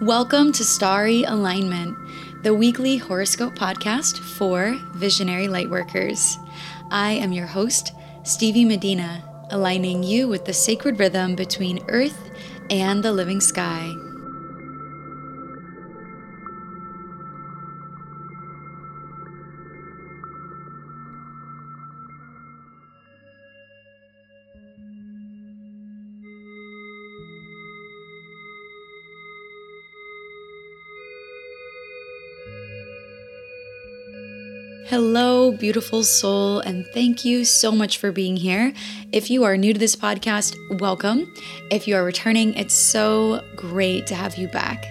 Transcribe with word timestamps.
Welcome 0.00 0.50
to 0.54 0.64
Starry 0.64 1.22
Alignment, 1.22 1.96
the 2.42 2.52
weekly 2.52 2.96
horoscope 2.96 3.54
podcast 3.54 4.18
for 4.18 4.76
visionary 4.92 5.46
lightworkers. 5.46 6.36
I 6.90 7.12
am 7.12 7.32
your 7.32 7.46
host, 7.46 7.92
Stevie 8.24 8.64
Medina, 8.64 9.22
aligning 9.50 10.02
you 10.02 10.26
with 10.26 10.46
the 10.46 10.52
sacred 10.52 10.98
rhythm 10.98 11.36
between 11.36 11.84
earth 11.88 12.28
and 12.70 13.04
the 13.04 13.12
living 13.12 13.40
sky. 13.40 13.88
Hello, 34.94 35.50
beautiful 35.50 36.04
soul, 36.04 36.60
and 36.60 36.86
thank 36.94 37.24
you 37.24 37.44
so 37.44 37.72
much 37.72 37.98
for 37.98 38.12
being 38.12 38.36
here. 38.36 38.72
If 39.10 39.28
you 39.28 39.42
are 39.42 39.56
new 39.56 39.72
to 39.72 39.78
this 39.80 39.96
podcast, 39.96 40.54
welcome. 40.78 41.34
If 41.68 41.88
you 41.88 41.96
are 41.96 42.04
returning, 42.04 42.54
it's 42.54 42.76
so 42.76 43.42
great 43.56 44.06
to 44.06 44.14
have 44.14 44.36
you 44.36 44.46
back. 44.46 44.86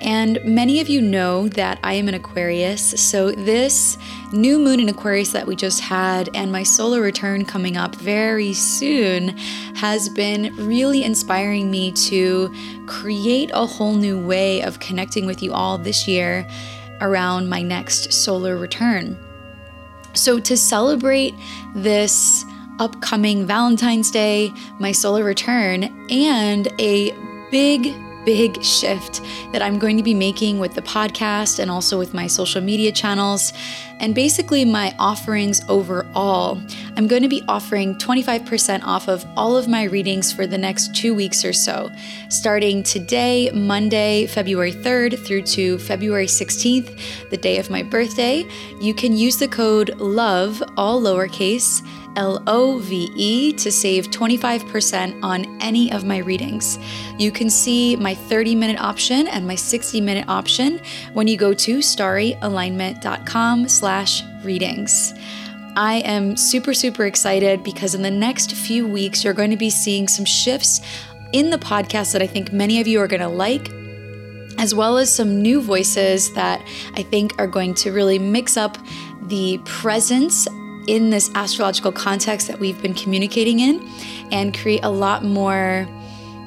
And 0.00 0.40
many 0.44 0.80
of 0.80 0.88
you 0.88 1.00
know 1.00 1.46
that 1.50 1.78
I 1.84 1.92
am 1.92 2.08
an 2.08 2.14
Aquarius, 2.14 2.82
so 3.00 3.30
this 3.30 3.96
new 4.32 4.58
moon 4.58 4.80
in 4.80 4.88
Aquarius 4.88 5.30
that 5.30 5.46
we 5.46 5.54
just 5.54 5.82
had 5.82 6.28
and 6.34 6.50
my 6.50 6.64
solar 6.64 7.00
return 7.00 7.44
coming 7.44 7.76
up 7.76 7.94
very 7.94 8.52
soon 8.52 9.36
has 9.76 10.08
been 10.08 10.52
really 10.56 11.04
inspiring 11.04 11.70
me 11.70 11.92
to 11.92 12.52
create 12.88 13.52
a 13.54 13.66
whole 13.66 13.94
new 13.94 14.18
way 14.18 14.62
of 14.62 14.80
connecting 14.80 15.26
with 15.26 15.44
you 15.44 15.52
all 15.52 15.78
this 15.78 16.08
year 16.08 16.44
around 17.00 17.48
my 17.48 17.62
next 17.62 18.12
solar 18.12 18.56
return. 18.56 19.16
So, 20.18 20.40
to 20.40 20.56
celebrate 20.56 21.34
this 21.74 22.44
upcoming 22.80 23.46
Valentine's 23.46 24.10
Day, 24.10 24.52
my 24.78 24.92
solar 24.92 25.24
return, 25.24 25.84
and 26.10 26.68
a 26.80 27.12
big 27.50 27.94
big 28.28 28.62
shift 28.62 29.22
that 29.52 29.62
I'm 29.62 29.78
going 29.78 29.96
to 29.96 30.02
be 30.02 30.12
making 30.12 30.58
with 30.58 30.74
the 30.74 30.82
podcast 30.82 31.58
and 31.58 31.70
also 31.70 31.98
with 31.98 32.12
my 32.12 32.26
social 32.26 32.60
media 32.60 32.92
channels 32.92 33.54
and 34.00 34.14
basically 34.14 34.66
my 34.66 34.94
offerings 34.98 35.62
overall. 35.66 36.60
I'm 36.98 37.06
going 37.06 37.22
to 37.22 37.28
be 37.28 37.42
offering 37.48 37.94
25% 37.94 38.82
off 38.84 39.08
of 39.08 39.24
all 39.34 39.56
of 39.56 39.66
my 39.66 39.84
readings 39.84 40.30
for 40.30 40.46
the 40.46 40.58
next 40.58 40.94
two 40.94 41.14
weeks 41.14 41.42
or 41.42 41.54
so, 41.54 41.90
starting 42.28 42.82
today, 42.82 43.50
Monday, 43.54 44.26
February 44.26 44.74
3rd, 44.74 45.24
through 45.24 45.44
to 45.44 45.78
February 45.78 46.26
16th, 46.26 47.30
the 47.30 47.38
day 47.38 47.56
of 47.56 47.70
my 47.70 47.82
birthday. 47.82 48.44
You 48.78 48.92
can 48.92 49.16
use 49.16 49.38
the 49.38 49.48
code 49.48 49.96
LOVE, 49.96 50.62
all 50.76 51.00
lowercase 51.00 51.82
L 52.18 52.42
O 52.48 52.78
V 52.78 53.12
E 53.14 53.52
to 53.52 53.70
save 53.70 54.08
25% 54.08 55.22
on 55.22 55.46
any 55.62 55.92
of 55.92 56.04
my 56.04 56.18
readings. 56.18 56.78
You 57.16 57.30
can 57.30 57.48
see 57.48 57.94
my 57.94 58.12
30 58.12 58.56
minute 58.56 58.80
option 58.80 59.28
and 59.28 59.46
my 59.46 59.54
60 59.54 60.00
minute 60.00 60.28
option 60.28 60.80
when 61.12 61.28
you 61.28 61.36
go 61.36 61.54
to 61.54 61.78
starryalignment.com 61.78 63.68
slash 63.68 64.24
readings. 64.42 65.14
I 65.76 66.02
am 66.04 66.36
super, 66.36 66.74
super 66.74 67.06
excited 67.06 67.62
because 67.62 67.94
in 67.94 68.02
the 68.02 68.10
next 68.10 68.52
few 68.52 68.84
weeks, 68.84 69.22
you're 69.22 69.32
going 69.32 69.50
to 69.50 69.56
be 69.56 69.70
seeing 69.70 70.08
some 70.08 70.24
shifts 70.24 70.80
in 71.32 71.50
the 71.50 71.58
podcast 71.58 72.12
that 72.14 72.22
I 72.22 72.26
think 72.26 72.52
many 72.52 72.80
of 72.80 72.88
you 72.88 73.00
are 73.00 73.06
going 73.06 73.20
to 73.20 73.28
like 73.28 73.70
as 74.58 74.74
well 74.74 74.98
as 74.98 75.14
some 75.14 75.40
new 75.40 75.60
voices 75.60 76.32
that 76.34 76.60
I 76.94 77.04
think 77.04 77.38
are 77.38 77.46
going 77.46 77.74
to 77.74 77.92
really 77.92 78.18
mix 78.18 78.56
up 78.56 78.76
the 79.28 79.60
presence 79.64 80.48
in 80.88 81.10
this 81.10 81.30
astrological 81.34 81.92
context 81.92 82.48
that 82.48 82.58
we've 82.58 82.80
been 82.80 82.94
communicating 82.94 83.60
in 83.60 83.86
and 84.32 84.56
create 84.56 84.80
a 84.82 84.90
lot 84.90 85.22
more 85.22 85.86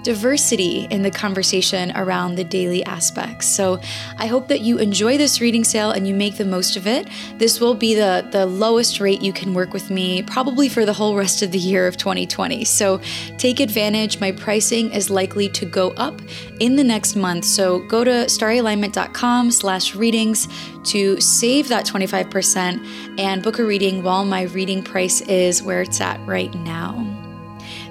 diversity 0.03 0.87
in 0.89 1.01
the 1.01 1.11
conversation 1.11 1.91
around 1.95 2.35
the 2.35 2.43
daily 2.43 2.83
aspects. 2.85 3.47
So 3.47 3.79
I 4.17 4.27
hope 4.27 4.47
that 4.47 4.61
you 4.61 4.77
enjoy 4.77 5.17
this 5.17 5.41
reading 5.41 5.63
sale 5.63 5.91
and 5.91 6.07
you 6.07 6.13
make 6.13 6.37
the 6.37 6.45
most 6.45 6.75
of 6.75 6.87
it. 6.87 7.07
This 7.37 7.59
will 7.59 7.75
be 7.75 7.95
the, 7.95 8.27
the 8.31 8.45
lowest 8.45 8.99
rate 8.99 9.21
you 9.21 9.33
can 9.33 9.53
work 9.53 9.73
with 9.73 9.89
me 9.89 10.23
probably 10.23 10.69
for 10.69 10.85
the 10.85 10.93
whole 10.93 11.15
rest 11.15 11.41
of 11.41 11.51
the 11.51 11.59
year 11.59 11.87
of 11.87 11.97
2020. 11.97 12.65
So 12.65 12.99
take 13.37 13.59
advantage. 13.59 14.19
My 14.19 14.31
pricing 14.31 14.91
is 14.91 15.09
likely 15.09 15.49
to 15.49 15.65
go 15.65 15.91
up 15.91 16.21
in 16.59 16.75
the 16.75 16.83
next 16.83 17.15
month. 17.15 17.45
So 17.45 17.79
go 17.87 18.03
to 18.03 18.11
starryalignment.com 18.11 19.51
slash 19.51 19.95
readings 19.95 20.47
to 20.85 21.19
save 21.21 21.67
that 21.69 21.85
25% 21.85 23.19
and 23.19 23.43
book 23.43 23.59
a 23.59 23.63
reading 23.63 24.03
while 24.03 24.25
my 24.25 24.43
reading 24.43 24.81
price 24.83 25.21
is 25.21 25.61
where 25.61 25.81
it's 25.81 26.01
at 26.01 26.19
right 26.25 26.53
now. 26.55 27.07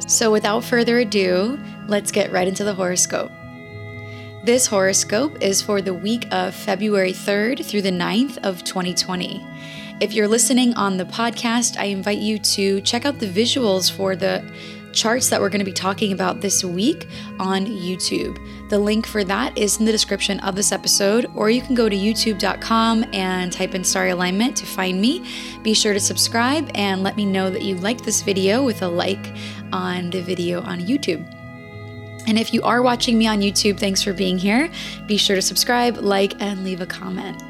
So 0.06 0.32
without 0.32 0.64
further 0.64 0.98
ado, 0.98 1.56
let's 1.90 2.12
get 2.12 2.32
right 2.32 2.48
into 2.48 2.64
the 2.64 2.74
horoscope. 2.74 3.32
This 4.42 4.66
horoscope 4.66 5.42
is 5.42 5.60
for 5.60 5.82
the 5.82 5.92
week 5.92 6.26
of 6.30 6.54
February 6.54 7.12
3rd 7.12 7.64
through 7.64 7.82
the 7.82 7.90
9th 7.90 8.38
of 8.38 8.64
2020. 8.64 9.46
If 10.00 10.14
you're 10.14 10.28
listening 10.28 10.72
on 10.74 10.96
the 10.96 11.04
podcast, 11.04 11.78
I 11.78 11.86
invite 11.86 12.18
you 12.18 12.38
to 12.38 12.80
check 12.80 13.04
out 13.04 13.18
the 13.18 13.28
visuals 13.28 13.90
for 13.90 14.16
the 14.16 14.50
charts 14.92 15.28
that 15.28 15.40
we're 15.40 15.50
going 15.50 15.60
to 15.60 15.64
be 15.64 15.72
talking 15.72 16.12
about 16.12 16.40
this 16.40 16.64
week 16.64 17.06
on 17.38 17.66
YouTube. 17.66 18.38
The 18.70 18.78
link 18.78 19.06
for 19.06 19.24
that 19.24 19.56
is 19.58 19.78
in 19.78 19.84
the 19.84 19.92
description 19.92 20.40
of 20.40 20.56
this 20.56 20.72
episode, 20.72 21.26
or 21.34 21.50
you 21.50 21.60
can 21.60 21.74
go 21.74 21.88
to 21.88 21.96
youtube.com 21.96 23.04
and 23.12 23.52
type 23.52 23.74
in 23.74 23.84
Starry 23.84 24.10
Alignment 24.10 24.56
to 24.56 24.66
find 24.66 25.00
me. 25.00 25.24
Be 25.62 25.74
sure 25.74 25.92
to 25.92 26.00
subscribe 26.00 26.70
and 26.74 27.02
let 27.02 27.16
me 27.16 27.26
know 27.26 27.50
that 27.50 27.62
you 27.62 27.76
liked 27.76 28.04
this 28.04 28.22
video 28.22 28.64
with 28.64 28.82
a 28.82 28.88
like 28.88 29.34
on 29.72 30.10
the 30.10 30.22
video 30.22 30.62
on 30.62 30.80
YouTube. 30.80 31.39
And 32.30 32.38
if 32.38 32.54
you 32.54 32.62
are 32.62 32.80
watching 32.80 33.18
me 33.18 33.26
on 33.26 33.40
YouTube, 33.40 33.80
thanks 33.80 34.04
for 34.04 34.12
being 34.12 34.38
here. 34.38 34.70
Be 35.08 35.16
sure 35.16 35.34
to 35.34 35.42
subscribe, 35.42 35.96
like, 35.96 36.40
and 36.40 36.62
leave 36.62 36.80
a 36.80 36.86
comment. 36.86 37.42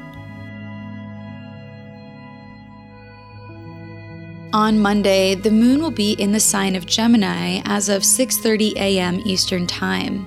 On 4.53 4.79
Monday, 4.79 5.35
the 5.35 5.51
moon 5.51 5.83
will 5.83 5.91
be 5.91 6.13
in 6.13 6.31
the 6.31 6.39
sign 6.39 6.75
of 6.75 6.87
Gemini 6.87 7.61
as 7.65 7.89
of 7.89 8.01
6:30 8.01 8.73
a.m. 8.77 9.21
Eastern 9.23 9.67
Time. 9.67 10.25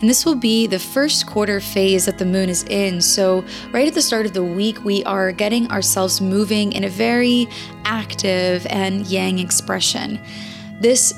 And 0.00 0.10
this 0.10 0.26
will 0.26 0.34
be 0.34 0.66
the 0.66 0.80
first 0.80 1.28
quarter 1.28 1.60
phase 1.60 2.06
that 2.06 2.18
the 2.18 2.26
moon 2.26 2.48
is 2.48 2.64
in. 2.64 3.00
So, 3.00 3.44
right 3.70 3.86
at 3.86 3.94
the 3.94 4.02
start 4.02 4.26
of 4.26 4.32
the 4.32 4.42
week, 4.42 4.84
we 4.84 5.04
are 5.04 5.30
getting 5.30 5.70
ourselves 5.70 6.20
moving 6.20 6.72
in 6.72 6.82
a 6.82 6.88
very 6.88 7.48
active 7.84 8.66
and 8.68 9.06
yang 9.06 9.38
expression. 9.38 10.18
This 10.80 11.14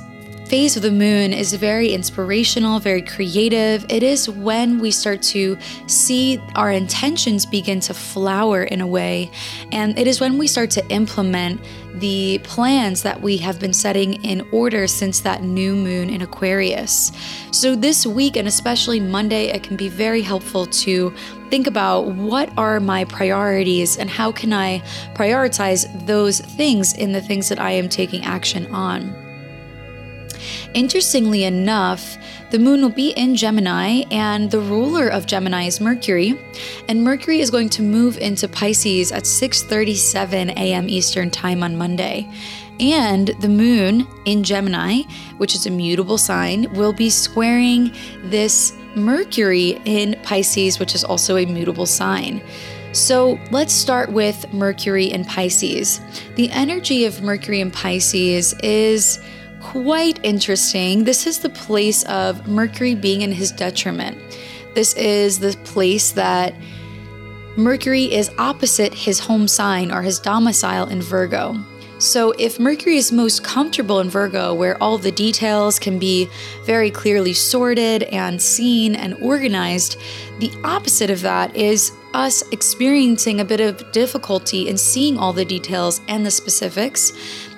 phase 0.47 0.77
of 0.77 0.83
the 0.83 0.91
moon 0.91 1.33
is 1.33 1.55
very 1.55 1.93
inspirational, 1.93 2.79
very 2.79 3.03
creative. 3.03 3.85
It 3.89 4.03
is 4.03 4.29
when 4.29 4.79
we 4.79 4.91
start 4.91 5.23
to 5.23 5.57
see 5.87 6.41
our 6.55 6.71
intentions 6.71 7.47
begin 7.47 7.81
to 7.81 7.95
flower 7.95 8.65
in 8.65 8.81
a 8.81 8.87
way. 8.87 9.31
And 9.73 9.99
it 9.99 10.07
is 10.07 10.21
when 10.21 10.39
we 10.39 10.47
start 10.47 10.71
to 10.73 10.87
implement 10.89 11.61
the 11.95 12.41
plans 12.43 13.03
that 13.03 13.21
we 13.23 13.37
have 13.39 13.59
been 13.59 13.73
setting 13.73 14.23
in 14.25 14.47
order 14.53 14.87
since 14.87 15.21
that 15.21 15.43
new 15.43 15.75
moon 15.75 16.11
in 16.11 16.23
Aquarius. 16.23 17.13
So, 17.53 17.77
this 17.77 18.05
week, 18.05 18.37
and 18.37 18.49
especially 18.49 19.01
Monday, 19.01 19.47
it 19.47 19.63
can 19.63 19.77
be 19.77 19.89
very 19.89 20.21
helpful 20.21 20.67
to 20.67 21.15
think 21.51 21.67
about 21.67 22.07
what 22.07 22.51
are 22.59 22.81
my 22.81 23.05
priorities 23.05 23.97
and 23.97 24.11
how 24.11 24.33
can 24.33 24.53
I 24.53 24.81
prioritize 25.15 25.87
those 26.07 26.41
things 26.41 26.93
in 26.95 27.13
the 27.13 27.21
things 27.21 27.49
that 27.49 27.61
I 27.61 27.71
am 27.71 27.89
taking 27.89 28.25
action 28.25 28.67
on. 28.75 29.24
Interestingly 30.75 31.45
enough, 31.45 32.19
the 32.51 32.59
moon 32.59 32.83
will 32.83 32.89
be 32.91 33.11
in 33.11 33.37
Gemini, 33.37 34.03
and 34.11 34.51
the 34.51 34.59
ruler 34.59 35.09
of 35.09 35.25
Gemini 35.25 35.65
is 35.67 35.81
Mercury. 35.81 36.39
And 36.89 37.05
Mercury 37.05 37.41
is 37.41 37.51
going 37.51 37.69
to 37.71 37.83
move 37.83 38.19
into 38.19 38.49
Pisces 38.49 39.13
at 39.13 39.23
6:37 39.23 40.51
a.m. 40.51 40.89
Eastern 40.89 41.31
Time 41.31 41.63
on 41.63 41.79
Monday. 41.79 42.29
And 42.81 43.29
the 43.41 43.49
moon 43.49 44.07
in 44.25 44.43
Gemini, 44.43 45.03
which 45.39 45.55
is 45.55 45.65
a 45.67 45.71
mutable 45.71 46.19
sign, 46.19 46.73
will 46.75 46.93
be 46.93 47.09
squaring 47.09 47.93
this 48.25 48.73
Mercury 48.97 49.81
in 49.85 50.17
Pisces, 50.25 50.81
which 50.81 50.95
is 50.97 51.05
also 51.05 51.37
a 51.37 51.47
mutable 51.47 51.87
sign. 51.87 52.43
So 52.91 53.39
let's 53.51 53.73
start 53.73 54.13
with 54.13 54.53
Mercury 54.53 55.07
in 55.07 55.25
Pisces. 55.25 56.01
The 56.35 56.51
energy 56.51 57.05
of 57.05 57.23
Mercury 57.23 57.61
in 57.61 57.71
Pisces 57.71 58.55
is 58.63 59.21
quite 59.65 60.21
interesting. 60.23 61.05
This 61.05 61.27
is 61.27 61.39
the 61.39 61.49
place 61.49 62.05
of 62.05 62.47
Mercury 62.47 62.95
being 62.95 63.23
in 63.23 63.33
his 63.33 63.51
detriment. 63.51 64.19
This 64.75 64.95
is 64.95 65.39
the 65.39 65.57
place 65.65 66.13
that 66.13 66.55
Mercury 67.57 68.13
is 68.13 68.31
opposite 68.39 68.93
his 68.93 69.21
home 69.21 69.49
sign 69.49 69.91
or 69.91 70.03
his 70.03 70.19
domicile 70.19 70.87
in 70.89 71.01
Virgo. 71.01 71.57
So, 71.99 72.33
if 72.33 72.61
Mercury 72.61 72.97
is 72.97 73.11
most 73.11 73.43
comfortable 73.43 74.01
in 74.01 74.11
Virgo, 74.11 74.53
where 74.53 74.81
all 74.83 74.99
the 74.99 75.13
details 75.13 75.79
can 75.79 75.99
be 75.99 76.29
very 76.65 76.91
clearly 76.91 77.33
sorted 77.33 78.03
and 78.05 78.43
seen 78.43 78.95
and 78.95 79.15
organized, 79.23 79.97
the 80.41 80.53
opposite 80.65 81.09
of 81.09 81.23
that 81.23 81.57
is 81.57 81.93
us 82.13 82.43
experiencing 82.51 83.41
a 83.41 83.45
bit 83.45 83.61
of 83.61 83.91
difficulty 83.93 84.69
in 84.69 84.77
seeing 84.77 85.17
all 85.17 85.33
the 85.33 85.45
details 85.45 86.01
and 86.09 86.27
the 86.27 86.31
specifics. 86.31 87.13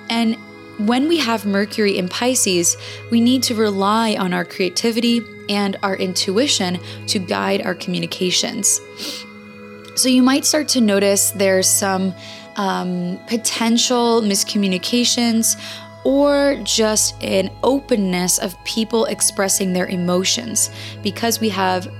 And 0.09 0.37
when 0.77 1.07
we 1.07 1.17
have 1.17 1.45
Mercury 1.45 1.97
in 1.97 2.07
Pisces, 2.07 2.77
we 3.11 3.19
need 3.19 3.43
to 3.43 3.55
rely 3.55 4.15
on 4.15 4.33
our 4.33 4.45
creativity 4.45 5.21
and 5.49 5.75
our 5.81 5.95
intuition 5.95 6.79
to 7.07 7.19
guide 7.19 7.65
our 7.65 7.73
communications. 7.73 8.79
So 9.95 10.09
you 10.09 10.21
might 10.21 10.45
start 10.45 10.67
to 10.69 10.81
notice 10.81 11.31
there's 11.31 11.67
some 11.67 12.13
um, 12.55 13.19
potential 13.27 14.21
miscommunications 14.21 15.59
or 16.03 16.59
just 16.63 17.21
an 17.23 17.49
openness 17.63 18.37
of 18.37 18.61
people 18.63 19.05
expressing 19.05 19.73
their 19.73 19.87
emotions 19.87 20.69
because 21.01 21.39
we 21.39 21.49
have 21.49 21.91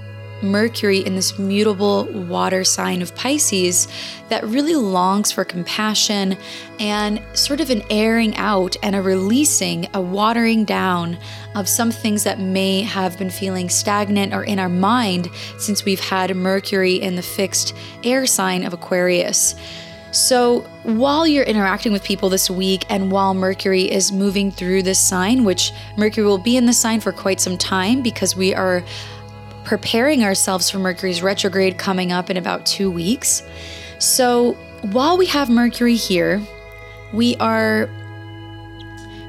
Mercury 0.41 0.99
in 0.99 1.15
this 1.15 1.39
mutable 1.39 2.05
water 2.05 2.63
sign 2.63 3.01
of 3.01 3.15
Pisces 3.15 3.87
that 4.29 4.43
really 4.45 4.75
longs 4.75 5.31
for 5.31 5.43
compassion 5.43 6.37
and 6.79 7.21
sort 7.33 7.59
of 7.59 7.69
an 7.69 7.83
airing 7.89 8.35
out 8.37 8.75
and 8.83 8.95
a 8.95 9.01
releasing, 9.01 9.87
a 9.93 10.01
watering 10.01 10.65
down 10.65 11.17
of 11.55 11.67
some 11.67 11.91
things 11.91 12.23
that 12.23 12.39
may 12.39 12.81
have 12.81 13.17
been 13.17 13.29
feeling 13.29 13.69
stagnant 13.69 14.33
or 14.33 14.43
in 14.43 14.59
our 14.59 14.69
mind 14.69 15.29
since 15.57 15.85
we've 15.85 15.99
had 15.99 16.35
Mercury 16.35 16.95
in 16.95 17.15
the 17.15 17.21
fixed 17.21 17.75
air 18.03 18.25
sign 18.25 18.63
of 18.63 18.73
Aquarius. 18.73 19.55
So, 20.11 20.61
while 20.83 21.27
you're 21.27 21.43
interacting 21.43 21.91
with 21.91 22.03
people 22.03 22.29
this 22.29 22.49
week 22.49 22.85
and 22.89 23.11
while 23.11 23.33
Mercury 23.33 23.83
is 23.83 24.11
moving 24.11 24.51
through 24.51 24.83
this 24.83 24.99
sign, 24.99 25.43
which 25.43 25.73
Mercury 25.97 26.25
will 26.25 26.37
be 26.37 26.55
in 26.55 26.65
the 26.65 26.73
sign 26.73 27.01
for 27.01 27.11
quite 27.11 27.41
some 27.41 27.57
time 27.57 28.01
because 28.01 28.35
we 28.35 28.53
are 28.55 28.83
preparing 29.67 30.23
ourselves 30.23 30.69
for 30.69 30.79
Mercury's 30.79 31.21
retrograde 31.21 31.77
coming 31.77 32.13
up 32.13 32.29
in 32.29 32.37
about 32.37 32.65
two 32.65 32.89
weeks. 32.89 33.43
So 33.99 34.53
while 34.93 35.17
we 35.17 35.25
have 35.25 35.49
Mercury 35.49 35.95
here, 35.95 36.41
we 37.11 37.35
are 37.35 37.89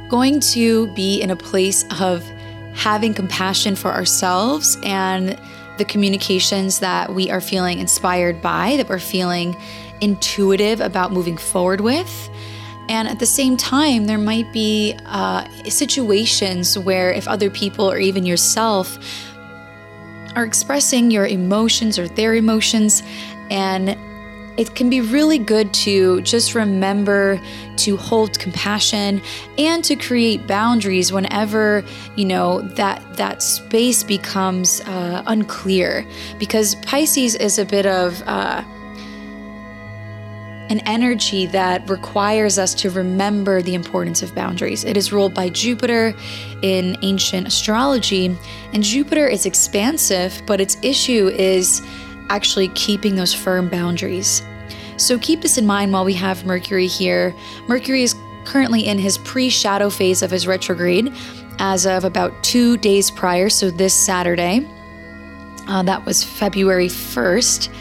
going 0.09 0.39
to 0.41 0.87
be 0.95 1.21
in 1.21 1.31
a 1.31 1.37
place 1.37 1.85
of 1.99 2.25
having 2.73 3.15
compassion 3.15 3.75
for 3.75 3.91
ourselves 3.91 4.79
and 4.85 5.37
the 5.77 5.85
communications 5.85 6.79
that 6.79 7.13
we 7.13 7.31
are 7.31 7.41
feeling 7.41 7.81
inspired 7.81 8.41
by, 8.41 8.77
that 8.77 8.89
we're 8.89 9.01
feeling 9.01 9.57
intuitive 10.01 10.81
about 10.81 11.13
moving 11.13 11.37
forward 11.37 11.81
with. 11.81 12.31
And 12.89 13.09
at 13.09 13.19
the 13.19 13.27
same 13.27 13.57
time, 13.57 14.07
there 14.07 14.19
might 14.19 14.53
be 14.53 14.97
uh, 15.05 15.49
situations 15.65 16.79
where, 16.79 17.13
if 17.13 17.27
other 17.27 17.51
people 17.51 17.91
or 17.91 17.99
even 17.99 18.25
yourself 18.25 18.99
are 20.37 20.45
expressing 20.45 21.11
your 21.11 21.27
emotions 21.27 21.99
or 21.99 22.09
their 22.09 22.35
emotions. 22.35 23.03
And 23.51 23.97
it 24.59 24.75
can 24.75 24.91
be 24.91 25.01
really 25.01 25.39
good 25.39 25.73
to 25.73 26.21
just 26.23 26.55
remember 26.55 27.41
to 27.77 27.97
hold 27.97 28.39
compassion 28.41 29.23
and 29.57 29.85
to 29.85 29.95
create 29.95 30.47
boundaries 30.49 31.13
whenever 31.13 31.85
you 32.17 32.25
know 32.25 32.61
that 32.61 33.01
that 33.17 33.41
space 33.41 34.03
becomes 34.03 34.81
uh, 34.81 35.23
unclear 35.27 36.05
because 36.41 36.75
pisces 36.77 37.37
is 37.37 37.59
a 37.59 37.65
bit 37.65 37.87
of 37.87 38.21
uh, 38.27 38.65
an 40.71 40.81
energy 40.81 41.47
that 41.47 41.89
requires 41.89 42.59
us 42.59 42.75
to 42.75 42.91
remember 42.91 43.63
the 43.63 43.75
importance 43.75 44.23
of 44.23 44.35
boundaries. 44.35 44.85
It 44.85 44.97
is 44.97 45.13
ruled 45.13 45.35
by 45.35 45.49
Jupiter 45.49 46.15
in 46.63 46.97
ancient 47.03 47.47
astrology, 47.47 48.37
and 48.73 48.83
Jupiter 48.83 49.27
is 49.27 49.47
expansive, 49.47 50.43
but 50.47 50.61
its 50.61 50.77
issue 50.83 51.29
is 51.29 51.83
actually 52.29 52.69
keeping 52.69 53.17
those 53.17 53.33
firm 53.33 53.69
boundaries. 53.69 54.43
So 54.99 55.19
keep 55.19 55.41
this 55.41 55.59
in 55.59 55.67
mind 55.67 55.93
while 55.93 56.05
we 56.05 56.15
have 56.15 56.45
Mercury 56.45 56.87
here. 56.87 57.35
Mercury 57.69 58.03
is 58.03 58.15
currently 58.45 58.87
in 58.87 58.99
his 58.99 59.17
pre 59.19 59.49
shadow 59.49 59.91
phase 59.91 60.23
of 60.23 60.31
his 60.31 60.47
retrograde 60.47 61.13
as 61.59 61.87
of 61.87 62.05
about 62.05 62.43
two 62.43 62.77
days 62.77 63.11
prior, 63.11 63.49
so 63.49 63.71
this 63.71 63.95
Saturday. 63.95 64.69
Uh, 65.67 65.83
that 65.83 66.05
was 66.05 66.25
February 66.25 66.89
1st. 66.89 67.73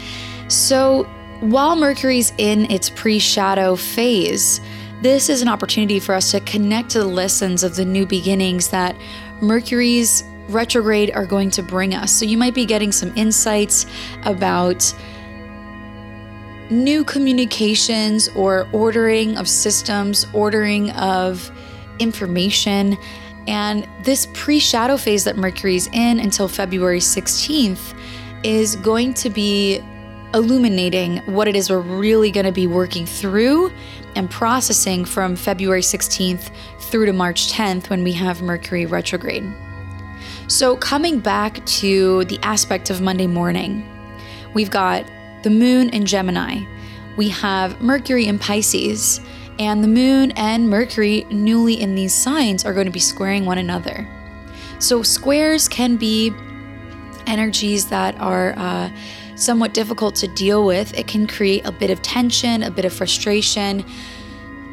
So 0.50 1.08
while 1.40 1.76
Mercury's 1.76 2.32
in 2.38 2.70
its 2.70 2.90
pre 2.90 3.18
shadow 3.18 3.76
phase, 3.76 4.60
this 5.02 5.28
is 5.28 5.42
an 5.42 5.48
opportunity 5.48 6.00
for 6.00 6.14
us 6.14 6.32
to 6.32 6.40
connect 6.40 6.90
to 6.90 6.98
the 6.98 7.06
lessons 7.06 7.62
of 7.62 7.76
the 7.76 7.84
new 7.84 8.04
beginnings 8.06 8.68
that 8.70 8.96
Mercury's 9.40 10.24
retrograde 10.48 11.12
are 11.12 11.26
going 11.26 11.50
to 11.50 11.62
bring 11.62 11.94
us. 11.94 12.12
So 12.12 12.24
you 12.24 12.36
might 12.36 12.54
be 12.54 12.66
getting 12.66 12.90
some 12.90 13.16
insights 13.16 13.86
about 14.24 14.92
new 16.70 17.04
communications 17.04 18.28
or 18.34 18.68
ordering 18.72 19.36
of 19.36 19.48
systems, 19.48 20.26
ordering 20.32 20.90
of 20.92 21.50
information. 22.00 22.96
And 23.46 23.88
this 24.02 24.26
pre 24.34 24.58
shadow 24.58 24.96
phase 24.96 25.24
that 25.24 25.36
Mercury's 25.36 25.86
in 25.88 26.18
until 26.18 26.48
February 26.48 27.00
16th 27.00 27.96
is 28.42 28.76
going 28.76 29.14
to 29.14 29.30
be 29.30 29.80
illuminating 30.34 31.18
what 31.32 31.48
it 31.48 31.56
is 31.56 31.70
we're 31.70 31.80
really 31.80 32.30
going 32.30 32.46
to 32.46 32.52
be 32.52 32.66
working 32.66 33.06
through 33.06 33.72
and 34.14 34.30
processing 34.30 35.04
from 35.04 35.36
February 35.36 35.80
16th 35.80 36.50
through 36.80 37.06
to 37.06 37.12
March 37.12 37.50
10th 37.52 37.88
when 37.88 38.02
we 38.02 38.12
have 38.12 38.42
Mercury 38.42 38.84
retrograde. 38.84 39.44
So, 40.48 40.76
coming 40.76 41.20
back 41.20 41.64
to 41.66 42.24
the 42.24 42.38
aspect 42.42 42.90
of 42.90 43.00
Monday 43.00 43.26
morning, 43.26 43.86
we've 44.54 44.70
got 44.70 45.04
the 45.42 45.50
moon 45.50 45.90
in 45.90 46.06
Gemini, 46.06 46.64
we 47.16 47.28
have 47.28 47.80
Mercury 47.80 48.26
in 48.26 48.38
Pisces, 48.38 49.20
and 49.58 49.82
the 49.82 49.88
moon 49.88 50.32
and 50.32 50.68
Mercury, 50.68 51.26
newly 51.30 51.80
in 51.80 51.94
these 51.94 52.14
signs, 52.14 52.64
are 52.64 52.72
going 52.72 52.86
to 52.86 52.92
be 52.92 53.00
squaring 53.00 53.44
one 53.44 53.58
another. 53.58 54.08
So, 54.78 55.02
squares 55.02 55.68
can 55.68 55.96
be 55.96 56.32
energies 57.26 57.86
that 57.86 58.18
are. 58.20 58.54
Uh, 58.56 58.90
somewhat 59.38 59.74
difficult 59.74 60.14
to 60.16 60.28
deal 60.28 60.66
with. 60.66 60.96
It 60.98 61.06
can 61.06 61.26
create 61.26 61.64
a 61.66 61.72
bit 61.72 61.90
of 61.90 62.02
tension, 62.02 62.62
a 62.62 62.70
bit 62.70 62.84
of 62.84 62.92
frustration, 62.92 63.84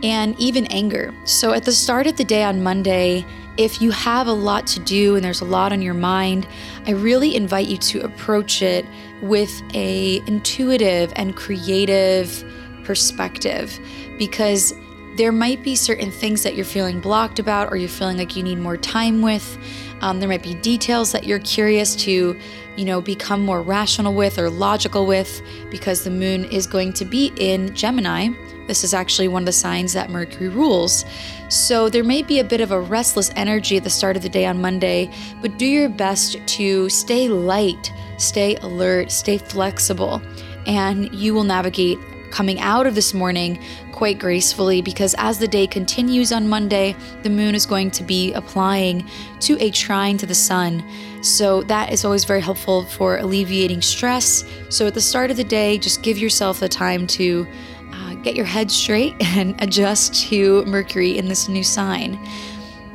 and 0.03 0.39
even 0.39 0.65
anger. 0.67 1.13
So, 1.23 1.53
at 1.53 1.63
the 1.63 1.71
start 1.71 2.07
of 2.07 2.17
the 2.17 2.23
day 2.23 2.43
on 2.43 2.63
Monday, 2.63 3.25
if 3.57 3.81
you 3.81 3.91
have 3.91 4.27
a 4.27 4.33
lot 4.33 4.67
to 4.67 4.79
do 4.81 5.15
and 5.15 5.23
there's 5.23 5.41
a 5.41 5.45
lot 5.45 5.71
on 5.71 5.81
your 5.81 5.93
mind, 5.93 6.47
I 6.85 6.91
really 6.91 7.35
invite 7.35 7.67
you 7.67 7.77
to 7.77 8.01
approach 8.01 8.61
it 8.61 8.85
with 9.21 9.61
a 9.73 10.17
intuitive 10.27 11.13
and 11.15 11.35
creative 11.35 12.43
perspective 12.83 13.79
because 14.17 14.73
there 15.15 15.31
might 15.31 15.63
be 15.63 15.75
certain 15.75 16.11
things 16.11 16.43
that 16.43 16.55
you're 16.55 16.65
feeling 16.65 16.99
blocked 16.99 17.39
about 17.39 17.71
or 17.71 17.77
you're 17.77 17.87
feeling 17.87 18.17
like 18.17 18.35
you 18.35 18.43
need 18.43 18.59
more 18.59 18.75
time 18.75 19.21
with. 19.21 19.57
Um, 20.01 20.19
there 20.19 20.29
might 20.29 20.43
be 20.43 20.55
details 20.55 21.11
that 21.11 21.25
you're 21.25 21.39
curious 21.39 21.95
to, 21.97 22.37
you 22.75 22.85
know, 22.85 23.01
become 23.01 23.43
more 23.43 23.61
rational 23.61 24.13
with 24.13 24.37
or 24.37 24.49
logical 24.49 25.05
with 25.05 25.41
because 25.69 26.03
the 26.03 26.09
moon 26.09 26.45
is 26.45 26.67
going 26.67 26.93
to 26.93 27.05
be 27.05 27.31
in 27.37 27.73
Gemini. 27.75 28.29
This 28.67 28.83
is 28.83 28.93
actually 28.93 29.27
one 29.27 29.43
of 29.43 29.45
the 29.45 29.51
signs 29.51 29.93
that 29.93 30.09
Mercury 30.09 30.49
rules. 30.49 31.05
So 31.49 31.87
there 31.89 32.03
may 32.03 32.23
be 32.23 32.39
a 32.39 32.43
bit 32.43 32.61
of 32.61 32.71
a 32.71 32.79
restless 32.79 33.31
energy 33.35 33.77
at 33.77 33.83
the 33.83 33.89
start 33.89 34.15
of 34.15 34.23
the 34.23 34.29
day 34.29 34.45
on 34.45 34.59
Monday, 34.59 35.11
but 35.41 35.57
do 35.57 35.65
your 35.65 35.89
best 35.89 36.37
to 36.47 36.89
stay 36.89 37.27
light, 37.27 37.91
stay 38.17 38.55
alert, 38.57 39.11
stay 39.11 39.37
flexible, 39.37 40.21
and 40.65 41.13
you 41.13 41.33
will 41.33 41.43
navigate 41.43 41.99
coming 42.31 42.59
out 42.59 42.87
of 42.87 42.95
this 42.95 43.13
morning 43.13 43.63
quite 43.95 44.19
gracefully 44.19 44.81
because 44.81 45.15
as 45.17 45.39
the 45.39 45.47
day 45.47 45.65
continues 45.65 46.33
on 46.33 46.47
Monday, 46.47 46.95
the 47.23 47.29
moon 47.29 47.55
is 47.55 47.65
going 47.65 47.89
to 47.91 48.03
be 48.03 48.33
applying 48.33 49.09
to 49.39 49.57
a 49.61 49.71
trine 49.71 50.17
to 50.17 50.25
the 50.25 50.35
sun. 50.35 50.83
So 51.21 51.63
that 51.63 51.93
is 51.93 52.03
always 52.03 52.25
very 52.25 52.41
helpful 52.41 52.83
for 52.83 53.17
alleviating 53.17 53.81
stress. 53.81 54.43
So 54.69 54.85
at 54.85 54.93
the 54.93 55.01
start 55.01 55.31
of 55.31 55.37
the 55.37 55.45
day, 55.45 55.77
just 55.77 56.03
give 56.03 56.17
yourself 56.17 56.59
the 56.59 56.67
time 56.67 57.07
to 57.07 57.47
uh, 57.93 58.15
get 58.15 58.35
your 58.35 58.45
head 58.45 58.69
straight 58.69 59.15
and 59.21 59.55
adjust 59.63 60.13
to 60.29 60.65
Mercury 60.65 61.17
in 61.17 61.29
this 61.29 61.47
new 61.47 61.63
sign. 61.63 62.19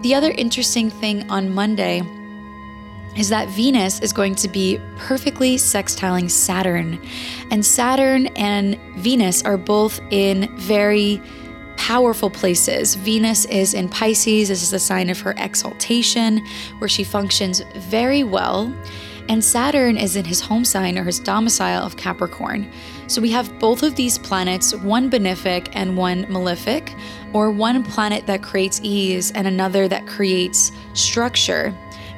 The 0.02 0.14
other 0.14 0.32
interesting 0.32 0.90
thing 0.90 1.28
on 1.30 1.50
Monday 1.54 2.02
is 3.16 3.28
that 3.28 3.48
Venus 3.48 4.00
is 4.00 4.12
going 4.12 4.34
to 4.36 4.48
be 4.48 4.80
perfectly 4.96 5.56
sextiling 5.56 6.30
Saturn. 6.30 7.00
And 7.50 7.64
Saturn 7.64 8.28
and 8.28 8.78
Venus 8.96 9.42
are 9.42 9.56
both 9.56 10.00
in 10.10 10.54
very 10.56 11.20
powerful 11.76 12.30
places. 12.30 12.94
Venus 12.94 13.46
is 13.46 13.74
in 13.74 13.88
Pisces, 13.88 14.48
this 14.48 14.62
is 14.62 14.72
a 14.72 14.78
sign 14.78 15.10
of 15.10 15.18
her 15.20 15.34
exaltation, 15.38 16.44
where 16.78 16.88
she 16.88 17.02
functions 17.02 17.62
very 17.76 18.22
well. 18.22 18.72
And 19.28 19.44
Saturn 19.44 19.96
is 19.96 20.16
in 20.16 20.24
his 20.24 20.40
home 20.40 20.64
sign 20.64 20.98
or 20.98 21.04
his 21.04 21.20
domicile 21.20 21.82
of 21.82 21.96
Capricorn. 21.96 22.70
So 23.06 23.22
we 23.22 23.30
have 23.30 23.58
both 23.58 23.82
of 23.82 23.94
these 23.94 24.18
planets, 24.18 24.74
one 24.74 25.10
benefic 25.10 25.68
and 25.72 25.96
one 25.96 26.26
malefic, 26.28 26.94
or 27.32 27.50
one 27.50 27.82
planet 27.84 28.26
that 28.26 28.42
creates 28.42 28.80
ease 28.82 29.30
and 29.32 29.46
another 29.46 29.88
that 29.88 30.06
creates 30.06 30.72
structure 30.94 31.74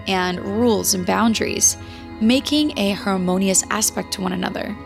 and 0.06 0.40
rules 0.40 0.94
and 0.94 1.06
boundaries, 1.06 1.76
making 2.20 2.78
a 2.78 2.92
harmonious 2.92 3.64
aspect 3.70 4.12
to 4.12 4.20
one 4.20 4.32
another. 4.32 4.76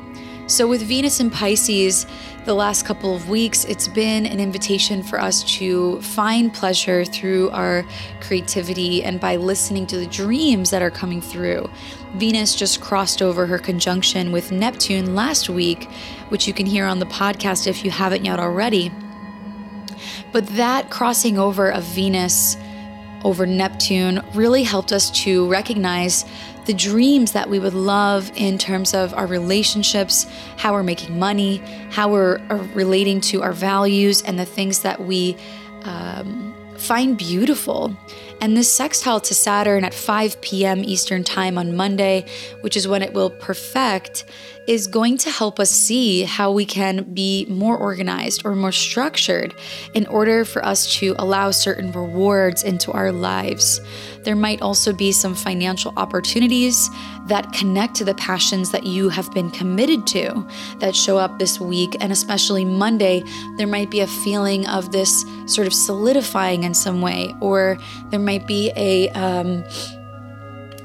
So, 0.49 0.69
with 0.69 0.83
Venus 0.83 1.19
in 1.19 1.29
Pisces, 1.29 2.07
the 2.45 2.55
last 2.55 2.87
couple 2.87 3.17
of 3.17 3.29
weeks, 3.29 3.65
it's 3.65 3.89
been 3.89 4.25
an 4.27 4.39
invitation 4.39 5.03
for 5.03 5.21
us 5.21 5.43
to 5.59 6.01
find 6.03 6.55
pleasure 6.55 7.05
through 7.05 7.51
our 7.51 7.85
creativity 8.21 9.03
and 9.03 9.19
by 9.19 9.35
listening 9.35 9.89
to 9.89 9.97
the 9.97 10.07
dreams 10.07 10.71
that 10.71 10.83
are 10.83 10.91
coming 10.91 11.21
through. 11.21 11.69
Venus 12.15 12.55
just 12.55 12.81
crossed 12.81 13.23
over 13.23 13.47
her 13.47 13.59
conjunction 13.59 14.31
with 14.31 14.53
Neptune 14.53 15.17
last 15.17 15.49
week, 15.49 15.91
which 16.29 16.47
you 16.47 16.55
can 16.55 16.65
hear 16.65 16.87
on 16.87 17.01
the 17.01 17.07
podcast 17.07 17.67
if 17.67 17.85
you 17.85 17.91
haven't 17.91 18.25
yet 18.25 18.39
already. 18.39 18.93
But 20.31 20.47
that 20.51 20.91
crossing 20.91 21.39
over 21.39 21.73
of 21.73 21.83
Venus 21.83 22.57
over 23.27 23.45
Neptune 23.45 24.23
really 24.35 24.63
helped 24.63 24.93
us 24.93 25.11
to 25.11 25.49
recognize 25.49 26.25
the 26.67 26.73
dreams 26.73 27.33
that 27.33 27.51
we 27.51 27.59
would 27.59 27.75
love 27.75 28.31
in 28.37 28.57
terms 28.57 28.95
of 28.95 29.13
our 29.15 29.27
relationships, 29.27 30.27
how 30.57 30.73
we're 30.73 30.85
making 30.85 31.19
money, 31.19 31.57
how 31.91 32.09
we're 32.09 32.39
uh, 32.51 32.55
relating 32.73 33.21
to 33.21 33.43
our 33.43 33.53
values, 33.53 34.23
and 34.23 34.39
the 34.39 34.45
things 34.45 34.83
that 34.83 35.01
we 35.01 35.37
um, 35.83 36.55
find 36.79 37.19
beautiful. 37.19 37.97
And 38.41 38.57
this 38.57 38.71
sextile 38.71 39.21
to 39.21 39.35
Saturn 39.35 39.83
at 39.83 39.93
5 39.93 40.41
p.m. 40.41 40.85
Eastern 40.85 41.25
Time 41.25 41.59
on 41.59 41.75
Monday, 41.75 42.27
which 42.61 42.77
is 42.77 42.87
when 42.87 43.03
it 43.03 43.13
will 43.13 43.31
perfect, 43.31 44.25
is 44.67 44.87
going 44.87 45.17
to 45.19 45.31
help 45.31 45.61
us 45.61 45.71
see 45.71 46.25
how 46.25 46.51
we 46.51 46.65
can 46.65 47.03
be 47.15 47.47
more 47.49 47.77
organized 47.77 48.43
or 48.45 48.55
more 48.55 48.73
structured 48.73 49.55
in 49.95 50.07
order 50.07 50.45
for 50.45 50.65
us 50.65 50.93
to 50.95 51.15
allow 51.19 51.51
certain 51.51 51.93
rewards 51.93 52.63
into 52.65 52.91
our 52.93 53.13
lives. 53.13 53.81
There 54.25 54.37
might 54.37 54.63
also 54.63 54.93
be 54.93 55.13
some 55.13 55.35
financial 55.35 55.93
opportunities 55.97 56.91
that 57.29 57.53
connect 57.53 57.95
to 57.97 58.05
the 58.05 58.15
passions 58.15 58.73
that 58.73 58.85
you 58.85 59.09
have 59.09 59.33
been 59.33 59.51
committed 59.51 60.07
to 60.09 60.47
that 60.79 60.97
show 60.97 61.17
up 61.17 61.39
this 61.39 61.61
week. 61.61 61.97
And 62.01 62.11
especially 62.11 62.65
Monday, 62.65 63.23
there 63.57 63.67
might 63.67 63.91
be 63.91 64.01
a 64.01 64.07
feeling 64.07 64.67
of 64.67 64.91
this 64.91 65.25
sort 65.47 65.67
of 65.67 65.75
solidifying 65.75 66.65
in 66.65 66.75
some 66.75 67.01
way, 67.03 67.33
or 67.41 67.79
there 68.11 68.21
might 68.21 68.47
be 68.47 68.73
a 68.75 69.11
um, 69.11 69.65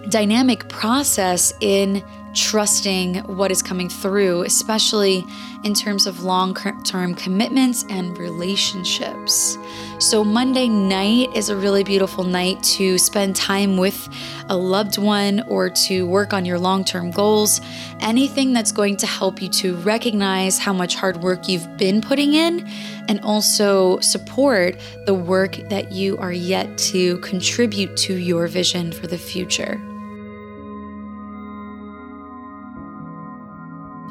dynamic 0.09 0.67
process 0.69 1.53
in 1.61 2.03
trusting 2.33 3.15
what 3.23 3.51
is 3.51 3.61
coming 3.61 3.89
through, 3.89 4.43
especially 4.43 5.25
in 5.63 5.73
terms 5.73 6.07
of 6.07 6.23
long 6.23 6.53
term 6.83 7.13
commitments 7.13 7.85
and 7.89 8.17
relationships. 8.17 9.57
So, 9.99 10.23
Monday 10.23 10.67
night 10.67 11.35
is 11.35 11.49
a 11.49 11.55
really 11.55 11.83
beautiful 11.83 12.23
night 12.23 12.61
to 12.63 12.97
spend 12.97 13.35
time 13.35 13.77
with 13.77 14.09
a 14.49 14.57
loved 14.57 14.97
one 14.97 15.41
or 15.47 15.69
to 15.69 16.07
work 16.07 16.33
on 16.33 16.45
your 16.45 16.57
long 16.57 16.83
term 16.83 17.11
goals. 17.11 17.61
Anything 17.99 18.53
that's 18.53 18.71
going 18.71 18.97
to 18.97 19.07
help 19.07 19.41
you 19.41 19.49
to 19.49 19.75
recognize 19.77 20.57
how 20.57 20.73
much 20.73 20.95
hard 20.95 21.17
work 21.17 21.47
you've 21.47 21.77
been 21.77 22.01
putting 22.01 22.33
in 22.33 22.67
and 23.07 23.19
also 23.21 23.99
support 23.99 24.77
the 25.05 25.13
work 25.13 25.57
that 25.69 25.91
you 25.91 26.17
are 26.17 26.33
yet 26.33 26.77
to 26.77 27.17
contribute 27.19 27.95
to 27.97 28.15
your 28.15 28.47
vision 28.47 28.91
for 28.91 29.07
the 29.07 29.17
future. 29.17 29.81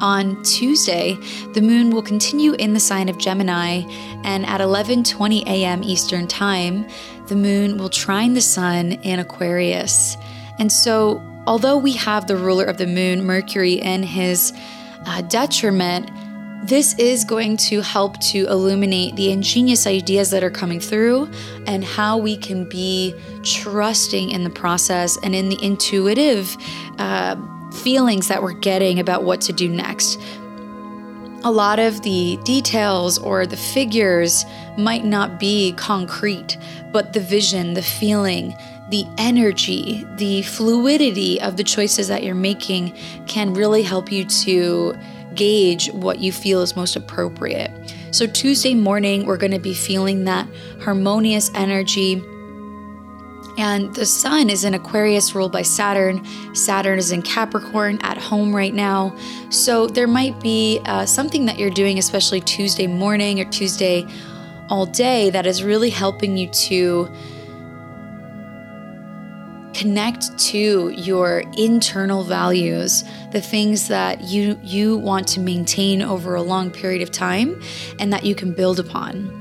On 0.01 0.41
Tuesday, 0.41 1.15
the 1.53 1.61
moon 1.61 1.91
will 1.91 2.01
continue 2.01 2.53
in 2.53 2.73
the 2.73 2.79
sign 2.79 3.07
of 3.07 3.19
Gemini, 3.19 3.83
and 4.23 4.45
at 4.47 4.59
11:20 4.59 5.43
a.m. 5.45 5.83
Eastern 5.83 6.27
Time, 6.27 6.87
the 7.27 7.35
moon 7.35 7.77
will 7.77 7.89
trine 7.89 8.33
the 8.33 8.41
sun 8.41 8.93
in 9.03 9.19
Aquarius. 9.19 10.17
And 10.57 10.71
so, 10.71 11.21
although 11.45 11.77
we 11.77 11.93
have 11.93 12.25
the 12.25 12.35
ruler 12.35 12.65
of 12.65 12.77
the 12.77 12.87
moon, 12.87 13.23
Mercury, 13.23 13.73
in 13.73 14.01
his 14.01 14.53
uh, 15.05 15.21
detriment, 15.21 16.09
this 16.63 16.97
is 16.97 17.23
going 17.23 17.57
to 17.57 17.81
help 17.81 18.19
to 18.19 18.47
illuminate 18.47 19.15
the 19.15 19.31
ingenious 19.31 19.85
ideas 19.85 20.31
that 20.31 20.43
are 20.43 20.51
coming 20.51 20.79
through 20.79 21.29
and 21.67 21.83
how 21.83 22.17
we 22.17 22.37
can 22.37 22.67
be 22.69 23.15
trusting 23.43 24.29
in 24.31 24.43
the 24.43 24.49
process 24.49 25.17
and 25.23 25.35
in 25.35 25.49
the 25.49 25.63
intuitive. 25.63 26.55
Uh, 26.97 27.35
feelings 27.71 28.27
that 28.27 28.41
we're 28.43 28.53
getting 28.53 28.99
about 28.99 29.23
what 29.23 29.41
to 29.41 29.53
do 29.53 29.67
next. 29.69 30.19
A 31.43 31.51
lot 31.51 31.79
of 31.79 32.03
the 32.03 32.37
details 32.43 33.17
or 33.17 33.47
the 33.47 33.57
figures 33.57 34.45
might 34.77 35.03
not 35.03 35.39
be 35.39 35.73
concrete, 35.73 36.57
but 36.91 37.13
the 37.13 37.19
vision, 37.19 37.73
the 37.73 37.81
feeling, 37.81 38.55
the 38.89 39.05
energy, 39.17 40.05
the 40.17 40.43
fluidity 40.43 41.41
of 41.41 41.57
the 41.57 41.63
choices 41.63 42.07
that 42.09 42.23
you're 42.23 42.35
making 42.35 42.95
can 43.25 43.53
really 43.53 43.81
help 43.81 44.11
you 44.11 44.25
to 44.25 44.93
gauge 45.33 45.89
what 45.93 46.19
you 46.19 46.31
feel 46.31 46.61
is 46.61 46.75
most 46.75 46.95
appropriate. 46.95 47.71
So, 48.11 48.27
Tuesday 48.27 48.75
morning, 48.75 49.25
we're 49.25 49.37
going 49.37 49.53
to 49.53 49.59
be 49.59 49.73
feeling 49.73 50.25
that 50.25 50.47
harmonious 50.81 51.49
energy 51.55 52.21
and 53.61 53.93
the 53.93 54.07
sun 54.07 54.49
is 54.49 54.63
in 54.63 54.73
Aquarius, 54.73 55.35
ruled 55.35 55.51
by 55.51 55.61
Saturn. 55.61 56.25
Saturn 56.55 56.97
is 56.97 57.11
in 57.11 57.21
Capricorn 57.21 57.99
at 58.01 58.17
home 58.17 58.55
right 58.55 58.73
now. 58.73 59.15
So 59.51 59.85
there 59.85 60.07
might 60.07 60.39
be 60.39 60.81
uh, 60.85 61.05
something 61.05 61.45
that 61.45 61.59
you're 61.59 61.69
doing, 61.69 61.99
especially 61.99 62.41
Tuesday 62.41 62.87
morning 62.87 63.39
or 63.39 63.45
Tuesday 63.45 64.07
all 64.69 64.87
day, 64.87 65.29
that 65.29 65.45
is 65.45 65.63
really 65.63 65.91
helping 65.91 66.37
you 66.37 66.47
to 66.47 67.07
connect 69.75 70.35
to 70.39 70.89
your 70.89 71.43
internal 71.55 72.23
values 72.23 73.03
the 73.31 73.41
things 73.41 73.87
that 73.87 74.21
you 74.21 74.59
you 74.63 74.97
want 74.97 75.27
to 75.27 75.39
maintain 75.39 76.01
over 76.01 76.35
a 76.35 76.41
long 76.41 76.69
period 76.71 77.01
of 77.01 77.09
time 77.11 77.61
and 77.99 78.11
that 78.11 78.25
you 78.25 78.35
can 78.35 78.53
build 78.53 78.79
upon 78.79 79.40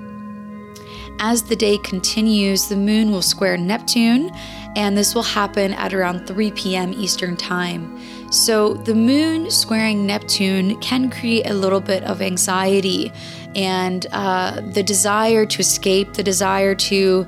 as 1.20 1.42
the 1.42 1.54
day 1.54 1.76
continues, 1.78 2.68
the 2.68 2.76
moon 2.76 3.12
will 3.12 3.22
square 3.22 3.56
Neptune, 3.58 4.32
and 4.74 4.96
this 4.96 5.14
will 5.14 5.22
happen 5.22 5.74
at 5.74 5.92
around 5.92 6.26
3 6.26 6.50
p.m. 6.52 6.94
Eastern 6.94 7.36
Time. 7.36 8.00
So, 8.32 8.74
the 8.74 8.94
moon 8.94 9.50
squaring 9.50 10.06
Neptune 10.06 10.80
can 10.80 11.10
create 11.10 11.46
a 11.46 11.54
little 11.54 11.80
bit 11.80 12.02
of 12.04 12.22
anxiety 12.22 13.12
and 13.54 14.06
uh, 14.12 14.62
the 14.72 14.82
desire 14.82 15.44
to 15.44 15.60
escape, 15.60 16.14
the 16.14 16.22
desire 16.22 16.74
to 16.76 17.26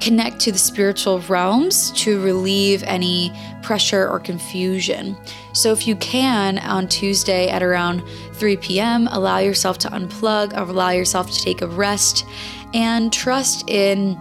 connect 0.00 0.40
to 0.40 0.52
the 0.52 0.58
spiritual 0.58 1.20
realms 1.20 1.90
to 1.92 2.20
relieve 2.20 2.82
any 2.82 3.32
pressure 3.62 4.06
or 4.06 4.20
confusion. 4.20 5.16
So, 5.54 5.72
if 5.72 5.86
you 5.86 5.96
can 5.96 6.58
on 6.58 6.86
Tuesday 6.88 7.48
at 7.48 7.62
around 7.62 8.02
3 8.34 8.56
p.m., 8.58 9.08
allow 9.10 9.38
yourself 9.38 9.78
to 9.78 9.88
unplug, 9.88 10.56
allow 10.56 10.90
yourself 10.90 11.30
to 11.30 11.40
take 11.40 11.62
a 11.62 11.66
rest, 11.66 12.26
and 12.76 13.10
trust 13.10 13.68
in 13.70 14.14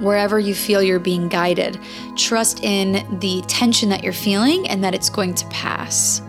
wherever 0.00 0.38
you 0.38 0.54
feel 0.54 0.82
you're 0.82 0.98
being 0.98 1.28
guided. 1.28 1.78
Trust 2.16 2.64
in 2.64 3.18
the 3.20 3.40
tension 3.46 3.88
that 3.88 4.02
you're 4.02 4.12
feeling 4.12 4.68
and 4.68 4.82
that 4.82 4.94
it's 4.94 5.08
going 5.08 5.34
to 5.34 5.46
pass. 5.46 6.20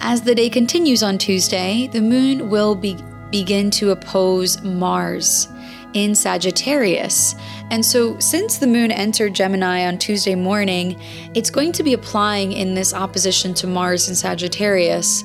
As 0.00 0.22
the 0.22 0.34
day 0.34 0.48
continues 0.48 1.02
on 1.02 1.18
Tuesday, 1.18 1.88
the 1.92 2.00
moon 2.00 2.48
will 2.48 2.74
be, 2.74 2.96
begin 3.30 3.70
to 3.72 3.90
oppose 3.90 4.62
Mars 4.62 5.46
in 5.92 6.14
Sagittarius. 6.14 7.34
And 7.70 7.84
so, 7.84 8.18
since 8.18 8.56
the 8.56 8.66
moon 8.66 8.90
entered 8.90 9.34
Gemini 9.34 9.86
on 9.86 9.98
Tuesday 9.98 10.34
morning, 10.34 10.98
it's 11.34 11.50
going 11.50 11.72
to 11.72 11.82
be 11.82 11.92
applying 11.92 12.52
in 12.52 12.74
this 12.74 12.94
opposition 12.94 13.52
to 13.54 13.66
Mars 13.66 14.08
in 14.08 14.14
Sagittarius. 14.14 15.24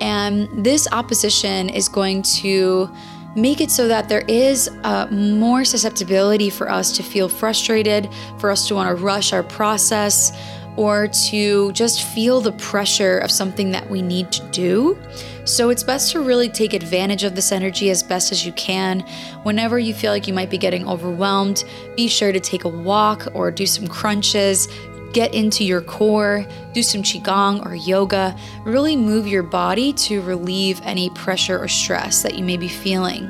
And 0.00 0.48
this 0.64 0.88
opposition 0.90 1.68
is 1.68 1.88
going 1.88 2.22
to 2.22 2.90
make 3.36 3.60
it 3.60 3.70
so 3.70 3.86
that 3.86 4.08
there 4.08 4.24
is 4.26 4.68
uh, 4.82 5.06
more 5.10 5.64
susceptibility 5.64 6.50
for 6.50 6.70
us 6.70 6.96
to 6.96 7.02
feel 7.02 7.28
frustrated, 7.28 8.08
for 8.38 8.50
us 8.50 8.66
to 8.68 8.74
want 8.74 8.88
to 8.88 9.02
rush 9.02 9.32
our 9.32 9.42
process, 9.42 10.32
or 10.76 11.08
to 11.08 11.72
just 11.72 12.02
feel 12.02 12.40
the 12.40 12.52
pressure 12.52 13.18
of 13.18 13.30
something 13.30 13.70
that 13.70 13.88
we 13.88 14.02
need 14.02 14.30
to 14.32 14.46
do. 14.50 14.98
So 15.44 15.70
it's 15.70 15.82
best 15.82 16.12
to 16.12 16.20
really 16.20 16.48
take 16.48 16.74
advantage 16.74 17.24
of 17.24 17.34
this 17.34 17.52
energy 17.52 17.88
as 17.90 18.02
best 18.02 18.32
as 18.32 18.44
you 18.44 18.52
can. 18.52 19.00
Whenever 19.42 19.78
you 19.78 19.94
feel 19.94 20.12
like 20.12 20.26
you 20.26 20.34
might 20.34 20.50
be 20.50 20.58
getting 20.58 20.86
overwhelmed, 20.88 21.64
be 21.96 22.08
sure 22.08 22.32
to 22.32 22.40
take 22.40 22.64
a 22.64 22.68
walk 22.68 23.28
or 23.32 23.50
do 23.50 23.64
some 23.64 23.86
crunches, 23.86 24.68
get 25.16 25.32
into 25.32 25.64
your 25.64 25.80
core, 25.80 26.46
do 26.74 26.82
some 26.82 27.02
Qigong 27.02 27.64
or 27.64 27.74
yoga, 27.74 28.36
really 28.64 28.96
move 28.96 29.26
your 29.26 29.42
body 29.42 29.94
to 29.94 30.20
relieve 30.20 30.78
any 30.84 31.08
pressure 31.08 31.58
or 31.58 31.68
stress 31.68 32.22
that 32.22 32.34
you 32.34 32.44
may 32.44 32.58
be 32.58 32.68
feeling. 32.68 33.24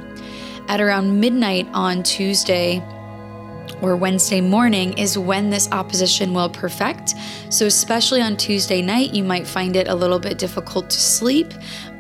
At 0.67 0.81
around 0.81 1.21
midnight 1.21 1.69
on 1.73 2.03
Tuesday, 2.03 2.83
or 3.83 3.95
Wednesday 3.95 4.41
morning 4.41 4.99
is 4.99 5.17
when 5.17 5.51
this 5.51 5.71
opposition 5.71 6.35
will 6.35 6.49
perfect. 6.49 7.15
So, 7.51 7.67
especially 7.67 8.21
on 8.21 8.37
Tuesday 8.37 8.83
night, 8.83 9.13
you 9.15 9.23
might 9.23 9.47
find 9.47 9.77
it 9.77 9.87
a 9.87 9.95
little 9.95 10.19
bit 10.19 10.39
difficult 10.39 10.91
to 10.91 10.99
sleep 10.99 11.53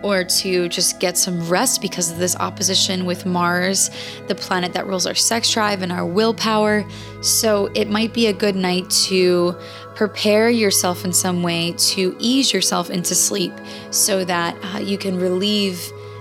or 0.06 0.25
to 0.25 0.68
just 0.68 1.00
get 1.00 1.18
some 1.18 1.48
rest 1.48 1.82
because 1.82 2.10
of 2.10 2.18
this 2.18 2.36
opposition 2.36 3.04
with 3.06 3.26
Mars, 3.26 3.90
the 4.28 4.34
planet 4.34 4.72
that 4.75 4.86
rules 4.86 5.06
our 5.06 5.14
sex 5.14 5.50
drive 5.52 5.82
and 5.82 5.90
our 5.90 6.06
willpower. 6.06 6.84
So, 7.22 7.66
it 7.75 7.90
might 7.90 8.14
be 8.14 8.26
a 8.26 8.32
good 8.32 8.56
night 8.56 8.88
to 9.08 9.56
prepare 9.96 10.48
yourself 10.50 11.04
in 11.04 11.12
some 11.12 11.42
way 11.42 11.75
to 11.78 12.14
ease 12.20 12.52
yourself 12.52 12.90
into 12.90 13.14
sleep 13.14 13.52
so 13.90 14.25
that 14.25 14.56
uh, 14.62 14.78
you 14.78 14.98
can 14.98 15.18
relieve 15.18 15.80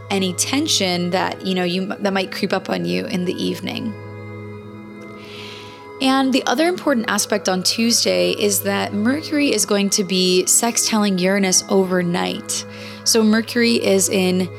any 0.09 0.33
tension 0.33 1.09
that 1.09 1.45
you 1.45 1.53
know 1.53 1.63
you 1.63 1.87
that 1.87 2.13
might 2.13 2.31
creep 2.31 2.53
up 2.53 2.69
on 2.69 2.85
you 2.85 3.05
in 3.05 3.25
the 3.25 3.33
evening. 3.33 3.93
And 6.01 6.33
the 6.33 6.43
other 6.45 6.67
important 6.67 7.05
aspect 7.09 7.47
on 7.47 7.63
Tuesday 7.63 8.31
is 8.31 8.63
that 8.63 8.93
Mercury 8.93 9.53
is 9.53 9.65
going 9.65 9.89
to 9.91 10.03
be 10.03 10.43
sextiling 10.45 11.19
Uranus 11.19 11.63
overnight. 11.69 12.65
So 13.05 13.23
Mercury 13.23 13.75
is 13.75 14.09
in 14.09 14.49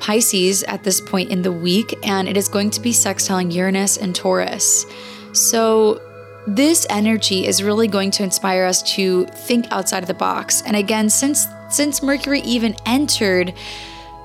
Pisces 0.00 0.62
at 0.64 0.82
this 0.82 1.00
point 1.00 1.30
in 1.30 1.42
the 1.42 1.52
week, 1.52 1.94
and 2.02 2.26
it 2.26 2.36
is 2.36 2.48
going 2.48 2.70
to 2.70 2.80
be 2.80 2.90
sextiling 2.90 3.52
Uranus 3.52 3.98
and 3.98 4.14
Taurus. 4.14 4.86
So 5.32 6.00
this 6.46 6.86
energy 6.88 7.46
is 7.46 7.62
really 7.62 7.86
going 7.86 8.10
to 8.12 8.22
inspire 8.22 8.64
us 8.64 8.82
to 8.94 9.26
think 9.26 9.66
outside 9.70 10.02
of 10.02 10.08
the 10.08 10.14
box. 10.14 10.62
And 10.62 10.74
again, 10.74 11.10
since 11.10 11.46
since 11.68 12.02
Mercury 12.02 12.40
even 12.40 12.74
entered 12.86 13.54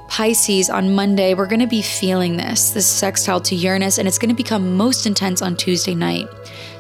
Pisces 0.07 0.69
on 0.69 0.93
Monday, 0.93 1.33
we're 1.33 1.47
going 1.47 1.59
to 1.59 1.67
be 1.67 1.81
feeling 1.81 2.37
this, 2.37 2.71
this 2.71 2.87
sextile 2.87 3.41
to 3.41 3.55
Uranus, 3.55 3.97
and 3.97 4.07
it's 4.07 4.17
going 4.17 4.29
to 4.29 4.35
become 4.35 4.75
most 4.75 5.05
intense 5.05 5.41
on 5.41 5.57
Tuesday 5.57 5.95
night. 5.95 6.27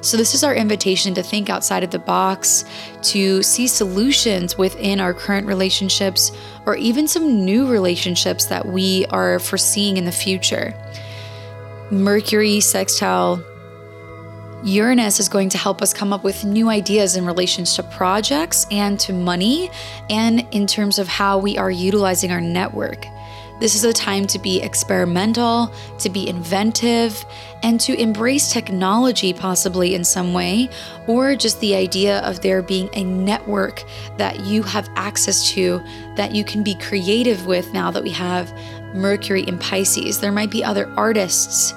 So, 0.01 0.15
this 0.15 0.35
is 0.35 0.43
our 0.43 0.53
invitation 0.53 1.13
to 1.15 1.23
think 1.23 1.49
outside 1.49 1.83
of 1.83 1.91
the 1.91 1.99
box, 1.99 2.65
to 3.03 3.41
see 3.41 3.67
solutions 3.67 4.57
within 4.57 4.99
our 4.99 5.13
current 5.13 5.47
relationships, 5.47 6.31
or 6.65 6.75
even 6.75 7.07
some 7.07 7.43
new 7.43 7.67
relationships 7.67 8.45
that 8.45 8.65
we 8.65 9.05
are 9.07 9.39
foreseeing 9.39 9.97
in 9.97 10.05
the 10.05 10.11
future. 10.11 10.73
Mercury 11.91 12.59
sextile 12.59 13.43
Uranus 14.63 15.19
is 15.19 15.29
going 15.29 15.49
to 15.49 15.59
help 15.59 15.83
us 15.83 15.93
come 15.93 16.11
up 16.11 16.23
with 16.23 16.43
new 16.43 16.69
ideas 16.69 17.15
in 17.15 17.25
relations 17.25 17.75
to 17.75 17.83
projects 17.83 18.65
and 18.71 18.99
to 19.01 19.13
money, 19.13 19.69
and 20.09 20.47
in 20.51 20.65
terms 20.65 20.97
of 20.97 21.07
how 21.07 21.37
we 21.37 21.57
are 21.57 21.69
utilizing 21.69 22.31
our 22.31 22.41
network. 22.41 23.05
This 23.57 23.73
is 23.73 23.85
a 23.85 23.93
time 23.93 24.27
to 24.27 24.37
be 24.37 24.61
experimental, 24.61 25.71
to 25.99 26.09
be 26.09 26.27
inventive, 26.27 27.25
and 27.63 27.79
to 27.81 27.97
embrace 27.99 28.51
technology 28.51 29.31
possibly 29.31 29.95
in 29.95 30.03
some 30.03 30.33
way, 30.33 30.69
or 31.07 31.35
just 31.35 31.61
the 31.61 31.73
idea 31.73 32.19
of 32.19 32.41
there 32.41 32.61
being 32.61 32.89
a 32.93 33.03
network 33.03 33.85
that 34.17 34.41
you 34.41 34.61
have 34.63 34.89
access 34.95 35.49
to 35.51 35.81
that 36.15 36.35
you 36.35 36.43
can 36.43 36.63
be 36.63 36.75
creative 36.75 37.47
with 37.47 37.71
now 37.73 37.89
that 37.91 38.03
we 38.03 38.11
have 38.11 38.53
Mercury 38.93 39.43
in 39.43 39.57
Pisces. 39.57 40.19
There 40.19 40.33
might 40.33 40.51
be 40.51 40.63
other 40.63 40.91
artists 40.97 41.73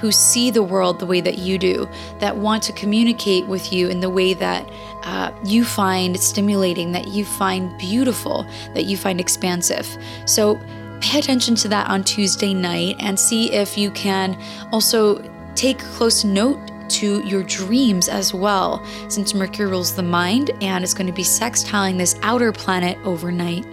who 0.00 0.12
see 0.12 0.50
the 0.50 0.62
world 0.62 1.00
the 1.00 1.06
way 1.06 1.20
that 1.20 1.38
you 1.38 1.58
do, 1.58 1.88
that 2.18 2.36
want 2.36 2.62
to 2.62 2.72
communicate 2.72 3.46
with 3.46 3.72
you 3.72 3.88
in 3.88 4.00
the 4.00 4.10
way 4.10 4.34
that 4.34 4.70
uh, 5.04 5.32
you 5.44 5.64
find 5.64 6.20
stimulating, 6.20 6.92
that 6.92 7.08
you 7.08 7.24
find 7.24 7.76
beautiful, 7.78 8.46
that 8.74 8.84
you 8.84 8.96
find 8.96 9.20
expansive. 9.20 9.88
So, 10.26 10.60
pay 11.00 11.18
attention 11.18 11.54
to 11.56 11.68
that 11.68 11.88
on 11.88 12.04
Tuesday 12.04 12.54
night 12.54 12.96
and 12.98 13.18
see 13.18 13.52
if 13.52 13.76
you 13.76 13.90
can 13.90 14.40
also 14.72 15.22
take 15.54 15.78
close 15.78 16.24
note 16.24 16.58
to 16.88 17.26
your 17.26 17.42
dreams 17.42 18.08
as 18.08 18.32
well, 18.32 18.84
since 19.08 19.34
Mercury 19.34 19.68
rules 19.68 19.94
the 19.94 20.02
mind 20.02 20.50
and 20.60 20.84
it's 20.84 20.94
going 20.94 21.06
to 21.06 21.12
be 21.12 21.24
sextiling 21.24 21.98
this 21.98 22.18
outer 22.22 22.52
planet 22.52 22.98
overnight. 23.04 23.66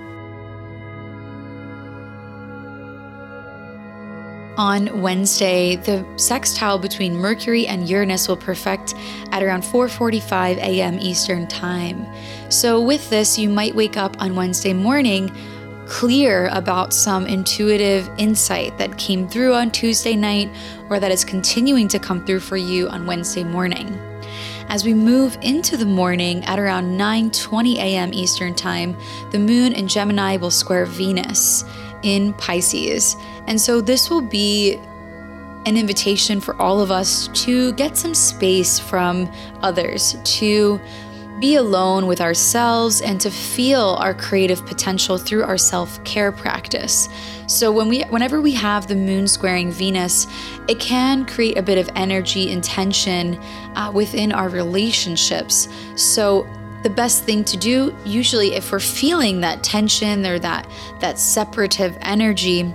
On 4.56 5.02
Wednesday, 5.02 5.78
the 5.78 6.06
sextile 6.16 6.78
between 6.78 7.16
Mercury 7.16 7.66
and 7.66 7.90
Uranus 7.90 8.28
will 8.28 8.38
perfect 8.38 8.94
at 9.32 9.42
around 9.42 9.64
4:45 9.64 10.58
a.m. 10.58 11.00
Eastern 11.00 11.48
Time. 11.48 12.06
So 12.50 12.80
with 12.80 13.10
this, 13.10 13.40
you 13.40 13.50
might 13.50 13.74
wake 13.74 13.98
up 13.98 14.16
on 14.22 14.36
Wednesday 14.36 14.74
morning 14.74 15.32
clear 15.88 16.48
about 16.52 16.94
some 16.94 17.26
intuitive 17.28 18.10
insight 18.18 18.78
that 18.78 18.98
came 18.98 19.28
through 19.28 19.54
on 19.54 19.72
Tuesday 19.72 20.16
night 20.16 20.50
or 20.90 21.00
that 21.00 21.12
is 21.12 21.26
continuing 21.26 21.88
to 21.90 22.00
come 22.00 22.26
through 22.26 22.40
for 22.40 22.58
you 22.58 22.88
on 22.90 23.06
Wednesday 23.06 23.44
morning. 23.44 23.88
As 24.70 24.86
we 24.86 24.94
move 24.94 25.38
into 25.42 25.78
the 25.78 25.86
morning 25.86 26.44
at 26.46 26.58
around 26.58 26.98
9:20 26.98 27.76
a.m. 27.76 28.14
Eastern 28.14 28.56
Time, 28.56 28.96
the 29.32 29.40
moon 29.40 29.74
in 29.74 29.88
Gemini 29.88 30.38
will 30.38 30.52
square 30.52 30.86
Venus 30.86 31.64
in 32.02 32.34
Pisces. 32.34 33.16
And 33.48 33.60
so 33.60 33.82
this 33.82 34.10
will 34.10 34.22
be 34.22 34.80
an 35.66 35.78
invitation 35.78 36.42
for 36.42 36.60
all 36.62 36.82
of 36.82 36.92
us 36.92 37.30
to 37.30 37.72
get 37.74 37.96
some 37.96 38.14
space 38.14 38.80
from 38.80 39.32
others, 39.62 40.18
to 40.24 40.80
be 41.40 41.56
alone 41.56 42.08
with 42.08 42.22
ourselves 42.22 43.02
and 43.02 43.20
to 43.22 43.30
feel 43.30 43.98
our 44.00 44.14
creative 44.14 44.66
potential 44.66 45.18
through 45.18 45.44
our 45.44 45.58
self-care 45.58 46.32
practice. 46.32 47.10
So 47.48 47.72
when 47.72 47.90
we 47.90 48.04
whenever 48.04 48.40
we 48.42 48.54
have 48.54 48.88
the 48.88 48.96
moon 48.96 49.28
squaring 49.28 49.72
Venus, 49.72 50.28
it 50.68 50.80
can 50.80 51.26
create 51.26 51.58
a 51.58 51.62
bit 51.62 51.78
of 51.78 51.90
energy 51.96 52.52
and 52.54 52.64
tension 52.64 53.36
uh, 53.76 53.92
within 53.94 54.32
our 54.32 54.50
relationships. 54.50 55.68
So 55.96 56.48
the 56.84 56.90
best 56.90 57.24
thing 57.24 57.44
to 57.46 57.58
do 57.58 57.96
usually 58.06 58.54
if 58.54 58.72
we're 58.72 58.80
feeling 58.80 59.40
that 59.42 59.64
tension 59.64 60.26
or 60.26 60.38
that 60.40 60.68
that 61.00 61.18
separative 61.18 61.98
energy 62.02 62.74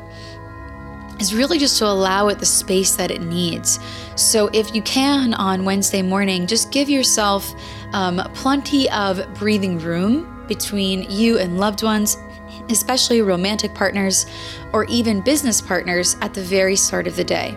is 1.21 1.35
really 1.35 1.59
just 1.59 1.79
to 1.79 1.87
allow 1.87 2.29
it 2.29 2.39
the 2.39 2.47
space 2.47 2.97
that 2.97 3.11
it 3.11 3.21
needs. 3.21 3.79
So, 4.17 4.49
if 4.53 4.75
you 4.75 4.83
can 4.83 5.35
on 5.35 5.65
Wednesday 5.65 6.03
morning, 6.03 6.47
just 6.47 6.71
give 6.71 6.89
yourself 6.89 7.53
um, 7.93 8.19
plenty 8.35 8.91
of 8.91 9.23
breathing 9.35 9.79
room 9.79 10.45
between 10.47 11.09
you 11.11 11.39
and 11.39 11.59
loved 11.59 11.83
ones, 11.83 12.17
especially 12.71 13.23
romantic 13.23 13.75
partners 13.75 14.27
or 14.73 14.85
even 14.87 15.21
business 15.21 15.61
partners 15.61 16.17
at 16.23 16.35
the 16.35 16.43
very 16.43 16.77
start 16.77 17.07
of 17.07 17.17
the 17.17 17.25
day. 17.25 17.57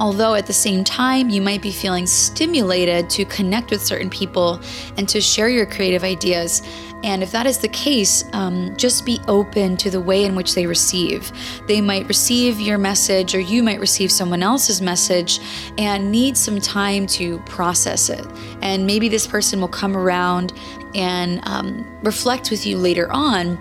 Although 0.00 0.34
at 0.34 0.46
the 0.46 0.52
same 0.52 0.82
time, 0.82 1.30
you 1.30 1.40
might 1.40 1.62
be 1.62 1.70
feeling 1.70 2.06
stimulated 2.06 3.08
to 3.10 3.24
connect 3.24 3.70
with 3.70 3.82
certain 3.82 4.10
people 4.10 4.60
and 4.96 5.08
to 5.08 5.20
share 5.20 5.48
your 5.48 5.66
creative 5.66 6.02
ideas. 6.02 6.62
And 7.04 7.22
if 7.22 7.30
that 7.32 7.46
is 7.46 7.58
the 7.58 7.68
case, 7.68 8.24
um, 8.32 8.74
just 8.76 9.04
be 9.04 9.20
open 9.28 9.76
to 9.76 9.90
the 9.90 10.00
way 10.00 10.24
in 10.24 10.34
which 10.34 10.54
they 10.54 10.66
receive. 10.66 11.30
They 11.68 11.82
might 11.82 12.08
receive 12.08 12.58
your 12.58 12.78
message, 12.78 13.34
or 13.34 13.40
you 13.40 13.62
might 13.62 13.78
receive 13.78 14.10
someone 14.10 14.42
else's 14.42 14.80
message 14.80 15.38
and 15.76 16.10
need 16.10 16.36
some 16.36 16.60
time 16.60 17.06
to 17.08 17.38
process 17.40 18.08
it. 18.08 18.26
And 18.62 18.86
maybe 18.86 19.10
this 19.10 19.26
person 19.26 19.60
will 19.60 19.68
come 19.68 19.96
around 19.96 20.54
and 20.94 21.46
um, 21.46 21.86
reflect 22.02 22.50
with 22.50 22.66
you 22.66 22.78
later 22.78 23.12
on. 23.12 23.58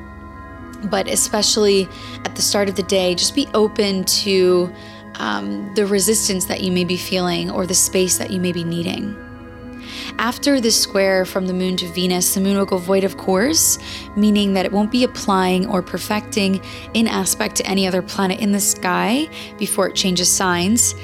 But 0.89 1.07
especially 1.07 1.87
at 2.25 2.35
the 2.35 2.41
start 2.41 2.69
of 2.69 2.75
the 2.75 2.83
day, 2.83 3.13
just 3.13 3.35
be 3.35 3.47
open 3.53 4.05
to 4.05 4.73
um, 5.15 5.73
the 5.75 5.85
resistance 5.85 6.45
that 6.45 6.61
you 6.61 6.71
may 6.71 6.83
be 6.83 6.97
feeling 6.97 7.49
or 7.49 7.65
the 7.65 7.73
space 7.73 8.17
that 8.17 8.31
you 8.31 8.39
may 8.39 8.51
be 8.51 8.63
needing. 8.63 9.15
After 10.17 10.61
this 10.61 10.79
square 10.79 11.25
from 11.25 11.47
the 11.47 11.53
moon 11.53 11.75
to 11.77 11.87
Venus, 11.87 12.33
the 12.33 12.41
moon 12.41 12.57
will 12.57 12.65
go 12.65 12.77
void 12.77 13.03
of 13.03 13.17
course, 13.17 13.79
meaning 14.15 14.53
that 14.53 14.65
it 14.65 14.71
won't 14.71 14.91
be 14.91 15.03
applying 15.03 15.67
or 15.67 15.81
perfecting 15.81 16.61
in 16.93 17.07
aspect 17.07 17.55
to 17.57 17.65
any 17.65 17.87
other 17.87 18.01
planet 18.01 18.39
in 18.39 18.51
the 18.51 18.59
sky 18.59 19.27
before 19.57 19.87
it 19.87 19.95
changes 19.95 20.31
signs 20.31 20.95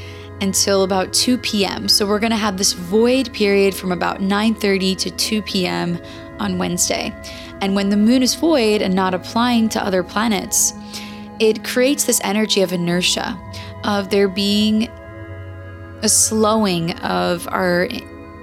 until 0.41 0.84
about 0.84 1.12
2 1.12 1.38
p.m. 1.39 1.89
So 1.89 2.06
we're 2.08 2.19
going 2.19 2.32
to 2.32 2.38
have 2.38 2.58
this 2.58 2.74
void 2.74 3.34
period 3.34 3.76
from 3.76 3.91
about 3.91 4.19
9:30 4.19 4.98
to 5.00 5.12
2 5.12 5.41
p.m. 5.41 6.00
on 6.39 6.58
Wednesday. 6.58 7.13
And 7.62 7.76
when 7.76 7.89
the 7.89 7.98
moon 7.98 8.24
is 8.24 8.36
void 8.36 8.82
and 8.82 8.93
not 8.93 9.13
applying 9.13 9.67
to 9.69 9.84
other 9.84 10.04
planets, 10.04 10.74
it 11.39 11.63
creates 11.63 12.06
this 12.06 12.22
energy 12.24 12.62
of 12.62 12.74
inertia 12.74 13.38
of 13.84 14.10
there 14.10 14.28
being 14.28 14.89
a 16.02 16.10
slowing 16.10 16.94
of 17.00 17.48
our 17.52 17.88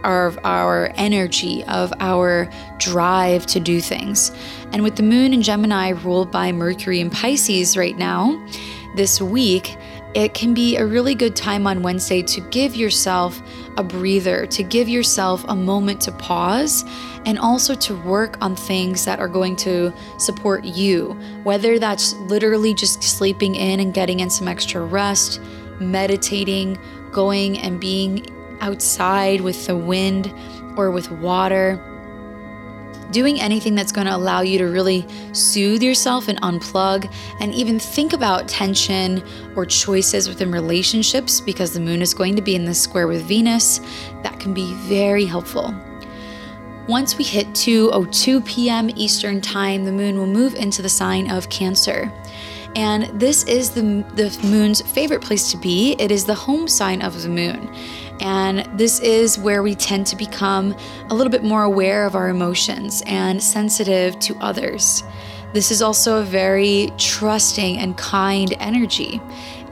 of 0.05 0.39
our 0.45 0.93
energy, 0.95 1.65
of 1.65 1.93
our 1.99 2.49
drive 2.79 3.45
to 3.47 3.59
do 3.59 3.81
things. 3.81 4.31
And 4.73 4.85
with 4.85 4.97
the 4.97 5.03
moon 5.03 5.35
in 5.35 5.43
Gemini 5.43 5.89
ruled 5.89 6.31
by 6.31 6.53
Mercury 6.53 7.01
in 7.01 7.11
Pisces 7.11 7.77
right 7.77 7.97
now, 7.99 8.41
this 8.95 9.21
week, 9.21 9.77
it 10.17 10.33
can 10.33 10.55
be 10.55 10.79
a 10.79 10.87
really 10.87 11.15
good 11.15 11.37
time 11.37 11.67
on 11.67 11.83
Wednesday 11.83 12.23
to 12.23 12.41
give 12.41 12.75
yourself 12.75 13.39
a 13.77 13.83
breather, 13.83 14.47
to 14.47 14.63
give 14.63 14.89
yourself 14.89 15.45
a 15.47 15.55
moment 15.55 16.01
to 16.01 16.13
pause, 16.13 16.87
and 17.27 17.39
also 17.39 17.75
to 17.75 17.95
work 17.97 18.39
on 18.41 18.57
things 18.57 19.05
that 19.05 19.21
are 19.21 19.29
going 19.29 19.55
to 19.57 19.93
support 20.17 20.65
you, 20.65 21.13
whether 21.43 21.79
that's 21.79 22.15
literally 22.15 22.73
just 22.73 23.03
sleeping 23.03 23.57
in 23.57 23.79
and 23.79 23.93
getting 23.93 24.21
in 24.21 24.31
some 24.31 24.49
extra 24.49 24.83
rest, 24.83 25.39
meditating, 25.81 26.79
going 27.13 27.59
and 27.59 27.79
being 27.79 28.27
outside 28.63 29.43
with 29.43 29.67
the 29.67 29.77
wind 29.77 30.33
or 30.79 30.91
with 30.91 31.11
water. 31.11 31.79
Doing 33.11 33.41
anything 33.41 33.75
that's 33.75 33.93
going 33.93 34.07
to 34.07 34.15
allow 34.15 34.41
you 34.41 34.59
to 34.59 34.65
really 34.65 35.07
soothe 35.33 35.83
yourself 35.83 36.29
and 36.29 36.41
unplug, 36.43 37.13
and 37.41 37.55
even 37.55 37.79
think 37.79 38.13
about 38.13 38.49
tension 38.49 39.23
or 39.55 39.65
choices 39.65 40.29
within 40.29 40.51
relationships 40.51 41.41
because 41.41 41.73
the 41.73 41.81
moon 41.81 42.03
is 42.03 42.15
going 42.15 42.37
to 42.37 42.43
be 42.43 42.55
in 42.55 42.65
this 42.65 42.81
square 42.81 43.07
with 43.07 43.23
Venus. 43.23 43.81
That 44.23 44.39
can 44.41 44.53
be 44.53 44.75
very 44.89 45.25
helpful. 45.25 45.75
Once 46.89 47.19
we 47.19 47.25
hit 47.25 47.49
2:02 47.49 48.45
p.m. 48.47 48.91
Eastern 48.91 49.41
Time, 49.41 49.85
the 49.85 49.93
moon 49.93 50.19
will 50.19 50.27
move 50.27 50.55
into 50.55 50.83
the 50.83 50.89
sign 50.89 51.31
of 51.31 51.49
Cancer. 51.49 52.13
And 52.77 53.05
this 53.19 53.43
is 53.45 53.71
the, 53.71 54.05
the 54.15 54.39
moon's 54.47 54.83
favorite 54.83 55.23
place 55.23 55.51
to 55.51 55.57
be. 55.57 55.97
It 55.99 56.11
is 56.11 56.27
the 56.27 56.35
home 56.35 56.69
sign 56.69 57.01
of 57.01 57.23
the 57.23 57.29
moon. 57.31 57.75
And 58.21 58.67
this 58.79 59.01
is 59.01 59.39
where 59.39 59.63
we 59.63 59.75
tend 59.75 60.07
to 60.09 60.17
become 60.17 60.75
a 61.11 61.15
little 61.15 61.31
bit 61.31 61.45
more 61.45 61.63
aware 61.63 62.07
of 62.07 62.15
our 62.15 62.29
emotions 62.29 63.03
and 63.07 63.43
sensitive 63.43 64.19
to 64.21 64.37
others. 64.37 65.03
This 65.53 65.71
is 65.71 65.81
also 65.83 66.21
a 66.21 66.25
very 66.25 66.93
trusting 66.99 67.79
and 67.79 67.97
kind 67.97 68.55
energy. 68.59 69.21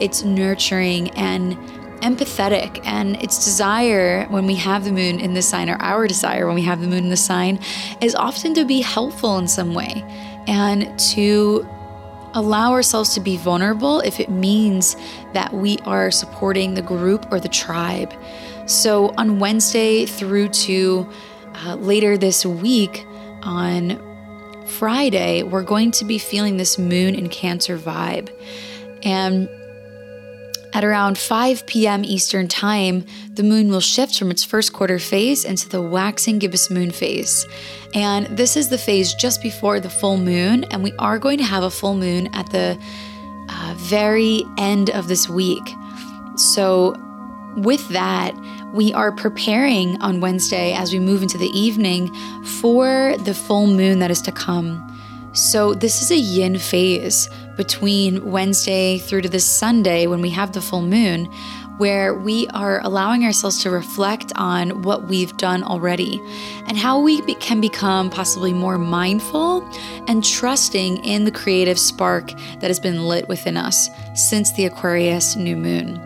It's 0.00 0.22
nurturing 0.22 1.10
and 1.10 1.56
empathetic, 2.00 2.80
and 2.84 3.16
its 3.22 3.44
desire 3.44 4.26
when 4.26 4.46
we 4.46 4.54
have 4.56 4.84
the 4.84 4.92
moon 4.92 5.18
in 5.18 5.32
the 5.32 5.40
sign, 5.40 5.70
or 5.70 5.76
our 5.76 6.06
desire 6.06 6.46
when 6.46 6.54
we 6.54 6.62
have 6.62 6.80
the 6.80 6.86
moon 6.86 7.04
in 7.04 7.08
the 7.08 7.16
sign, 7.16 7.58
is 8.02 8.14
often 8.14 8.52
to 8.54 8.64
be 8.66 8.82
helpful 8.82 9.38
in 9.38 9.48
some 9.48 9.72
way 9.72 10.04
and 10.46 10.98
to 10.98 11.66
allow 12.34 12.72
ourselves 12.72 13.14
to 13.14 13.20
be 13.20 13.36
vulnerable 13.36 14.00
if 14.00 14.20
it 14.20 14.28
means 14.28 14.96
that 15.32 15.52
we 15.54 15.78
are 15.86 16.10
supporting 16.10 16.74
the 16.74 16.82
group 16.82 17.26
or 17.32 17.40
the 17.40 17.48
tribe. 17.48 18.12
So 18.66 19.14
on 19.16 19.38
Wednesday 19.38 20.04
through 20.04 20.48
to 20.48 21.08
uh, 21.54 21.76
later 21.76 22.18
this 22.18 22.44
week, 22.44 23.06
on 23.44 24.00
Friday, 24.66 25.42
we're 25.42 25.62
going 25.62 25.90
to 25.92 26.04
be 26.04 26.18
feeling 26.18 26.56
this 26.56 26.78
moon 26.78 27.14
in 27.14 27.28
Cancer 27.28 27.78
vibe. 27.78 28.30
And 29.02 29.48
at 30.72 30.84
around 30.84 31.18
5 31.18 31.66
p.m. 31.66 32.04
Eastern 32.04 32.48
Time, 32.48 33.06
the 33.34 33.42
moon 33.42 33.68
will 33.68 33.80
shift 33.80 34.16
from 34.16 34.30
its 34.30 34.44
first 34.44 34.72
quarter 34.72 34.98
phase 34.98 35.44
into 35.44 35.68
the 35.68 35.82
waxing 35.82 36.38
gibbous 36.38 36.70
moon 36.70 36.90
phase. 36.92 37.46
And 37.92 38.26
this 38.26 38.56
is 38.56 38.68
the 38.68 38.78
phase 38.78 39.12
just 39.14 39.42
before 39.42 39.80
the 39.80 39.90
full 39.90 40.16
moon, 40.16 40.64
and 40.64 40.84
we 40.84 40.92
are 40.98 41.18
going 41.18 41.38
to 41.38 41.44
have 41.44 41.64
a 41.64 41.70
full 41.70 41.96
moon 41.96 42.28
at 42.32 42.50
the 42.50 42.78
uh, 43.48 43.74
very 43.76 44.44
end 44.56 44.90
of 44.90 45.08
this 45.08 45.28
week. 45.28 45.74
So, 46.36 46.94
with 47.56 47.88
that, 47.88 48.34
we 48.72 48.92
are 48.94 49.12
preparing 49.12 50.00
on 50.00 50.20
Wednesday 50.20 50.72
as 50.72 50.92
we 50.92 50.98
move 50.98 51.22
into 51.22 51.38
the 51.38 51.50
evening 51.58 52.12
for 52.44 53.14
the 53.18 53.34
full 53.34 53.66
moon 53.66 54.00
that 54.00 54.10
is 54.10 54.20
to 54.22 54.32
come. 54.32 54.90
So, 55.32 55.74
this 55.74 56.02
is 56.02 56.12
a 56.12 56.16
yin 56.16 56.58
phase 56.58 57.28
between 57.56 58.30
Wednesday 58.30 58.98
through 58.98 59.22
to 59.22 59.28
this 59.28 59.46
Sunday 59.46 60.06
when 60.06 60.20
we 60.20 60.30
have 60.30 60.52
the 60.52 60.60
full 60.60 60.82
moon, 60.82 61.28
where 61.78 62.14
we 62.14 62.46
are 62.48 62.80
allowing 62.84 63.24
ourselves 63.24 63.62
to 63.62 63.70
reflect 63.70 64.32
on 64.36 64.82
what 64.82 65.08
we've 65.08 65.36
done 65.36 65.62
already 65.62 66.20
and 66.66 66.76
how 66.76 67.00
we 67.00 67.20
can 67.36 67.60
become 67.60 68.10
possibly 68.10 68.52
more 68.52 68.78
mindful 68.78 69.68
and 70.06 70.24
trusting 70.24 71.04
in 71.04 71.24
the 71.24 71.32
creative 71.32 71.78
spark 71.78 72.30
that 72.60 72.68
has 72.68 72.78
been 72.78 73.06
lit 73.08 73.28
within 73.28 73.56
us 73.56 73.90
since 74.14 74.52
the 74.52 74.64
Aquarius 74.64 75.34
new 75.34 75.56
moon. 75.56 76.00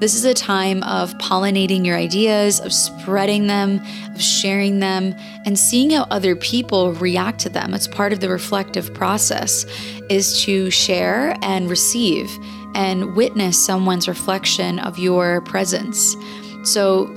This 0.00 0.16
is 0.16 0.24
a 0.24 0.34
time 0.34 0.82
of 0.82 1.14
pollinating 1.14 1.86
your 1.86 1.96
ideas, 1.96 2.58
of 2.58 2.72
spreading 2.72 3.46
them, 3.46 3.80
of 4.12 4.20
sharing 4.20 4.80
them, 4.80 5.14
and 5.46 5.56
seeing 5.56 5.90
how 5.90 6.02
other 6.10 6.34
people 6.34 6.92
react 6.94 7.38
to 7.40 7.48
them. 7.48 7.72
It's 7.72 7.86
part 7.86 8.12
of 8.12 8.18
the 8.18 8.28
reflective 8.28 8.92
process 8.92 9.64
is 10.10 10.42
to 10.42 10.68
share 10.70 11.36
and 11.42 11.70
receive 11.70 12.28
and 12.74 13.14
witness 13.14 13.62
someone's 13.62 14.08
reflection 14.08 14.78
of 14.78 14.98
your 14.98 15.40
presence. 15.42 16.16
So, 16.64 17.12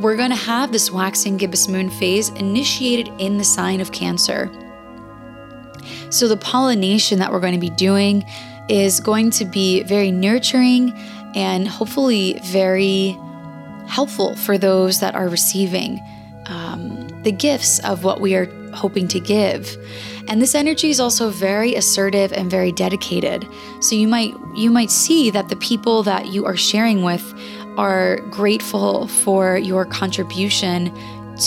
we're 0.00 0.16
going 0.16 0.30
to 0.30 0.36
have 0.36 0.72
this 0.72 0.90
waxing 0.90 1.36
gibbous 1.36 1.68
moon 1.68 1.90
phase 1.90 2.30
initiated 2.30 3.12
in 3.18 3.36
the 3.36 3.44
sign 3.44 3.82
of 3.82 3.92
Cancer. 3.92 4.50
So, 6.10 6.26
the 6.26 6.36
pollination 6.36 7.18
that 7.18 7.32
we're 7.32 7.40
going 7.40 7.54
to 7.54 7.60
be 7.60 7.70
doing 7.70 8.24
is 8.68 9.00
going 9.00 9.30
to 9.32 9.44
be 9.44 9.82
very 9.82 10.10
nurturing 10.10 10.92
and 11.34 11.68
hopefully 11.68 12.40
very 12.44 13.16
helpful 13.86 14.36
for 14.36 14.56
those 14.56 15.00
that 15.00 15.14
are 15.14 15.28
receiving 15.28 16.00
um, 16.46 17.08
the 17.22 17.32
gifts 17.32 17.78
of 17.80 18.04
what 18.04 18.20
we 18.20 18.34
are 18.34 18.46
hoping 18.72 19.08
to 19.08 19.20
give. 19.20 19.76
And 20.30 20.40
this 20.40 20.54
energy 20.54 20.90
is 20.90 21.00
also 21.00 21.28
very 21.28 21.74
assertive 21.74 22.32
and 22.32 22.48
very 22.48 22.70
dedicated. 22.70 23.48
So 23.80 23.96
you 23.96 24.06
might 24.06 24.32
you 24.54 24.70
might 24.70 24.92
see 24.92 25.28
that 25.30 25.48
the 25.48 25.56
people 25.56 26.04
that 26.04 26.28
you 26.28 26.46
are 26.46 26.56
sharing 26.56 27.02
with 27.02 27.34
are 27.76 28.20
grateful 28.30 29.08
for 29.08 29.58
your 29.58 29.84
contribution 29.84 30.96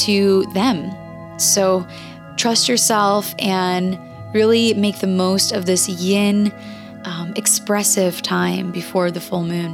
to 0.04 0.44
them. 0.54 0.92
So 1.40 1.88
trust 2.36 2.68
yourself 2.68 3.34
and 3.40 3.98
really 4.34 4.74
make 4.74 5.00
the 5.00 5.08
most 5.08 5.54
of 5.54 5.66
this 5.66 5.88
yin 5.88 6.52
um, 7.06 7.32
expressive 7.38 8.22
time 8.22 8.74
before 8.74 9.12
the 9.12 9.22
full 9.22 9.44
moon. 9.44 9.72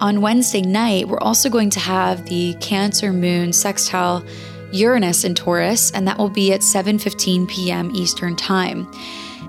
On 0.00 0.20
Wednesday 0.20 0.62
night, 0.62 1.08
we're 1.08 1.18
also 1.18 1.48
going 1.48 1.70
to 1.70 1.80
have 1.80 2.26
the 2.26 2.54
Cancer 2.60 3.12
moon 3.12 3.52
sextile 3.52 4.24
Uranus 4.76 5.24
in 5.24 5.34
Taurus, 5.34 5.90
and 5.90 6.06
that 6.06 6.18
will 6.18 6.28
be 6.28 6.52
at 6.52 6.60
7:15 6.60 7.48
p.m. 7.48 7.90
Eastern 7.94 8.36
Time. 8.36 8.90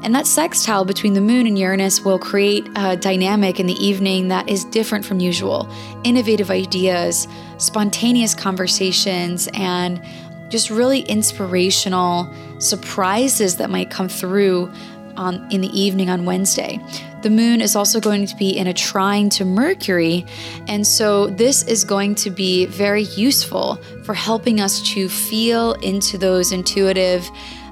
And 0.04 0.14
that 0.14 0.28
sextile 0.28 0.86
between 0.86 1.14
the 1.14 1.22
moon 1.22 1.48
and 1.48 1.58
Uranus 1.58 2.02
will 2.02 2.20
create 2.20 2.68
a 2.76 2.96
dynamic 2.96 3.60
in 3.60 3.66
the 3.66 3.74
evening 3.74 4.28
that 4.28 4.48
is 4.48 4.64
different 4.66 5.04
from 5.04 5.20
usual. 5.20 5.68
Innovative 6.04 6.52
ideas, 6.52 7.28
spontaneous 7.58 8.36
conversations, 8.36 9.50
and 9.54 10.02
just 10.50 10.70
really 10.70 11.02
inspirational 11.02 12.32
surprises 12.60 13.58
that 13.58 13.70
might 13.70 13.90
come 13.90 14.08
through 14.08 14.72
on 15.18 15.46
in 15.52 15.62
the 15.62 15.80
evening 15.80 16.10
on 16.10 16.26
Wednesday. 16.26 16.80
The 17.24 17.30
moon 17.30 17.62
is 17.62 17.76
also 17.76 18.00
going 18.00 18.26
to 18.28 18.36
be 18.36 18.58
in 18.58 18.68
a 18.68 18.74
trine 18.74 19.30
to 19.32 19.46
Mercury, 19.46 20.26
and 20.68 20.86
so 20.86 21.28
this 21.28 21.64
is 21.64 21.84
going 21.84 22.16
to 22.16 22.30
be 22.30 22.66
very 22.68 23.04
useful 23.04 23.76
for 24.04 24.14
helping 24.14 24.62
us 24.62 24.82
to 24.94 25.10
feel 25.10 25.74
into 25.74 26.18
those 26.18 26.52
intuitive 26.52 27.30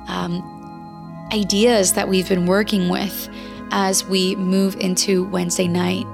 um, 0.08 1.28
ideas 1.32 1.94
that 1.94 2.08
we've 2.08 2.28
been 2.28 2.46
working 2.46 2.90
with 2.90 3.30
as 3.72 4.06
we 4.06 4.36
move 4.36 4.76
into 4.78 5.26
Wednesday 5.26 5.68
night. 5.68 6.06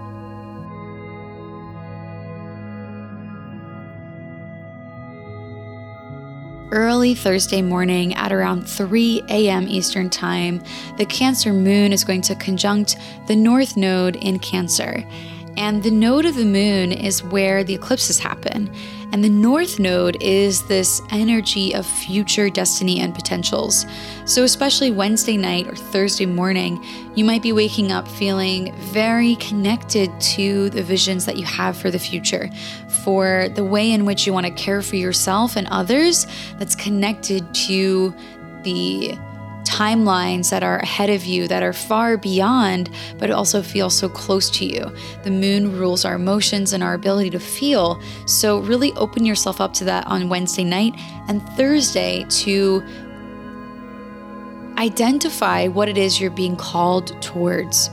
Early 6.71 7.13
Thursday 7.15 7.61
morning 7.61 8.13
at 8.15 8.31
around 8.31 8.67
3 8.67 9.23
a.m. 9.29 9.67
Eastern 9.67 10.09
Time, 10.09 10.63
the 10.97 11.05
Cancer 11.05 11.53
moon 11.53 11.93
is 11.93 12.03
going 12.03 12.21
to 12.21 12.35
conjunct 12.35 12.97
the 13.27 13.35
North 13.35 13.77
Node 13.77 14.15
in 14.17 14.39
Cancer. 14.39 15.03
And 15.57 15.83
the 15.83 15.91
node 15.91 16.25
of 16.25 16.35
the 16.35 16.45
moon 16.45 16.91
is 16.91 17.23
where 17.23 17.63
the 17.63 17.75
eclipses 17.75 18.19
happen. 18.19 18.73
And 19.11 19.23
the 19.23 19.29
North 19.29 19.77
Node 19.77 20.15
is 20.21 20.63
this 20.67 21.01
energy 21.09 21.75
of 21.75 21.85
future 21.85 22.49
destiny 22.49 23.01
and 23.01 23.13
potentials. 23.13 23.85
So, 24.23 24.43
especially 24.43 24.89
Wednesday 24.89 25.35
night 25.35 25.67
or 25.67 25.75
Thursday 25.75 26.25
morning, 26.25 26.81
you 27.13 27.25
might 27.25 27.41
be 27.41 27.51
waking 27.51 27.91
up 27.91 28.07
feeling 28.07 28.73
very 28.75 29.35
connected 29.35 30.09
to 30.21 30.69
the 30.69 30.81
visions 30.81 31.25
that 31.25 31.35
you 31.35 31.45
have 31.45 31.75
for 31.75 31.91
the 31.91 31.99
future, 31.99 32.49
for 33.03 33.49
the 33.49 33.65
way 33.65 33.91
in 33.91 34.05
which 34.05 34.25
you 34.25 34.31
want 34.31 34.45
to 34.45 34.53
care 34.53 34.81
for 34.81 34.95
yourself 34.95 35.57
and 35.57 35.67
others 35.67 36.25
that's 36.57 36.75
connected 36.75 37.53
to 37.53 38.13
the 38.63 39.17
timelines 39.63 40.49
that 40.49 40.63
are 40.63 40.79
ahead 40.79 41.09
of 41.09 41.25
you 41.25 41.47
that 41.47 41.63
are 41.63 41.73
far 41.73 42.17
beyond, 42.17 42.89
but 43.17 43.31
also 43.31 43.61
feel 43.61 43.89
so 43.89 44.09
close 44.09 44.49
to 44.51 44.65
you. 44.65 44.91
The 45.23 45.31
moon 45.31 45.77
rules 45.77 46.05
our 46.05 46.15
emotions 46.15 46.73
and 46.73 46.83
our 46.83 46.93
ability 46.93 47.29
to 47.31 47.39
feel. 47.39 48.01
So, 48.25 48.59
really 48.59 48.93
open 48.93 49.25
yourself 49.25 49.61
up 49.61 49.73
to 49.75 49.83
that 49.85 50.07
on 50.07 50.29
Wednesday 50.29 50.63
night 50.63 50.95
and 51.27 51.41
Thursday 51.57 52.25
to 52.29 52.83
identify 54.77 55.67
what 55.67 55.89
it 55.89 55.97
is 55.97 56.19
you're 56.19 56.31
being 56.31 56.55
called 56.55 57.21
towards. 57.21 57.89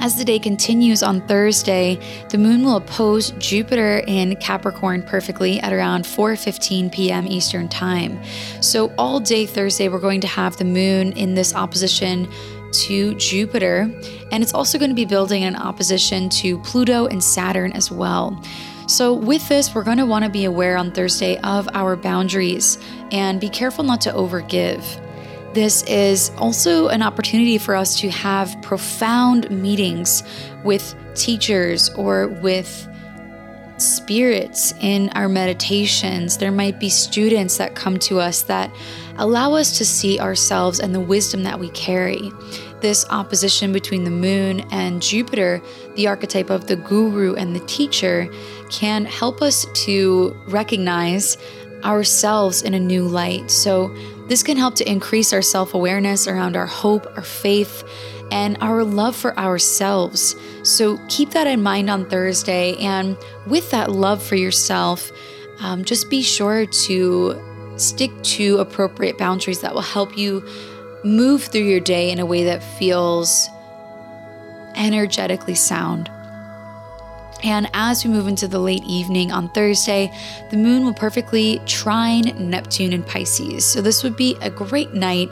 As 0.00 0.16
the 0.16 0.24
day 0.24 0.38
continues 0.38 1.02
on 1.02 1.26
Thursday, 1.26 1.98
the 2.28 2.38
moon 2.38 2.62
will 2.62 2.76
oppose 2.76 3.32
Jupiter 3.32 4.02
in 4.06 4.36
Capricorn 4.36 5.02
perfectly 5.02 5.58
at 5.60 5.72
around 5.72 6.04
4:15 6.04 6.92
p.m. 6.92 7.26
Eastern 7.26 7.68
Time. 7.68 8.20
So 8.60 8.92
all 8.96 9.18
day 9.18 9.44
Thursday 9.44 9.88
we're 9.88 9.98
going 9.98 10.20
to 10.20 10.28
have 10.28 10.56
the 10.56 10.64
moon 10.64 11.12
in 11.12 11.34
this 11.34 11.52
opposition 11.52 12.28
to 12.70 13.14
Jupiter, 13.14 13.90
and 14.30 14.42
it's 14.42 14.54
also 14.54 14.78
going 14.78 14.90
to 14.90 14.94
be 14.94 15.04
building 15.04 15.42
an 15.44 15.56
opposition 15.56 16.28
to 16.28 16.58
Pluto 16.58 17.06
and 17.06 17.22
Saturn 17.22 17.72
as 17.72 17.90
well. 17.90 18.40
So, 18.86 19.12
with 19.12 19.46
this, 19.48 19.74
we're 19.74 19.84
going 19.84 19.98
to 19.98 20.06
want 20.06 20.24
to 20.24 20.30
be 20.30 20.44
aware 20.44 20.76
on 20.76 20.92
Thursday 20.92 21.38
of 21.40 21.68
our 21.74 21.94
boundaries 21.94 22.78
and 23.10 23.38
be 23.38 23.50
careful 23.50 23.84
not 23.84 24.00
to 24.02 24.12
overgive. 24.12 24.82
This 25.58 25.82
is 25.88 26.30
also 26.38 26.86
an 26.86 27.02
opportunity 27.02 27.58
for 27.58 27.74
us 27.74 27.98
to 27.98 28.10
have 28.10 28.56
profound 28.62 29.50
meetings 29.50 30.22
with 30.62 30.94
teachers 31.16 31.90
or 31.94 32.28
with 32.28 32.86
spirits 33.76 34.72
in 34.80 35.08
our 35.16 35.28
meditations. 35.28 36.36
There 36.36 36.52
might 36.52 36.78
be 36.78 36.88
students 36.88 37.56
that 37.56 37.74
come 37.74 37.98
to 37.98 38.20
us 38.20 38.42
that 38.42 38.70
allow 39.16 39.54
us 39.54 39.76
to 39.78 39.84
see 39.84 40.20
ourselves 40.20 40.78
and 40.78 40.94
the 40.94 41.00
wisdom 41.00 41.42
that 41.42 41.58
we 41.58 41.70
carry. 41.70 42.30
This 42.80 43.04
opposition 43.10 43.72
between 43.72 44.04
the 44.04 44.12
moon 44.12 44.60
and 44.70 45.02
Jupiter, 45.02 45.60
the 45.96 46.06
archetype 46.06 46.50
of 46.50 46.68
the 46.68 46.76
guru 46.76 47.34
and 47.34 47.56
the 47.56 47.66
teacher, 47.66 48.28
can 48.70 49.04
help 49.06 49.42
us 49.42 49.66
to 49.86 50.40
recognize 50.46 51.36
ourselves 51.82 52.62
in 52.62 52.74
a 52.74 52.80
new 52.80 53.08
light. 53.08 53.50
So, 53.50 53.92
this 54.28 54.42
can 54.42 54.56
help 54.56 54.74
to 54.76 54.90
increase 54.90 55.32
our 55.32 55.42
self 55.42 55.74
awareness 55.74 56.28
around 56.28 56.56
our 56.56 56.66
hope, 56.66 57.06
our 57.16 57.22
faith, 57.22 57.82
and 58.30 58.56
our 58.60 58.84
love 58.84 59.16
for 59.16 59.36
ourselves. 59.38 60.36
So 60.62 60.98
keep 61.08 61.30
that 61.30 61.46
in 61.46 61.62
mind 61.62 61.90
on 61.90 62.08
Thursday. 62.08 62.76
And 62.76 63.16
with 63.46 63.70
that 63.70 63.90
love 63.90 64.22
for 64.22 64.36
yourself, 64.36 65.10
um, 65.60 65.84
just 65.84 66.10
be 66.10 66.22
sure 66.22 66.66
to 66.66 67.42
stick 67.76 68.10
to 68.22 68.58
appropriate 68.58 69.18
boundaries 69.18 69.60
that 69.60 69.74
will 69.74 69.80
help 69.80 70.16
you 70.16 70.46
move 71.04 71.44
through 71.44 71.62
your 71.62 71.80
day 71.80 72.10
in 72.10 72.18
a 72.18 72.26
way 72.26 72.44
that 72.44 72.62
feels 72.62 73.48
energetically 74.74 75.54
sound. 75.54 76.10
And 77.42 77.70
as 77.72 78.04
we 78.04 78.10
move 78.10 78.26
into 78.26 78.48
the 78.48 78.58
late 78.58 78.84
evening 78.84 79.30
on 79.30 79.48
Thursday, 79.50 80.12
the 80.50 80.56
moon 80.56 80.84
will 80.84 80.94
perfectly 80.94 81.60
trine 81.66 82.24
Neptune 82.38 82.92
in 82.92 83.02
Pisces. 83.02 83.64
So, 83.64 83.80
this 83.80 84.02
would 84.02 84.16
be 84.16 84.36
a 84.40 84.50
great 84.50 84.92
night 84.92 85.28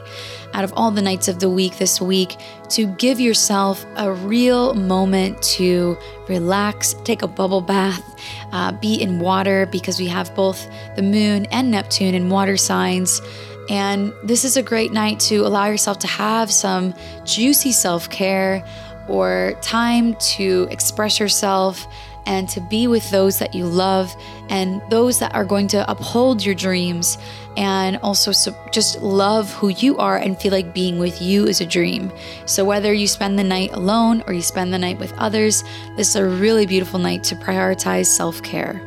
out 0.53 0.63
of 0.63 0.73
all 0.75 0.91
the 0.91 1.01
nights 1.01 1.27
of 1.27 1.39
the 1.39 1.49
week 1.49 1.77
this 1.77 1.99
week 1.99 2.37
to 2.69 2.87
give 2.95 3.19
yourself 3.19 3.85
a 3.95 4.11
real 4.11 4.73
moment 4.73 5.41
to 5.41 5.97
relax, 6.27 6.95
take 7.03 7.21
a 7.21 7.27
bubble 7.27 7.61
bath, 7.61 8.03
uh, 8.51 8.71
be 8.71 8.95
in 9.01 9.19
water 9.19 9.65
because 9.65 9.99
we 9.99 10.07
have 10.07 10.33
both 10.35 10.67
the 10.95 11.01
moon 11.01 11.45
and 11.47 11.71
Neptune 11.71 12.15
in 12.15 12.29
water 12.29 12.57
signs. 12.57 13.21
And 13.69 14.13
this 14.23 14.45
is 14.45 14.55
a 14.55 14.63
great 14.63 14.93
night 14.93 15.19
to 15.21 15.45
allow 15.45 15.65
yourself 15.65 15.99
to 15.99 16.07
have 16.07 16.51
some 16.51 16.93
juicy 17.25 17.73
self 17.73 18.09
care 18.09 18.65
or 19.07 19.53
time 19.61 20.15
to 20.15 20.67
express 20.71 21.19
yourself 21.19 21.87
and 22.27 22.49
to 22.49 22.59
be 22.59 22.87
with 22.87 23.09
those 23.09 23.39
that 23.39 23.55
you 23.55 23.65
love 23.65 24.13
and 24.49 24.81
those 24.89 25.17
that 25.19 25.33
are 25.33 25.45
going 25.45 25.67
to 25.69 25.89
uphold 25.89 26.43
your 26.43 26.53
dreams 26.53 27.17
and 27.55 27.97
also 27.97 28.31
just 28.71 29.01
love 29.01 29.51
who 29.53 29.69
you 29.69 29.97
are 29.97 30.17
and 30.17 30.39
feel 30.39 30.51
like 30.51 30.73
being 30.73 30.99
with 30.99 31.21
you 31.21 31.47
is 31.47 31.61
a 31.61 31.65
dream. 31.65 32.11
So, 32.45 32.65
whether 32.65 32.93
you 32.93 33.07
spend 33.07 33.39
the 33.39 33.43
night 33.43 33.71
alone 33.71 34.23
or 34.27 34.33
you 34.33 34.41
spend 34.41 34.73
the 34.73 34.77
night 34.77 34.99
with 34.99 35.13
others, 35.17 35.63
this 35.95 36.09
is 36.09 36.15
a 36.17 36.25
really 36.25 36.65
beautiful 36.65 36.99
night 36.99 37.23
to 37.25 37.35
prioritize 37.35 38.05
self 38.05 38.43
care. 38.43 38.86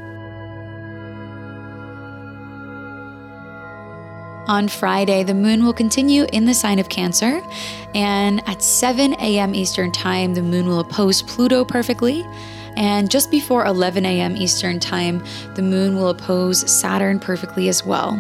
On 4.50 4.66
Friday, 4.66 5.22
the 5.22 5.32
moon 5.32 5.64
will 5.64 5.72
continue 5.72 6.26
in 6.32 6.44
the 6.44 6.54
sign 6.54 6.80
of 6.80 6.88
Cancer, 6.88 7.40
and 7.94 8.42
at 8.48 8.60
7 8.60 9.12
a.m. 9.20 9.54
Eastern 9.54 9.92
Time, 9.92 10.34
the 10.34 10.42
moon 10.42 10.66
will 10.66 10.80
oppose 10.80 11.22
Pluto 11.22 11.64
perfectly. 11.64 12.26
And 12.76 13.08
just 13.08 13.30
before 13.30 13.64
11 13.64 14.04
a.m. 14.04 14.36
Eastern 14.36 14.80
Time, 14.80 15.24
the 15.54 15.62
moon 15.62 15.94
will 15.94 16.08
oppose 16.08 16.68
Saturn 16.68 17.20
perfectly 17.20 17.68
as 17.68 17.86
well. 17.86 18.14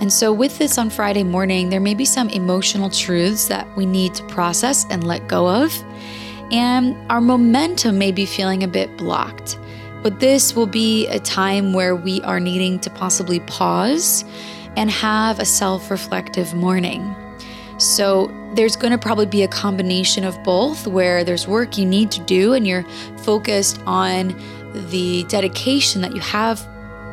And 0.00 0.12
so, 0.12 0.32
with 0.32 0.58
this 0.58 0.78
on 0.78 0.90
Friday 0.90 1.22
morning, 1.22 1.70
there 1.70 1.78
may 1.78 1.94
be 1.94 2.06
some 2.06 2.28
emotional 2.30 2.90
truths 2.90 3.46
that 3.46 3.68
we 3.76 3.86
need 3.86 4.16
to 4.16 4.26
process 4.26 4.84
and 4.90 5.06
let 5.06 5.28
go 5.28 5.48
of. 5.48 5.72
And 6.50 6.96
our 7.08 7.20
momentum 7.20 7.98
may 7.98 8.10
be 8.10 8.26
feeling 8.26 8.64
a 8.64 8.68
bit 8.68 8.96
blocked. 8.96 9.56
But 10.02 10.18
this 10.18 10.56
will 10.56 10.66
be 10.66 11.06
a 11.06 11.20
time 11.20 11.72
where 11.72 11.94
we 11.94 12.20
are 12.22 12.40
needing 12.40 12.80
to 12.80 12.90
possibly 12.90 13.38
pause 13.38 14.24
and 14.76 14.90
have 14.90 15.38
a 15.38 15.44
self 15.44 15.90
reflective 15.90 16.54
morning. 16.54 17.14
So, 17.78 18.30
there's 18.54 18.76
going 18.76 18.92
to 18.92 18.98
probably 18.98 19.26
be 19.26 19.42
a 19.42 19.48
combination 19.48 20.24
of 20.24 20.40
both 20.42 20.86
where 20.86 21.24
there's 21.24 21.48
work 21.48 21.78
you 21.78 21.86
need 21.86 22.10
to 22.10 22.20
do 22.20 22.52
and 22.52 22.66
you're 22.66 22.84
focused 23.18 23.80
on 23.86 24.38
the 24.90 25.24
dedication 25.24 26.02
that 26.02 26.14
you 26.14 26.20
have 26.20 26.60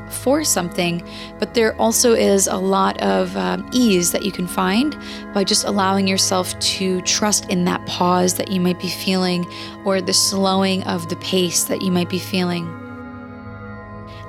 for 0.09 0.43
something, 0.43 1.07
but 1.37 1.53
there 1.53 1.75
also 1.79 2.13
is 2.13 2.47
a 2.47 2.57
lot 2.57 2.99
of 3.01 3.35
um, 3.37 3.69
ease 3.71 4.11
that 4.11 4.25
you 4.25 4.31
can 4.31 4.47
find 4.47 4.97
by 5.33 5.43
just 5.43 5.65
allowing 5.65 6.07
yourself 6.07 6.57
to 6.59 7.01
trust 7.01 7.49
in 7.49 7.65
that 7.65 7.85
pause 7.85 8.33
that 8.35 8.49
you 8.49 8.59
might 8.59 8.79
be 8.79 8.89
feeling 8.89 9.45
or 9.85 10.01
the 10.01 10.13
slowing 10.13 10.83
of 10.83 11.09
the 11.09 11.15
pace 11.17 11.65
that 11.65 11.81
you 11.81 11.91
might 11.91 12.09
be 12.09 12.19
feeling. 12.19 12.88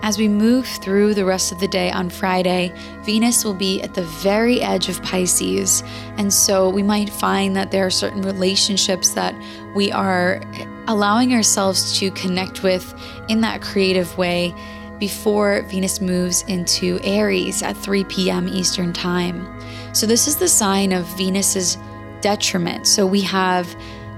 As 0.02 0.18
we 0.18 0.28
move 0.28 0.66
through 0.66 1.14
the 1.14 1.24
rest 1.24 1.52
of 1.52 1.60
the 1.60 1.68
day 1.68 1.90
on 1.90 2.08
Friday, 2.08 2.72
Venus 3.02 3.44
will 3.44 3.54
be 3.54 3.82
at 3.82 3.94
the 3.94 4.02
very 4.02 4.62
edge 4.62 4.88
of 4.88 5.02
Pisces. 5.02 5.82
And 6.16 6.32
so 6.32 6.70
we 6.70 6.82
might 6.82 7.10
find 7.10 7.54
that 7.56 7.70
there 7.70 7.84
are 7.84 7.90
certain 7.90 8.22
relationships 8.22 9.10
that 9.10 9.34
we 9.74 9.92
are 9.92 10.40
allowing 10.88 11.34
ourselves 11.34 11.98
to 11.98 12.10
connect 12.12 12.62
with 12.62 12.94
in 13.28 13.42
that 13.42 13.60
creative 13.60 14.16
way 14.16 14.54
before 14.98 15.62
Venus 15.62 16.00
moves 16.00 16.42
into 16.42 16.98
Aries 17.02 17.62
at 17.62 17.76
3 17.76 18.04
p.m. 18.04 18.48
Eastern 18.48 18.92
Time. 18.92 19.46
So, 19.92 20.06
this 20.06 20.26
is 20.26 20.36
the 20.36 20.48
sign 20.48 20.92
of 20.92 21.06
Venus's 21.16 21.78
detriment. 22.20 22.86
So, 22.86 23.06
we 23.06 23.22
have 23.22 23.74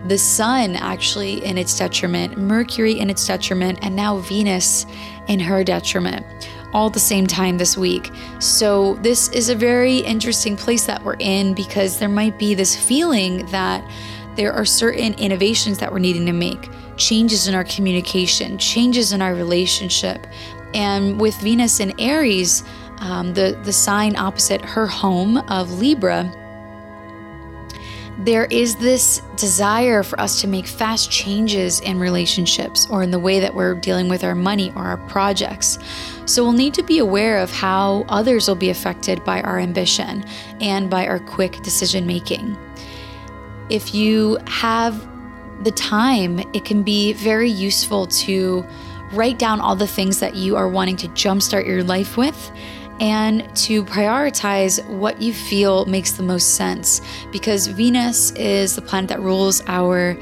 the 0.07 0.18
sun 0.18 0.75
actually 0.75 1.45
in 1.45 1.57
its 1.57 1.79
detriment, 1.79 2.37
Mercury 2.37 2.99
in 2.99 3.09
its 3.09 3.25
detriment, 3.27 3.79
and 3.83 3.95
now 3.95 4.18
Venus 4.18 4.87
in 5.29 5.41
her 5.41 5.65
detriment 5.65 6.27
all 6.73 6.89
the 6.89 7.01
same 7.01 7.27
time 7.27 7.59
this 7.59 7.77
week. 7.77 8.11
So, 8.39 8.95
this 8.97 9.29
is 9.31 9.49
a 9.49 9.55
very 9.55 9.99
interesting 9.99 10.57
place 10.57 10.87
that 10.87 11.03
we're 11.05 11.17
in 11.19 11.55
because 11.55 11.99
there 11.99 12.09
might 12.09 12.39
be 12.39 12.55
this 12.55 12.75
feeling 12.75 13.47
that 13.47 13.85
there 14.37 14.53
are 14.53 14.65
certain 14.65 15.15
innovations 15.15 15.79
that 15.79 15.93
we're 15.93 15.99
needing 15.99 16.25
to 16.27 16.33
make, 16.33 16.71
changes 16.97 17.49
in 17.49 17.55
our 17.55 17.65
communication, 17.65 18.57
changes 18.57 19.13
in 19.13 19.21
our 19.21 19.35
relationship. 19.35 20.27
And 20.75 21.21
with 21.21 21.35
Venus 21.37 21.81
in 21.81 21.99
Aries, 22.01 22.65
um, 23.01 23.35
the, 23.35 23.61
the 23.65 23.73
sign 23.73 24.17
opposite 24.17 24.63
her 24.63 24.87
home 24.87 25.37
of 25.51 25.73
Libra, 25.79 26.33
there 28.25 28.45
is 28.51 28.77
this 28.77 29.21
desire 29.37 30.05
for 30.05 30.21
us 30.21 30.41
to 30.41 30.47
make 30.47 30.67
fast 30.67 31.11
changes 31.11 31.81
in 31.81 31.99
relationships 31.99 32.87
or 32.89 33.03
in 33.03 33.11
the 33.11 33.19
way 33.19 33.41
that 33.41 33.53
we're 33.53 33.75
dealing 33.75 34.09
with 34.09 34.23
our 34.23 34.37
money 34.37 34.71
or 34.77 34.85
our 34.85 34.97
projects. 35.09 35.77
So 36.25 36.45
we'll 36.45 36.53
need 36.53 36.73
to 36.75 36.85
be 36.85 36.99
aware 36.99 37.39
of 37.39 37.51
how 37.51 38.05
others 38.09 38.47
will 38.47 38.55
be 38.55 38.71
affected 38.71 39.25
by 39.25 39.43
our 39.43 39.59
ambition 39.59 40.25
and 40.61 40.89
by 40.89 41.09
our 41.09 41.19
quick 41.19 41.63
decision 41.63 42.07
making. 42.07 42.57
If 43.71 43.93
you 43.93 44.39
have 44.47 45.09
the 45.65 45.73
time, 45.73 46.39
it 46.53 46.65
can 46.65 46.85
be 46.85 47.15
very 47.15 47.51
useful 47.51 48.07
to 48.07 48.65
write 49.13 49.39
down 49.39 49.61
all 49.61 49.75
the 49.75 49.87
things 49.87 50.21
that 50.21 50.37
you 50.37 50.57
are 50.57 50.69
wanting 50.69 50.97
to 50.97 51.09
jumpstart 51.09 51.67
your 51.67 51.83
life 51.83 52.17
with 52.17 52.53
and 53.03 53.55
to 53.57 53.85
prioritize 53.85 54.83
what 54.88 55.21
you 55.21 55.35
feel 55.35 55.85
makes 55.87 56.12
the 56.12 56.23
most 56.23 56.55
sense 56.55 57.03
because 57.33 57.67
Venus 57.67 58.31
is 58.33 58.77
the 58.77 58.81
planet 58.81 59.09
that 59.09 59.21
rules 59.21 59.61
our 59.67 60.17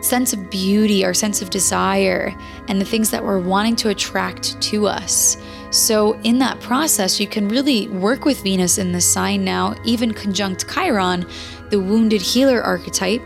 sense 0.00 0.32
of 0.32 0.48
beauty, 0.48 1.04
our 1.04 1.12
sense 1.12 1.42
of 1.42 1.50
desire, 1.50 2.32
and 2.68 2.80
the 2.80 2.84
things 2.84 3.10
that 3.10 3.24
we're 3.24 3.40
wanting 3.40 3.74
to 3.74 3.88
attract 3.88 4.60
to 4.62 4.86
us. 4.86 5.36
So, 5.70 6.12
in 6.20 6.38
that 6.38 6.60
process, 6.60 7.18
you 7.18 7.26
can 7.26 7.48
really 7.48 7.88
work 7.88 8.24
with 8.24 8.42
Venus 8.42 8.78
in 8.78 8.92
the 8.92 9.00
sign 9.00 9.44
now, 9.44 9.74
even 9.84 10.14
conjunct 10.14 10.72
Chiron, 10.72 11.26
the 11.70 11.80
wounded 11.80 12.22
healer 12.22 12.62
archetype, 12.62 13.22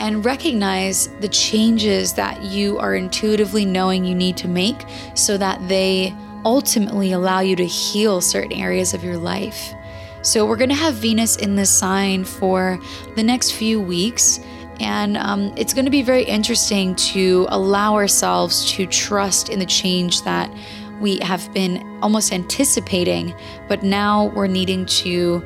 and 0.00 0.24
recognize 0.24 1.08
the 1.20 1.28
changes 1.28 2.14
that 2.14 2.42
you 2.42 2.76
are 2.78 2.96
intuitively 2.96 3.64
knowing 3.64 4.04
you 4.04 4.16
need 4.16 4.36
to 4.38 4.48
make 4.48 4.84
so 5.14 5.36
that 5.36 5.68
they 5.68 6.12
ultimately 6.44 7.12
allow 7.12 7.40
you 7.40 7.56
to 7.56 7.66
heal 7.66 8.20
certain 8.20 8.52
areas 8.52 8.94
of 8.94 9.02
your 9.02 9.18
life. 9.18 9.74
So, 10.22 10.46
we're 10.46 10.56
going 10.56 10.70
to 10.70 10.74
have 10.74 10.94
Venus 10.94 11.36
in 11.36 11.56
this 11.56 11.70
sign 11.70 12.24
for 12.24 12.78
the 13.14 13.22
next 13.22 13.52
few 13.52 13.80
weeks. 13.80 14.40
And 14.80 15.16
um, 15.16 15.52
it's 15.56 15.72
going 15.72 15.84
to 15.84 15.90
be 15.90 16.02
very 16.02 16.24
interesting 16.24 16.96
to 16.96 17.46
allow 17.50 17.94
ourselves 17.94 18.70
to 18.72 18.86
trust 18.86 19.48
in 19.48 19.58
the 19.58 19.66
change 19.66 20.22
that 20.22 20.52
we 21.00 21.18
have 21.18 21.52
been 21.52 21.98
almost 22.02 22.32
anticipating, 22.32 23.34
but 23.68 23.82
now 23.82 24.26
we're 24.26 24.46
needing 24.46 24.86
to 24.86 25.44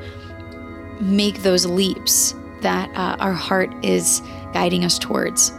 make 1.00 1.42
those 1.42 1.66
leaps 1.66 2.34
that 2.60 2.90
uh, 2.90 3.16
our 3.20 3.32
heart 3.32 3.72
is 3.84 4.20
guiding 4.52 4.84
us 4.84 4.98
towards. 4.98 5.52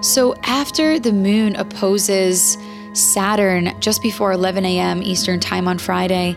So, 0.00 0.34
after 0.44 0.98
the 0.98 1.12
moon 1.12 1.56
opposes 1.56 2.56
Saturn 2.98 3.72
just 3.80 4.02
before 4.02 4.32
11 4.32 4.64
a.m. 4.64 5.02
Eastern 5.02 5.40
Time 5.40 5.68
on 5.68 5.78
Friday, 5.78 6.36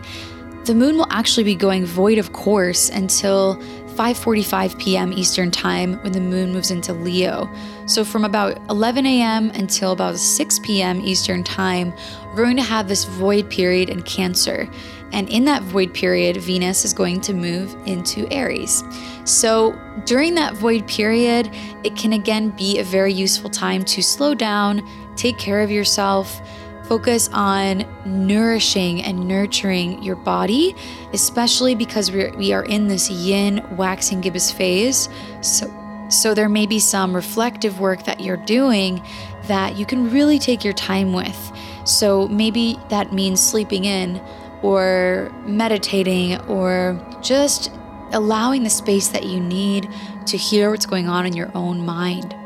the 0.64 0.74
moon 0.74 0.96
will 0.96 1.08
actually 1.10 1.44
be 1.44 1.56
going 1.56 1.84
void 1.84 2.18
of 2.18 2.32
course 2.32 2.88
until 2.88 3.56
5:45 3.92 4.78
p.m. 4.78 5.12
Eastern 5.12 5.50
Time 5.50 5.94
when 6.02 6.12
the 6.12 6.20
moon 6.20 6.52
moves 6.52 6.70
into 6.70 6.92
Leo. 6.92 7.50
So 7.86 8.04
from 8.04 8.24
about 8.24 8.58
11 8.70 9.04
a.m. 9.04 9.50
until 9.50 9.92
about 9.92 10.16
6 10.16 10.58
p.m. 10.60 11.00
Eastern 11.00 11.44
Time, 11.44 11.92
we're 12.28 12.44
going 12.44 12.56
to 12.56 12.62
have 12.62 12.88
this 12.88 13.04
void 13.04 13.50
period 13.50 13.90
in 13.90 14.02
Cancer. 14.02 14.68
And 15.12 15.28
in 15.28 15.44
that 15.44 15.62
void 15.62 15.92
period, 15.92 16.38
Venus 16.38 16.86
is 16.86 16.94
going 16.94 17.20
to 17.22 17.34
move 17.34 17.76
into 17.84 18.26
Aries. 18.32 18.82
So 19.24 19.78
during 20.06 20.34
that 20.36 20.54
void 20.54 20.86
period, 20.88 21.50
it 21.84 21.94
can 21.96 22.14
again 22.14 22.48
be 22.50 22.78
a 22.78 22.84
very 22.84 23.12
useful 23.12 23.50
time 23.50 23.84
to 23.84 24.02
slow 24.02 24.34
down, 24.34 24.88
take 25.16 25.38
care 25.38 25.60
of 25.60 25.70
yourself, 25.70 26.40
focus 26.84 27.28
on 27.32 27.84
nourishing 28.04 29.02
and 29.02 29.26
nurturing 29.26 30.02
your 30.02 30.16
body, 30.16 30.74
especially 31.12 31.74
because 31.74 32.10
we're, 32.10 32.34
we 32.36 32.52
are 32.52 32.64
in 32.64 32.88
this 32.88 33.10
yin 33.10 33.64
waxing 33.76 34.20
gibbous 34.20 34.50
phase. 34.50 35.08
So, 35.40 35.72
so 36.08 36.34
there 36.34 36.48
may 36.48 36.66
be 36.66 36.78
some 36.78 37.14
reflective 37.14 37.80
work 37.80 38.04
that 38.04 38.20
you're 38.20 38.36
doing 38.36 39.02
that 39.44 39.76
you 39.76 39.86
can 39.86 40.10
really 40.10 40.38
take 40.38 40.64
your 40.64 40.74
time 40.74 41.12
with. 41.12 41.52
So 41.84 42.28
maybe 42.28 42.78
that 42.90 43.12
means 43.12 43.40
sleeping 43.40 43.84
in 43.86 44.20
or 44.62 45.32
meditating 45.46 46.40
or 46.42 47.00
just 47.22 47.70
allowing 48.12 48.62
the 48.62 48.70
space 48.70 49.08
that 49.08 49.24
you 49.24 49.40
need 49.40 49.88
to 50.26 50.36
hear 50.36 50.70
what's 50.70 50.86
going 50.86 51.08
on 51.08 51.26
in 51.26 51.32
your 51.32 51.50
own 51.54 51.84
mind. 51.84 52.36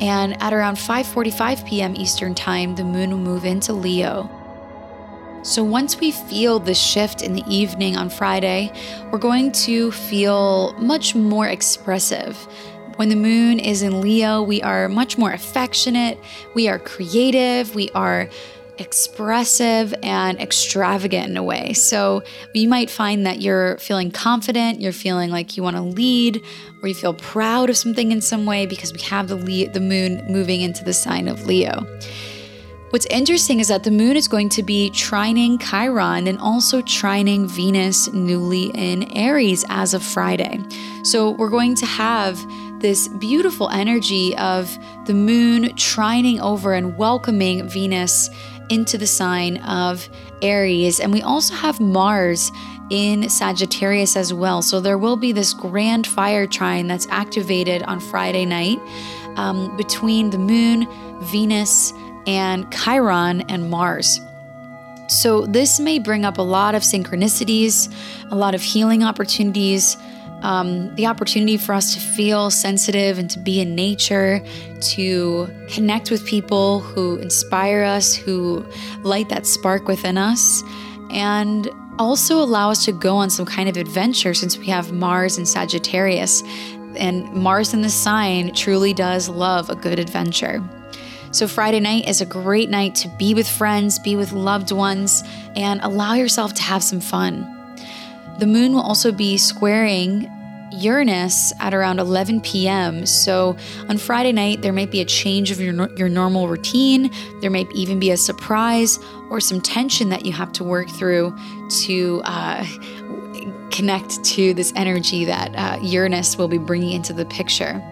And 0.00 0.40
at 0.42 0.52
around 0.52 0.76
5:45 0.76 1.66
p.m. 1.66 1.94
Eastern 1.96 2.34
Time, 2.34 2.74
the 2.76 2.84
moon 2.84 3.10
will 3.10 3.18
move 3.18 3.44
into 3.44 3.72
Leo. 3.72 4.30
So 5.42 5.62
once 5.62 5.98
we 5.98 6.10
feel 6.10 6.58
the 6.58 6.74
shift 6.74 7.22
in 7.22 7.32
the 7.32 7.44
evening 7.48 7.96
on 7.96 8.10
Friday, 8.10 8.72
we're 9.10 9.18
going 9.18 9.52
to 9.52 9.90
feel 9.92 10.74
much 10.74 11.14
more 11.14 11.46
expressive. 11.46 12.36
When 12.96 13.08
the 13.08 13.16
moon 13.16 13.60
is 13.60 13.82
in 13.82 14.00
Leo, 14.00 14.42
we 14.42 14.60
are 14.62 14.88
much 14.88 15.16
more 15.16 15.30
affectionate, 15.30 16.18
we 16.54 16.68
are 16.68 16.80
creative, 16.80 17.74
we 17.76 17.90
are 17.90 18.28
expressive 18.78 19.94
and 20.02 20.40
extravagant 20.40 21.30
in 21.30 21.36
a 21.36 21.42
way. 21.42 21.72
So 21.72 22.22
you 22.54 22.68
might 22.68 22.90
find 22.90 23.26
that 23.26 23.40
you're 23.40 23.78
feeling 23.78 24.10
confident, 24.10 24.80
you're 24.80 24.92
feeling 24.92 25.30
like 25.30 25.56
you 25.56 25.62
want 25.62 25.76
to 25.76 25.82
lead, 25.82 26.44
or 26.82 26.88
you 26.88 26.94
feel 26.94 27.14
proud 27.14 27.70
of 27.70 27.76
something 27.76 28.12
in 28.12 28.20
some 28.20 28.46
way 28.46 28.66
because 28.66 28.92
we 28.92 29.00
have 29.00 29.28
the 29.28 29.36
le- 29.36 29.70
the 29.70 29.80
moon 29.80 30.24
moving 30.28 30.60
into 30.60 30.84
the 30.84 30.92
sign 30.92 31.28
of 31.28 31.46
Leo. 31.46 31.86
What's 32.90 33.04
interesting 33.06 33.60
is 33.60 33.68
that 33.68 33.84
the 33.84 33.90
moon 33.90 34.16
is 34.16 34.28
going 34.28 34.48
to 34.50 34.62
be 34.62 34.90
trining 34.94 35.60
Chiron 35.60 36.26
and 36.26 36.38
also 36.38 36.80
trining 36.80 37.46
Venus 37.46 38.10
newly 38.14 38.70
in 38.74 39.14
Aries 39.14 39.62
as 39.68 39.92
of 39.92 40.02
Friday. 40.02 40.58
So 41.02 41.32
we're 41.32 41.50
going 41.50 41.74
to 41.76 41.86
have 41.86 42.42
this 42.80 43.08
beautiful 43.08 43.68
energy 43.68 44.34
of 44.38 44.78
the 45.04 45.12
moon 45.12 45.64
trining 45.74 46.40
over 46.40 46.72
and 46.72 46.96
welcoming 46.96 47.68
Venus 47.68 48.30
into 48.68 48.98
the 48.98 49.06
sign 49.06 49.58
of 49.58 50.08
Aries. 50.42 51.00
And 51.00 51.12
we 51.12 51.22
also 51.22 51.54
have 51.54 51.80
Mars 51.80 52.50
in 52.90 53.28
Sagittarius 53.28 54.16
as 54.16 54.32
well. 54.32 54.62
So 54.62 54.80
there 54.80 54.98
will 54.98 55.16
be 55.16 55.32
this 55.32 55.52
grand 55.52 56.06
fire 56.06 56.46
trine 56.46 56.86
that's 56.86 57.06
activated 57.10 57.82
on 57.82 58.00
Friday 58.00 58.44
night 58.44 58.78
um, 59.36 59.76
between 59.76 60.30
the 60.30 60.38
moon, 60.38 60.86
Venus, 61.22 61.92
and 62.26 62.70
Chiron 62.72 63.42
and 63.42 63.70
Mars. 63.70 64.20
So 65.08 65.46
this 65.46 65.80
may 65.80 65.98
bring 65.98 66.24
up 66.24 66.38
a 66.38 66.42
lot 66.42 66.74
of 66.74 66.82
synchronicities, 66.82 67.92
a 68.30 68.34
lot 68.34 68.54
of 68.54 68.60
healing 68.60 69.02
opportunities 69.02 69.96
um, 70.42 70.94
the 70.94 71.06
opportunity 71.06 71.56
for 71.56 71.72
us 71.72 71.94
to 71.94 72.00
feel 72.00 72.50
sensitive 72.50 73.18
and 73.18 73.28
to 73.30 73.38
be 73.38 73.60
in 73.60 73.74
nature, 73.74 74.40
to 74.80 75.48
connect 75.68 76.10
with 76.10 76.24
people 76.26 76.80
who 76.80 77.16
inspire 77.16 77.82
us, 77.82 78.14
who 78.14 78.64
light 79.02 79.28
that 79.30 79.46
spark 79.46 79.88
within 79.88 80.16
us, 80.16 80.62
and 81.10 81.68
also 81.98 82.40
allow 82.40 82.70
us 82.70 82.84
to 82.84 82.92
go 82.92 83.16
on 83.16 83.30
some 83.30 83.46
kind 83.46 83.68
of 83.68 83.76
adventure 83.76 84.34
since 84.34 84.56
we 84.56 84.66
have 84.66 84.92
Mars 84.92 85.38
and 85.38 85.48
Sagittarius. 85.48 86.42
And 86.96 87.24
Mars 87.32 87.74
in 87.74 87.82
the 87.82 87.90
sign 87.90 88.54
truly 88.54 88.94
does 88.94 89.28
love 89.28 89.68
a 89.70 89.74
good 89.74 89.98
adventure. 89.98 90.62
So, 91.30 91.46
Friday 91.46 91.80
night 91.80 92.08
is 92.08 92.22
a 92.22 92.26
great 92.26 92.70
night 92.70 92.94
to 92.96 93.08
be 93.18 93.34
with 93.34 93.46
friends, 93.46 93.98
be 93.98 94.16
with 94.16 94.32
loved 94.32 94.72
ones, 94.72 95.22
and 95.54 95.78
allow 95.82 96.14
yourself 96.14 96.54
to 96.54 96.62
have 96.62 96.82
some 96.82 97.00
fun. 97.00 97.57
The 98.38 98.46
moon 98.46 98.72
will 98.72 98.82
also 98.82 99.10
be 99.10 99.36
squaring 99.36 100.30
Uranus 100.70 101.52
at 101.60 101.74
around 101.74 101.98
11 101.98 102.40
p.m. 102.42 103.06
So 103.06 103.56
on 103.88 103.98
Friday 103.98 104.32
night, 104.32 104.62
there 104.62 104.72
might 104.72 104.90
be 104.90 105.00
a 105.00 105.04
change 105.04 105.50
of 105.50 105.60
your, 105.60 105.90
your 105.96 106.08
normal 106.08 106.46
routine. 106.46 107.10
There 107.40 107.50
might 107.50 107.70
even 107.72 107.98
be 107.98 108.10
a 108.10 108.16
surprise 108.16 108.98
or 109.30 109.40
some 109.40 109.60
tension 109.60 110.10
that 110.10 110.24
you 110.24 110.32
have 110.32 110.52
to 110.52 110.64
work 110.64 110.88
through 110.88 111.36
to 111.82 112.22
uh, 112.24 112.64
connect 113.70 114.22
to 114.24 114.54
this 114.54 114.72
energy 114.76 115.24
that 115.24 115.54
uh, 115.56 115.80
Uranus 115.82 116.38
will 116.38 116.48
be 116.48 116.58
bringing 116.58 116.92
into 116.92 117.12
the 117.12 117.24
picture. 117.26 117.82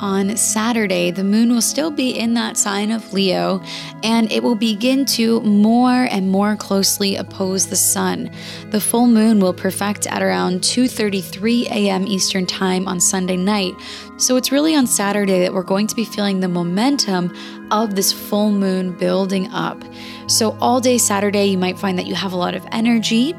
On 0.00 0.36
Saturday, 0.36 1.10
the 1.10 1.24
moon 1.24 1.52
will 1.52 1.62
still 1.62 1.90
be 1.90 2.10
in 2.10 2.34
that 2.34 2.56
sign 2.56 2.90
of 2.90 3.12
Leo 3.12 3.62
and 4.02 4.30
it 4.30 4.42
will 4.42 4.54
begin 4.54 5.04
to 5.06 5.40
more 5.40 6.06
and 6.10 6.30
more 6.30 6.56
closely 6.56 7.16
oppose 7.16 7.66
the 7.66 7.76
sun. 7.76 8.30
The 8.70 8.80
full 8.80 9.06
moon 9.06 9.40
will 9.40 9.52
perfect 9.52 10.06
at 10.06 10.22
around 10.22 10.60
2:33 10.60 11.66
a.m. 11.70 12.06
Eastern 12.06 12.46
Time 12.46 12.86
on 12.86 13.00
Sunday 13.00 13.36
night. 13.36 13.74
So 14.18 14.36
it's 14.36 14.52
really 14.52 14.74
on 14.74 14.86
Saturday 14.86 15.40
that 15.40 15.52
we're 15.52 15.62
going 15.62 15.86
to 15.86 15.94
be 15.94 16.04
feeling 16.04 16.40
the 16.40 16.48
momentum 16.48 17.34
of 17.70 17.94
this 17.94 18.12
full 18.12 18.50
moon 18.50 18.92
building 18.92 19.48
up. 19.52 19.82
So 20.26 20.56
all 20.60 20.80
day 20.80 20.98
Saturday 20.98 21.46
you 21.46 21.58
might 21.58 21.78
find 21.78 21.98
that 21.98 22.06
you 22.06 22.14
have 22.14 22.32
a 22.32 22.36
lot 22.36 22.54
of 22.54 22.66
energy 22.72 23.34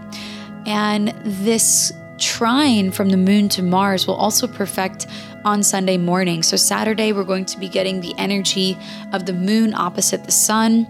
and 0.65 1.09
this 1.23 1.93
trine 2.19 2.91
from 2.91 3.09
the 3.09 3.17
moon 3.17 3.49
to 3.49 3.63
Mars 3.63 4.05
will 4.05 4.15
also 4.15 4.45
perfect 4.47 5.07
on 5.45 5.63
Sunday 5.63 5.97
morning. 5.97 6.43
So, 6.43 6.57
Saturday, 6.57 7.11
we're 7.11 7.23
going 7.23 7.45
to 7.45 7.59
be 7.59 7.67
getting 7.67 8.01
the 8.01 8.13
energy 8.17 8.77
of 9.13 9.25
the 9.25 9.33
moon 9.33 9.73
opposite 9.73 10.23
the 10.23 10.31
sun. 10.31 10.87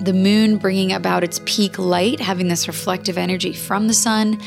The 0.00 0.12
moon 0.12 0.58
bringing 0.58 0.92
about 0.92 1.24
its 1.24 1.40
peak 1.44 1.78
light, 1.78 2.20
having 2.20 2.48
this 2.48 2.66
reflective 2.66 3.16
energy 3.16 3.52
from 3.52 3.86
the 3.86 3.94
sun, 3.94 4.40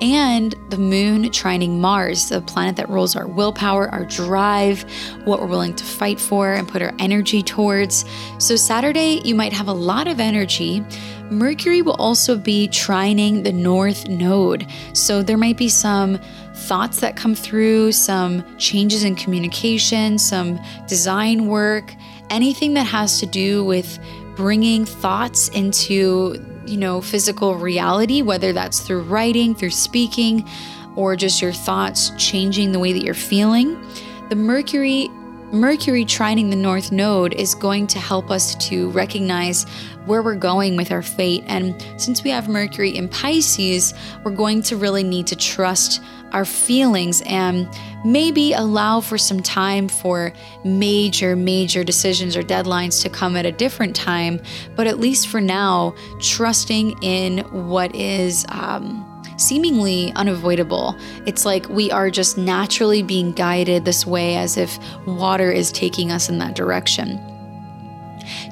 and 0.00 0.54
the 0.70 0.78
moon 0.78 1.24
trining 1.24 1.78
Mars, 1.78 2.28
the 2.28 2.40
planet 2.40 2.76
that 2.76 2.88
rules 2.88 3.14
our 3.16 3.26
willpower, 3.26 3.88
our 3.90 4.04
drive, 4.04 4.84
what 5.24 5.40
we're 5.40 5.46
willing 5.46 5.74
to 5.74 5.84
fight 5.84 6.18
for 6.18 6.52
and 6.52 6.66
put 6.66 6.80
our 6.80 6.94
energy 6.98 7.42
towards. 7.42 8.04
So, 8.38 8.56
Saturday, 8.56 9.20
you 9.24 9.34
might 9.34 9.52
have 9.52 9.68
a 9.68 9.72
lot 9.72 10.08
of 10.08 10.20
energy. 10.20 10.84
Mercury 11.30 11.82
will 11.82 11.94
also 11.94 12.36
be 12.36 12.68
trining 12.68 13.44
the 13.44 13.52
North 13.52 14.08
Node. 14.08 14.66
So, 14.94 15.22
there 15.22 15.38
might 15.38 15.56
be 15.56 15.68
some 15.68 16.18
thoughts 16.60 17.00
that 17.00 17.16
come 17.16 17.34
through, 17.34 17.92
some 17.92 18.44
changes 18.58 19.02
in 19.02 19.16
communication, 19.16 20.18
some 20.18 20.60
design 20.86 21.46
work, 21.46 21.94
anything 22.28 22.74
that 22.74 22.84
has 22.84 23.18
to 23.20 23.26
do 23.26 23.64
with 23.64 23.98
bringing 24.36 24.84
thoughts 24.84 25.48
into, 25.48 26.36
you 26.66 26.76
know, 26.76 27.00
physical 27.00 27.56
reality, 27.56 28.22
whether 28.22 28.52
that's 28.52 28.80
through 28.80 29.02
writing, 29.02 29.54
through 29.54 29.70
speaking, 29.70 30.48
or 30.96 31.16
just 31.16 31.42
your 31.42 31.52
thoughts 31.52 32.10
changing 32.16 32.72
the 32.72 32.78
way 32.78 32.92
that 32.92 33.02
you're 33.02 33.14
feeling. 33.14 33.80
The 34.28 34.36
Mercury 34.36 35.08
Mercury 35.52 36.04
trining 36.04 36.50
the 36.50 36.56
North 36.56 36.92
Node 36.92 37.34
is 37.34 37.56
going 37.56 37.88
to 37.88 37.98
help 37.98 38.30
us 38.30 38.54
to 38.68 38.88
recognize 38.90 39.64
where 40.06 40.22
we're 40.22 40.36
going 40.36 40.76
with 40.76 40.92
our 40.92 41.02
fate. 41.02 41.42
And 41.48 41.74
since 41.96 42.22
we 42.22 42.30
have 42.30 42.48
Mercury 42.48 42.90
in 42.90 43.08
Pisces, 43.08 43.92
we're 44.22 44.30
going 44.30 44.62
to 44.62 44.76
really 44.76 45.02
need 45.02 45.26
to 45.26 45.34
trust 45.34 46.02
our 46.32 46.44
feelings 46.44 47.22
and 47.22 47.68
maybe 48.04 48.52
allow 48.52 49.00
for 49.00 49.18
some 49.18 49.40
time 49.40 49.88
for 49.88 50.32
major, 50.64 51.36
major 51.36 51.84
decisions 51.84 52.36
or 52.36 52.42
deadlines 52.42 53.02
to 53.02 53.10
come 53.10 53.36
at 53.36 53.46
a 53.46 53.52
different 53.52 53.94
time. 53.94 54.40
But 54.76 54.86
at 54.86 54.98
least 54.98 55.28
for 55.28 55.40
now, 55.40 55.94
trusting 56.20 57.02
in 57.02 57.38
what 57.68 57.94
is. 57.94 58.44
Um, 58.48 59.06
seemingly 59.40 60.12
unavoidable. 60.16 60.94
It's 61.24 61.46
like 61.46 61.66
we 61.70 61.90
are 61.90 62.10
just 62.10 62.36
naturally 62.36 63.02
being 63.02 63.32
guided 63.32 63.86
this 63.86 64.06
way 64.06 64.36
as 64.36 64.58
if 64.58 64.78
water 65.06 65.50
is 65.50 65.72
taking 65.72 66.12
us 66.12 66.28
in 66.28 66.36
that 66.38 66.54
direction. 66.54 67.18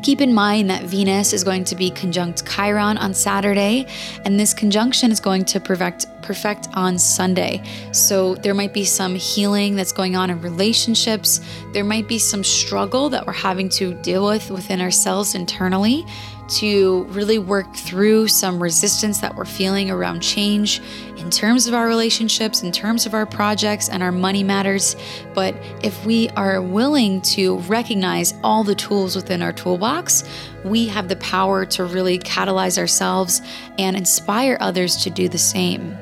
Keep 0.02 0.20
in 0.20 0.32
mind 0.32 0.70
that 0.70 0.84
Venus 0.84 1.32
is 1.32 1.44
going 1.44 1.64
to 1.64 1.76
be 1.76 1.90
conjunct 1.90 2.46
Chiron 2.46 2.96
on 2.98 3.14
Saturday, 3.14 3.86
and 4.24 4.38
this 4.38 4.54
conjunction 4.54 5.12
is 5.12 5.20
going 5.20 5.44
to 5.46 5.60
perfect 5.60 6.06
perfect 6.28 6.68
on 6.74 6.98
Sunday. 6.98 7.62
So 7.92 8.34
there 8.34 8.52
might 8.52 8.74
be 8.74 8.84
some 8.84 9.14
healing 9.14 9.76
that's 9.76 9.92
going 9.92 10.14
on 10.14 10.28
in 10.28 10.42
relationships. 10.42 11.40
There 11.72 11.84
might 11.84 12.06
be 12.06 12.18
some 12.18 12.44
struggle 12.44 13.08
that 13.08 13.26
we're 13.26 13.32
having 13.32 13.70
to 13.70 13.94
deal 14.02 14.26
with 14.26 14.50
within 14.50 14.82
ourselves 14.82 15.34
internally 15.34 16.04
to 16.48 17.04
really 17.04 17.38
work 17.38 17.74
through 17.74 18.28
some 18.28 18.62
resistance 18.62 19.20
that 19.20 19.34
we're 19.36 19.44
feeling 19.44 19.90
around 19.90 20.20
change 20.20 20.80
in 21.16 21.30
terms 21.30 21.66
of 21.66 21.74
our 21.74 21.86
relationships, 21.86 22.62
in 22.62 22.72
terms 22.72 23.06
of 23.06 23.14
our 23.14 23.26
projects, 23.26 23.88
and 23.88 24.02
our 24.02 24.12
money 24.12 24.42
matters. 24.42 24.96
But 25.34 25.54
if 25.82 26.06
we 26.06 26.28
are 26.30 26.60
willing 26.62 27.20
to 27.22 27.58
recognize 27.60 28.34
all 28.42 28.64
the 28.64 28.74
tools 28.74 29.16
within 29.16 29.42
our 29.42 29.52
toolbox, 29.52 30.24
we 30.64 30.88
have 30.88 31.08
the 31.08 31.16
power 31.16 31.66
to 31.66 31.84
really 31.84 32.18
catalyze 32.18 32.78
ourselves 32.78 33.42
and 33.78 33.96
inspire 33.96 34.56
others 34.60 34.96
to 35.04 35.10
do 35.10 35.28
the 35.28 35.38
same. 35.38 35.96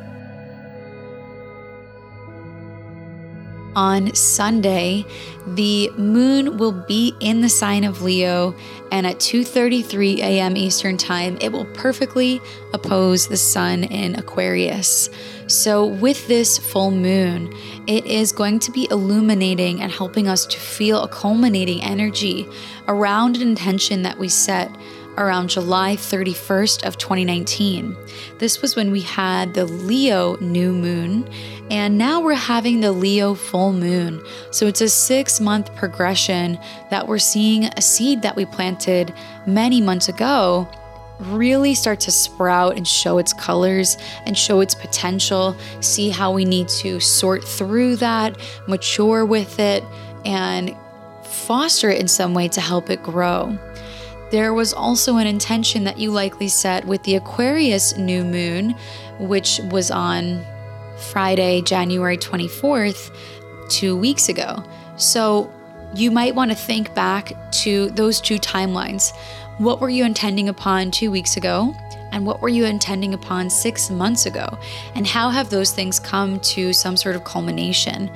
On 3.77 4.13
Sunday, 4.15 5.05
the 5.47 5.91
moon 5.91 6.57
will 6.57 6.73
be 6.73 7.15
in 7.21 7.43
the 7.43 7.49
sign 7.49 7.85
of 7.85 8.03
Leo 8.03 8.57
and 8.91 9.07
at 9.07 9.19
2:33 9.19 10.19
a.m. 10.19 10.57
Eastern 10.57 10.97
Time, 10.97 11.37
it 11.41 11.53
will 11.53 11.67
perfectly 11.67 12.41
oppose 12.73 13.29
the 13.29 13.37
sun 13.37 13.85
in 13.85 14.17
Aquarius. 14.17 15.11
So 15.47 15.87
with 15.87 16.27
this 16.27 16.59
full 16.59 16.91
moon, 16.91 17.55
it 17.87 18.07
is 18.07 18.33
going 18.33 18.59
to 18.61 18.73
be 18.73 18.89
illuminating 18.91 19.81
and 19.81 19.93
helping 19.93 20.27
us 20.27 20.47
to 20.47 20.59
feel 20.59 21.03
a 21.03 21.09
culminating 21.09 21.83
energy 21.83 22.49
around 22.89 23.37
an 23.37 23.43
intention 23.43 24.03
that 24.03 24.19
we 24.19 24.29
set 24.29 24.75
around 25.17 25.49
July 25.49 25.97
31st 25.97 26.87
of 26.87 26.99
2019. 26.99 27.97
This 28.39 28.63
was 28.63 28.77
when 28.77 28.91
we 28.91 29.01
had 29.01 29.55
the 29.55 29.65
Leo 29.65 30.37
new 30.37 30.73
moon 30.73 31.29
and 31.71 31.99
now 31.99 32.21
we're 32.21 32.35
having 32.35 32.81
the 32.81 32.93
Leo 32.93 33.35
full 33.35 33.73
moon. 33.73 34.23
So 34.51 34.67
it's 34.67 34.81
a 34.81 34.85
6-month 34.85 35.75
progression 35.75 36.59
that 36.91 37.09
we're 37.09 37.19
seeing 37.19 37.65
a 37.65 37.83
seed 37.83 38.23
that 38.23 38.37
we 38.37 38.45
planted 38.47 39.13
many 39.47 39.81
months 39.81 40.09
ago 40.09 40.69
really 41.19 41.75
start 41.75 42.01
to 42.01 42.11
sprout 42.11 42.77
and 42.77 42.87
show 42.87 43.19
its 43.19 43.33
colors 43.33 43.97
and 44.27 44.37
show 44.37 44.61
its 44.61 44.75
potential, 44.75 45.57
see 45.81 46.11
how 46.11 46.33
we 46.33 46.45
need 46.45 46.69
to 46.69 47.01
sort 47.01 47.43
through 47.43 47.97
that, 47.97 48.37
mature 48.69 49.25
with 49.25 49.59
it, 49.59 49.83
and 50.25 50.77
foster 51.25 51.91
it 51.91 52.01
in 52.01 52.09
some 52.09 52.35
way 52.35 52.49
to 52.49 52.61
help 52.61 52.91
it 52.91 53.03
grow. 53.03 53.59
There 54.37 54.53
was 54.53 54.75
also 54.75 55.17
an 55.17 55.27
intention 55.27 55.85
that 55.85 55.97
you 55.97 56.11
likely 56.11 56.49
set 56.49 56.85
with 56.85 57.03
the 57.05 57.15
Aquarius 57.15 57.97
new 57.97 58.23
moon, 58.23 58.75
which 59.19 59.61
was 59.71 59.91
on 59.91 60.45
Friday, 60.99 61.63
January 61.63 62.19
24th, 62.19 63.17
two 63.71 63.97
weeks 63.97 64.29
ago. 64.29 64.63
So 64.99 65.51
you 65.95 66.11
might 66.11 66.35
want 66.35 66.51
to 66.51 66.55
think 66.55 66.95
back 66.95 67.33
to 67.63 67.89
those 67.93 68.21
two 68.21 68.37
timelines. 68.37 69.17
What 69.57 69.81
were 69.81 69.89
you 69.89 70.05
intending 70.05 70.51
upon 70.51 70.91
two 70.91 71.11
weeks 71.11 71.39
ago? 71.39 71.75
And 72.13 72.27
what 72.27 72.43
were 72.43 72.51
you 72.51 72.67
intending 72.67 73.15
upon 73.15 73.49
six 73.49 73.89
months 73.89 74.27
ago? 74.27 74.59
And 74.95 75.07
how 75.07 75.31
have 75.31 75.49
those 75.49 75.73
things 75.73 75.99
come 75.99 76.41
to 76.41 76.75
some 76.75 76.99
sort 76.99 77.17
of 77.17 77.25
culmination? 77.25 78.11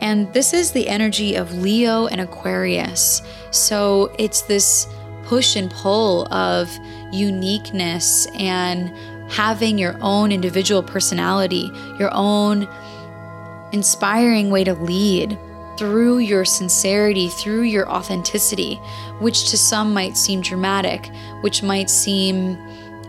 And 0.00 0.32
this 0.32 0.54
is 0.54 0.72
the 0.72 0.88
energy 0.88 1.34
of 1.34 1.52
Leo 1.52 2.06
and 2.06 2.22
Aquarius. 2.22 3.20
So 3.50 4.10
it's 4.18 4.40
this 4.40 4.86
push 5.26 5.56
and 5.56 5.70
pull 5.70 6.32
of 6.32 6.70
uniqueness 7.12 8.26
and 8.34 8.92
having 9.30 9.76
your 9.76 9.96
own 10.00 10.30
individual 10.30 10.82
personality, 10.82 11.70
your 11.98 12.10
own 12.12 12.68
inspiring 13.72 14.50
way 14.50 14.64
to 14.64 14.74
lead 14.74 15.38
through 15.76 16.18
your 16.18 16.44
sincerity, 16.44 17.28
through 17.28 17.62
your 17.62 17.88
authenticity, 17.90 18.76
which 19.18 19.50
to 19.50 19.58
some 19.58 19.92
might 19.92 20.16
seem 20.16 20.40
dramatic, 20.40 21.10
which 21.40 21.62
might 21.62 21.90
seem 21.90 22.56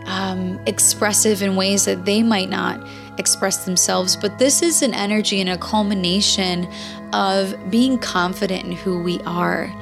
um, 0.06 0.60
expressive 0.66 1.42
in 1.42 1.56
ways 1.56 1.84
that 1.84 2.04
they 2.04 2.22
might 2.22 2.50
not 2.50 2.80
express 3.18 3.64
themselves. 3.64 4.16
But 4.16 4.38
this 4.38 4.62
is 4.62 4.82
an 4.82 4.94
energy 4.94 5.40
and 5.40 5.50
a 5.50 5.58
culmination 5.58 6.68
of 7.12 7.54
being 7.70 7.98
confident 7.98 8.64
in 8.64 8.72
who 8.72 9.02
we 9.02 9.20
are, 9.26 9.72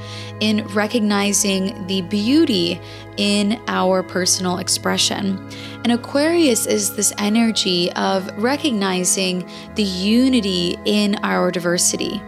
in 0.40 0.66
recognizing 0.68 1.86
the 1.86 2.02
beauty 2.02 2.80
in 3.16 3.60
our 3.68 4.02
personal 4.02 4.58
expression. 4.58 5.38
And 5.84 5.92
Aquarius 5.92 6.66
is 6.66 6.94
this 6.96 7.12
energy 7.18 7.92
of 7.92 8.30
recognizing 8.36 9.48
the 9.74 9.82
unity 9.82 10.78
in 10.84 11.16
our 11.22 11.50
diversity. 11.50 12.22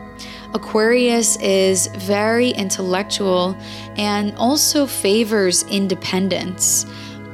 Aquarius 0.54 1.36
is 1.36 1.88
very 1.88 2.50
intellectual 2.50 3.54
and 3.96 4.34
also 4.36 4.86
favors 4.86 5.62
independence. 5.64 6.86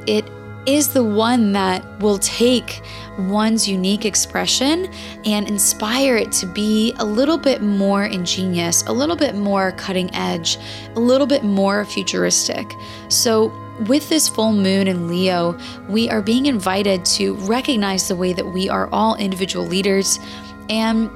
It 0.06 0.28
is 0.66 0.92
the 0.92 1.04
one 1.04 1.52
that 1.52 1.84
will 2.00 2.18
take 2.18 2.82
one's 3.18 3.68
unique 3.68 4.04
expression 4.04 4.88
and 5.24 5.48
inspire 5.48 6.16
it 6.16 6.32
to 6.32 6.46
be 6.46 6.94
a 6.98 7.04
little 7.04 7.38
bit 7.38 7.62
more 7.62 8.04
ingenious, 8.04 8.82
a 8.86 8.92
little 8.92 9.16
bit 9.16 9.34
more 9.34 9.72
cutting 9.72 10.14
edge, 10.14 10.58
a 10.96 11.00
little 11.00 11.26
bit 11.26 11.44
more 11.44 11.84
futuristic. 11.84 12.72
So, 13.08 13.52
with 13.88 14.08
this 14.08 14.28
full 14.28 14.52
moon 14.52 14.86
in 14.86 15.08
Leo, 15.08 15.58
we 15.88 16.08
are 16.08 16.22
being 16.22 16.46
invited 16.46 17.04
to 17.06 17.34
recognize 17.34 18.06
the 18.06 18.14
way 18.14 18.32
that 18.32 18.46
we 18.46 18.68
are 18.68 18.88
all 18.92 19.16
individual 19.16 19.66
leaders 19.66 20.20
and 20.68 21.10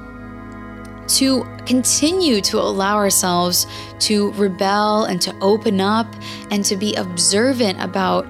to 1.07 1.43
continue 1.65 2.41
to 2.41 2.59
allow 2.59 2.95
ourselves 2.95 3.65
to 3.99 4.31
rebel 4.33 5.05
and 5.05 5.21
to 5.21 5.35
open 5.41 5.81
up 5.81 6.07
and 6.51 6.63
to 6.65 6.75
be 6.75 6.93
observant 6.95 7.81
about 7.81 8.27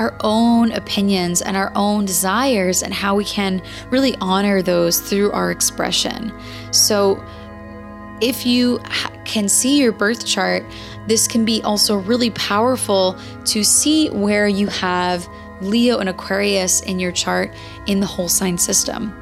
our 0.00 0.16
own 0.20 0.72
opinions 0.72 1.42
and 1.42 1.58
our 1.58 1.70
own 1.76 2.06
desires 2.06 2.82
and 2.82 2.94
how 2.94 3.14
we 3.14 3.24
can 3.24 3.60
really 3.90 4.16
honor 4.22 4.62
those 4.62 4.98
through 4.98 5.30
our 5.32 5.50
expression. 5.50 6.32
So, 6.72 7.22
if 8.22 8.46
you 8.46 8.80
can 9.24 9.48
see 9.48 9.78
your 9.78 9.92
birth 9.92 10.26
chart, 10.26 10.64
this 11.06 11.28
can 11.28 11.44
be 11.44 11.62
also 11.62 11.96
really 11.96 12.30
powerful 12.30 13.18
to 13.46 13.62
see 13.62 14.08
where 14.08 14.48
you 14.48 14.68
have 14.68 15.28
Leo 15.60 15.98
and 15.98 16.08
Aquarius 16.08 16.80
in 16.80 16.98
your 16.98 17.12
chart 17.12 17.52
in 17.86 18.00
the 18.00 18.06
whole 18.06 18.28
sign 18.28 18.56
system. 18.56 19.14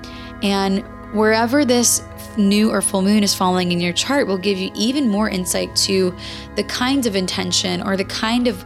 And 0.43 0.85
wherever 1.13 1.65
this 1.65 2.03
new 2.37 2.71
or 2.71 2.81
full 2.81 3.03
moon 3.03 3.25
is 3.25 3.35
falling 3.35 3.73
in 3.73 3.81
your 3.81 3.93
chart 3.93 4.29
will 4.29 4.39
give 4.39 4.59
you 4.59 4.71
even 4.75 5.09
more 5.09 5.29
insight 5.29 5.75
to 5.75 6.15
the 6.55 6.63
kinds 6.65 7.07
of 7.07 7.17
intention 7.17 7.83
or 7.83 7.97
the 7.97 8.05
kind 8.05 8.47
of 8.47 8.65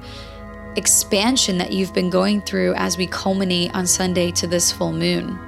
expansion 0.77 1.59
that 1.59 1.73
you've 1.73 1.93
been 1.93 2.11
going 2.11 2.41
through 2.41 2.75
as 2.75 2.97
we 2.97 3.07
culminate 3.07 3.75
on 3.75 3.87
Sunday 3.87 4.31
to 4.33 4.47
this 4.47 4.73
full 4.73 4.93
moon. 4.93 5.39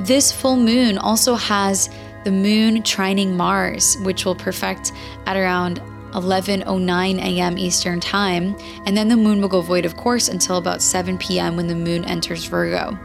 This 0.00 0.32
full 0.32 0.56
moon 0.56 0.98
also 0.98 1.34
has 1.34 1.90
the 2.24 2.30
moon 2.30 2.82
trining 2.82 3.34
Mars, 3.34 3.96
which 3.98 4.24
will 4.24 4.34
perfect 4.34 4.92
at 5.26 5.36
around 5.36 5.80
11:09 6.12 7.18
a.m. 7.18 7.58
Eastern 7.58 8.00
Time, 8.00 8.56
and 8.86 8.96
then 8.96 9.08
the 9.08 9.16
moon 9.16 9.40
will 9.40 9.48
go 9.48 9.60
void 9.60 9.84
of 9.84 9.96
course 9.96 10.28
until 10.28 10.56
about 10.56 10.82
7 10.82 11.18
p.m. 11.18 11.56
when 11.56 11.66
the 11.66 11.74
moon 11.74 12.04
enters 12.04 12.44
Virgo. 12.44 12.98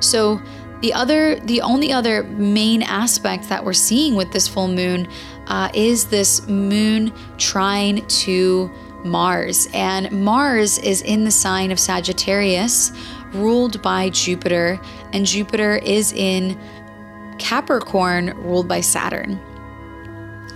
So 0.00 0.40
the 0.80 0.92
other, 0.92 1.40
the 1.40 1.60
only 1.60 1.92
other 1.92 2.22
main 2.24 2.82
aspect 2.82 3.48
that 3.48 3.64
we're 3.64 3.72
seeing 3.72 4.14
with 4.14 4.32
this 4.32 4.46
full 4.46 4.68
moon 4.68 5.08
uh, 5.48 5.70
is 5.74 6.06
this 6.06 6.46
moon 6.46 7.12
trine 7.36 8.06
to 8.06 8.70
Mars. 9.04 9.68
And 9.72 10.10
Mars 10.10 10.78
is 10.78 11.02
in 11.02 11.24
the 11.24 11.30
sign 11.30 11.70
of 11.70 11.78
Sagittarius, 11.78 12.92
ruled 13.32 13.80
by 13.82 14.10
Jupiter, 14.10 14.80
and 15.12 15.26
Jupiter 15.26 15.76
is 15.76 16.12
in 16.12 16.58
Capricorn, 17.38 18.34
ruled 18.38 18.68
by 18.68 18.80
Saturn. 18.80 19.40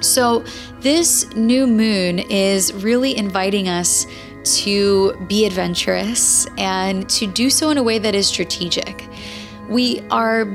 So, 0.01 0.45
this 0.81 1.33
new 1.35 1.67
moon 1.67 2.19
is 2.19 2.73
really 2.75 3.17
inviting 3.17 3.69
us 3.69 4.07
to 4.45 5.15
be 5.29 5.47
adventurous 5.47 6.47
and 6.59 7.09
to 7.11 7.29
do 7.29 7.51
so 7.51 7.71
in 7.71 7.79
a 7.79 7.83
way 7.83 7.99
that 7.99 8.15
is 8.15 8.27
strategic. 8.27 9.09
We 9.69 10.01
are 10.11 10.47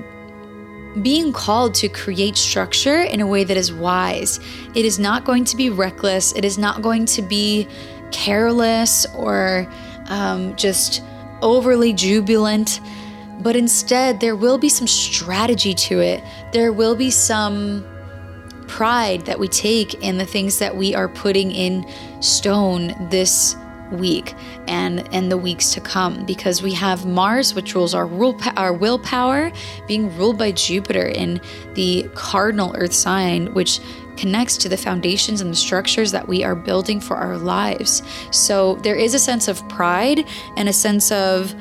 being 1.02 1.34
called 1.34 1.74
to 1.76 1.90
create 1.90 2.38
structure 2.38 3.02
in 3.02 3.22
a 3.22 3.28
way 3.28 3.44
that 3.44 3.58
is 3.58 3.74
wise. 3.74 4.40
It 4.76 4.86
is 4.86 5.00
not 5.00 5.26
going 5.26 5.46
to 5.46 5.56
be 5.56 5.70
reckless, 5.70 6.34
it 6.34 6.46
is 6.46 6.58
not 6.58 6.82
going 6.82 7.06
to 7.06 7.22
be 7.22 7.68
careless 8.12 9.06
or 9.16 9.68
um, 10.08 10.56
just 10.56 11.04
overly 11.42 11.94
jubilant, 11.94 12.80
but 13.40 13.56
instead, 13.56 14.20
there 14.20 14.36
will 14.36 14.58
be 14.58 14.70
some 14.70 14.88
strategy 14.88 15.74
to 15.74 16.00
it. 16.00 16.24
There 16.52 16.72
will 16.74 16.96
be 16.96 17.12
some 17.12 17.86
pride 18.68 19.26
that 19.26 19.40
we 19.40 19.48
take 19.48 19.94
in 19.96 20.18
the 20.18 20.26
things 20.26 20.60
that 20.60 20.76
we 20.76 20.94
are 20.94 21.08
putting 21.08 21.52
in 21.52 21.86
stone 22.22 22.96
this 23.10 23.56
week 23.92 24.34
and 24.68 25.08
and 25.14 25.32
the 25.32 25.38
weeks 25.38 25.74
to 25.74 25.82
come 25.82 26.26
because 26.26 26.62
we 26.62 26.74
have 26.74 27.06
Mars 27.06 27.54
which 27.54 27.76
rules 27.76 27.94
our 27.94 28.06
rule 28.06 28.38
our 28.56 28.74
willpower 28.74 29.52
being 29.88 30.16
ruled 30.18 30.38
by 30.38 30.52
Jupiter 30.52 31.06
in 31.08 31.42
the 31.76 32.10
cardinal 32.14 32.76
earth 32.78 32.94
sign 32.94 33.54
which 33.54 33.80
connects 34.18 34.58
to 34.58 34.70
the 34.70 34.78
foundations 34.78 35.42
and 35.42 35.52
the 35.52 35.56
structures 35.56 36.12
that 36.12 36.28
we 36.28 36.44
are 36.44 36.56
building 36.56 37.00
for 37.00 37.16
our 37.16 37.38
lives. 37.38 38.02
So 38.32 38.76
there 38.78 38.96
is 38.96 39.14
a 39.14 39.20
sense 39.20 39.48
of 39.48 39.68
pride 39.70 40.26
and 40.58 40.68
a 40.68 40.74
sense 40.74 41.12
of 41.12 41.54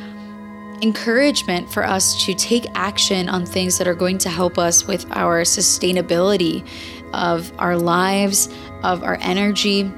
encouragement 0.83 1.71
for 1.73 1.85
us 1.85 2.25
to 2.25 2.35
take 2.35 2.67
action 2.75 3.29
on 3.29 3.47
things 3.47 3.79
that 3.79 3.87
are 3.87 3.95
going 3.95 4.19
to 4.19 4.29
help 4.29 4.59
us 4.59 4.87
with 4.87 5.07
our 5.13 5.43
sustainability 5.43 6.67
of 7.13 7.53
our 7.59 7.77
lives, 7.77 8.49
of 8.83 9.03
our 9.03 9.19
energy, 9.21 9.91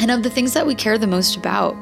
and 0.00 0.10
of 0.10 0.22
the 0.22 0.30
things 0.30 0.54
that 0.54 0.66
we 0.66 0.74
care 0.74 0.98
the 0.98 1.06
most 1.06 1.36
about. 1.36 1.76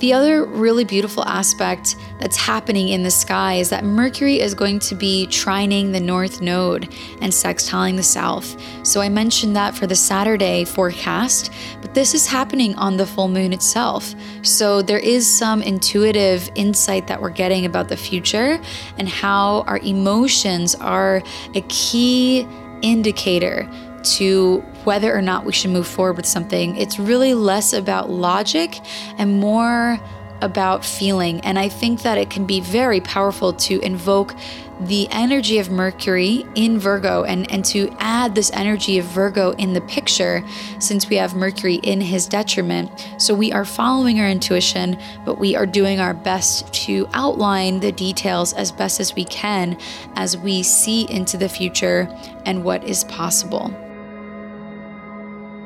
The 0.00 0.12
other 0.12 0.44
really 0.44 0.84
beautiful 0.84 1.24
aspect 1.24 1.96
that's 2.18 2.36
happening 2.36 2.88
in 2.88 3.04
the 3.04 3.10
sky 3.10 3.54
is 3.54 3.70
that 3.70 3.84
Mercury 3.84 4.40
is 4.40 4.52
going 4.52 4.80
to 4.80 4.94
be 4.94 5.26
trining 5.30 5.92
the 5.92 6.00
north 6.00 6.42
node 6.42 6.84
and 7.20 7.32
sextiling 7.32 7.96
the 7.96 8.02
south. 8.02 8.60
So 8.84 9.00
I 9.00 9.08
mentioned 9.08 9.54
that 9.56 9.74
for 9.74 9.86
the 9.86 9.94
Saturday 9.94 10.64
forecast, 10.64 11.52
but 11.80 11.94
this 11.94 12.12
is 12.12 12.26
happening 12.26 12.74
on 12.74 12.96
the 12.96 13.06
full 13.06 13.28
moon 13.28 13.52
itself. 13.52 14.14
So 14.42 14.82
there 14.82 14.98
is 14.98 15.26
some 15.26 15.62
intuitive 15.62 16.50
insight 16.56 17.06
that 17.06 17.22
we're 17.22 17.30
getting 17.30 17.64
about 17.64 17.88
the 17.88 17.96
future 17.96 18.60
and 18.98 19.08
how 19.08 19.62
our 19.62 19.78
emotions 19.78 20.74
are 20.74 21.22
a 21.54 21.60
key 21.68 22.46
indicator 22.82 23.68
to 24.02 24.62
whether 24.84 25.14
or 25.14 25.22
not 25.22 25.44
we 25.44 25.52
should 25.52 25.70
move 25.70 25.86
forward 25.86 26.16
with 26.16 26.26
something. 26.26 26.76
It's 26.76 26.98
really 26.98 27.34
less 27.34 27.72
about 27.72 28.10
logic 28.10 28.80
and 29.18 29.40
more 29.40 29.98
about 30.40 30.84
feeling. 30.84 31.40
And 31.40 31.58
I 31.58 31.68
think 31.68 32.02
that 32.02 32.18
it 32.18 32.30
can 32.30 32.44
be 32.44 32.60
very 32.60 33.00
powerful 33.00 33.52
to 33.52 33.80
invoke 33.80 34.34
the 34.80 35.08
energy 35.10 35.58
of 35.58 35.70
Mercury 35.70 36.44
in 36.56 36.78
Virgo 36.78 37.22
and, 37.22 37.50
and 37.50 37.64
to 37.66 37.94
add 38.00 38.34
this 38.34 38.50
energy 38.52 38.98
of 38.98 39.04
Virgo 39.06 39.52
in 39.52 39.72
the 39.72 39.80
picture 39.82 40.44
since 40.80 41.08
we 41.08 41.16
have 41.16 41.34
Mercury 41.34 41.76
in 41.76 42.00
his 42.00 42.26
detriment. 42.26 42.90
So 43.18 43.34
we 43.34 43.52
are 43.52 43.64
following 43.64 44.20
our 44.20 44.28
intuition, 44.28 44.98
but 45.24 45.38
we 45.38 45.54
are 45.54 45.66
doing 45.66 46.00
our 46.00 46.12
best 46.14 46.72
to 46.86 47.08
outline 47.14 47.80
the 47.80 47.92
details 47.92 48.52
as 48.52 48.72
best 48.72 48.98
as 49.00 49.14
we 49.14 49.24
can 49.24 49.78
as 50.16 50.36
we 50.36 50.62
see 50.62 51.08
into 51.08 51.36
the 51.36 51.48
future 51.48 52.08
and 52.44 52.64
what 52.64 52.82
is 52.84 53.04
possible. 53.04 53.72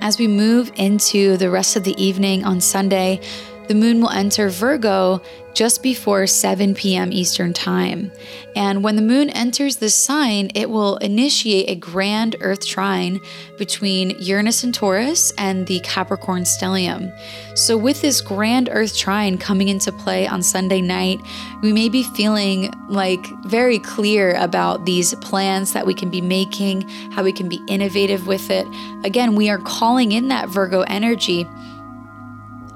As 0.09 0.19
we 0.19 0.27
move 0.27 0.73
into 0.77 1.37
the 1.37 1.51
rest 1.51 1.77
of 1.77 1.85
the 1.85 1.95
evening 2.03 2.43
on 2.43 2.63
Sunday, 2.63 3.21
the 3.69 3.75
moon 3.75 4.01
will 4.01 4.11
enter 4.11 4.49
Virgo 4.49 5.21
just 5.55 5.83
before 5.83 6.27
7 6.27 6.75
p.m. 6.75 7.13
Eastern 7.13 7.53
Time. 7.53 8.13
And 8.55 8.85
when 8.85 8.97
the 8.97 9.03
moon 9.03 9.29
enters 9.31 9.77
this 9.77 9.95
sign, 9.95 10.51
it 10.55 10.71
will 10.71 10.97
initiate 10.99 11.69
a 11.69 11.75
grand 11.75 12.37
Earth 12.41 12.67
trine 12.67 13.21
between 13.59 14.11
Uranus 14.21 14.63
and 14.63 14.73
Taurus 14.73 15.33
and 15.37 15.67
the 15.67 15.81
Capricorn 15.81 16.45
stellium. 16.45 17.13
So, 17.59 17.77
with 17.77 18.01
this 18.01 18.21
grand 18.21 18.69
Earth 18.71 18.97
trine 18.97 19.37
coming 19.37 19.69
into 19.69 19.91
play 19.91 20.27
on 20.27 20.43
Sunday 20.43 20.81
night, 20.81 21.21
we 21.61 21.73
may 21.73 21.89
be 21.89 22.05
feeling 22.05 22.73
like 22.89 23.27
very 23.47 23.81
clear 23.81 24.35
about 24.37 24.87
these 24.87 25.15
plans 25.17 25.73
that 25.73 25.87
we 25.87 25.93
can 25.95 26.09
be 26.09 26.21
making, 26.21 26.89
how 27.11 27.25
we 27.25 27.33
can 27.33 27.49
be 27.49 27.61
innovative 27.67 28.27
with 28.27 28.51
it. 28.51 28.67
Again, 29.05 29.35
we 29.35 29.51
are 29.51 29.59
calling 29.59 30.13
in 30.13 30.29
that 30.29 30.49
Virgo 30.49 30.83
energy 30.83 31.47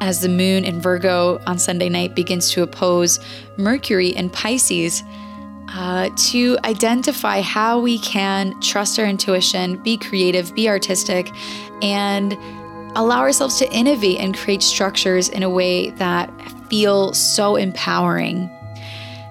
as 0.02 0.20
the 0.20 0.28
moon 0.28 0.64
in 0.64 0.80
Virgo 0.80 1.40
on 1.46 1.60
Sunday 1.60 1.88
night 1.88 2.16
begins 2.16 2.50
to 2.50 2.62
oppose 2.64 3.20
Mercury 3.56 4.08
in 4.08 4.30
Pisces. 4.30 5.04
Uh, 5.74 6.10
to 6.16 6.58
identify 6.64 7.40
how 7.40 7.80
we 7.80 7.98
can 8.00 8.60
trust 8.60 8.98
our 8.98 9.06
intuition, 9.06 9.80
be 9.82 9.96
creative, 9.96 10.52
be 10.54 10.68
artistic, 10.68 11.30
and 11.80 12.36
allow 12.96 13.20
ourselves 13.20 13.58
to 13.58 13.72
innovate 13.72 14.18
and 14.18 14.36
create 14.36 14.60
structures 14.60 15.28
in 15.28 15.44
a 15.44 15.48
way 15.48 15.90
that 15.90 16.28
feel 16.68 17.14
so 17.14 17.54
empowering. 17.54 18.50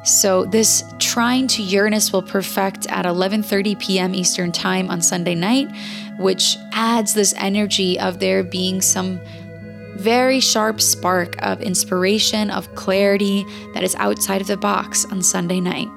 So 0.03 0.45
this 0.45 0.83
trine 0.99 1.47
to 1.49 1.61
Uranus 1.61 2.13
will 2.13 2.23
perfect 2.23 2.87
at 2.87 3.05
11:30 3.05 3.77
p.m. 3.77 4.15
Eastern 4.15 4.51
Time 4.53 4.89
on 4.89 5.01
Sunday 5.01 5.35
night, 5.35 5.69
which 6.17 6.55
adds 6.71 7.13
this 7.13 7.35
energy 7.37 7.99
of 7.99 8.19
there 8.19 8.41
being 8.41 8.81
some 8.81 9.19
very 10.01 10.39
sharp 10.39 10.81
spark 10.81 11.35
of 11.43 11.61
inspiration, 11.61 12.49
of 12.49 12.73
clarity 12.75 13.45
that 13.73 13.83
is 13.83 13.95
outside 13.95 14.41
of 14.41 14.47
the 14.47 14.57
box 14.57 15.05
on 15.05 15.21
Sunday 15.21 15.59
night. 15.59 15.89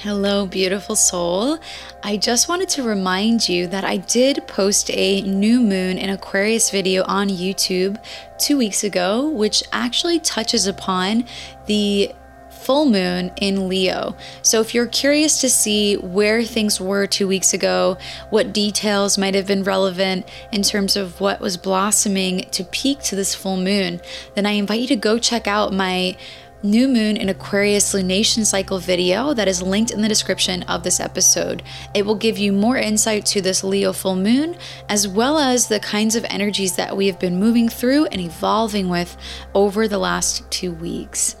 Hello, 0.00 0.44
beautiful 0.44 0.94
soul. 0.94 1.58
I 2.02 2.18
just 2.18 2.50
wanted 2.50 2.68
to 2.70 2.82
remind 2.82 3.48
you 3.48 3.66
that 3.68 3.82
I 3.82 3.96
did 3.96 4.46
post 4.46 4.90
a 4.90 5.22
new 5.22 5.58
moon 5.58 5.96
in 5.96 6.10
Aquarius 6.10 6.68
video 6.68 7.02
on 7.04 7.30
YouTube 7.30 7.98
two 8.36 8.58
weeks 8.58 8.84
ago, 8.84 9.26
which 9.30 9.62
actually 9.72 10.20
touches 10.20 10.66
upon 10.66 11.24
the 11.64 12.14
full 12.50 12.84
moon 12.84 13.32
in 13.40 13.70
Leo. 13.70 14.14
So, 14.42 14.60
if 14.60 14.74
you're 14.74 14.86
curious 14.86 15.40
to 15.40 15.48
see 15.48 15.94
where 15.96 16.42
things 16.42 16.78
were 16.78 17.06
two 17.06 17.26
weeks 17.26 17.54
ago, 17.54 17.96
what 18.28 18.52
details 18.52 19.16
might 19.16 19.34
have 19.34 19.46
been 19.46 19.62
relevant 19.62 20.28
in 20.52 20.62
terms 20.62 20.96
of 20.96 21.22
what 21.22 21.40
was 21.40 21.56
blossoming 21.56 22.40
to 22.50 22.64
peak 22.64 23.00
to 23.04 23.16
this 23.16 23.34
full 23.34 23.56
moon, 23.56 24.02
then 24.34 24.44
I 24.44 24.52
invite 24.52 24.80
you 24.80 24.88
to 24.88 24.96
go 24.96 25.18
check 25.18 25.46
out 25.46 25.72
my 25.72 26.18
new 26.62 26.88
moon 26.88 27.16
in 27.16 27.28
Aquarius 27.28 27.92
lunation 27.92 28.44
cycle 28.44 28.78
video 28.78 29.34
that 29.34 29.48
is 29.48 29.62
linked 29.62 29.90
in 29.90 30.02
the 30.02 30.08
description 30.08 30.62
of 30.64 30.82
this 30.82 31.00
episode. 31.00 31.62
It 31.94 32.04
will 32.04 32.14
give 32.14 32.38
you 32.38 32.52
more 32.52 32.76
insight 32.76 33.26
to 33.26 33.40
this 33.40 33.62
Leo 33.62 33.92
full 33.92 34.16
moon, 34.16 34.56
as 34.88 35.06
well 35.06 35.38
as 35.38 35.68
the 35.68 35.80
kinds 35.80 36.16
of 36.16 36.24
energies 36.28 36.76
that 36.76 36.96
we 36.96 37.06
have 37.06 37.18
been 37.18 37.38
moving 37.38 37.68
through 37.68 38.06
and 38.06 38.20
evolving 38.20 38.88
with 38.88 39.16
over 39.54 39.86
the 39.88 39.98
last 39.98 40.50
two 40.50 40.72
weeks. 40.72 41.36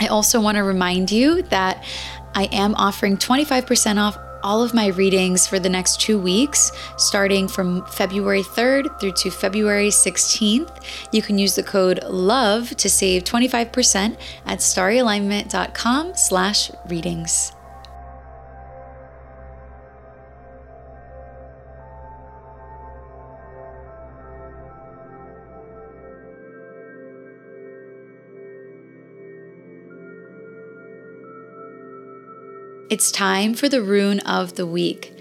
I 0.00 0.08
also 0.08 0.40
want 0.40 0.56
to 0.56 0.62
remind 0.62 1.10
you 1.10 1.42
that 1.42 1.82
I 2.34 2.44
am 2.52 2.74
offering 2.74 3.16
25% 3.16 3.98
off 3.98 4.18
all 4.46 4.62
of 4.62 4.72
my 4.72 4.86
readings 4.86 5.44
for 5.44 5.58
the 5.58 5.68
next 5.68 6.00
two 6.00 6.20
weeks, 6.20 6.70
starting 6.96 7.48
from 7.48 7.84
February 7.86 8.44
3rd 8.44 9.00
through 9.00 9.10
to 9.10 9.28
February 9.28 9.88
16th. 9.88 10.70
You 11.10 11.20
can 11.20 11.36
use 11.36 11.56
the 11.56 11.64
code 11.64 11.98
LOVE 12.04 12.76
to 12.76 12.88
save 12.88 13.24
25% 13.24 14.16
at 14.46 14.60
starryalignment.com 14.60 16.14
slash 16.14 16.70
readings. 16.88 17.55
It's 32.88 33.10
time 33.10 33.54
for 33.54 33.68
the 33.68 33.82
rune 33.82 34.20
of 34.20 34.54
the 34.54 34.64
week. 34.64 35.12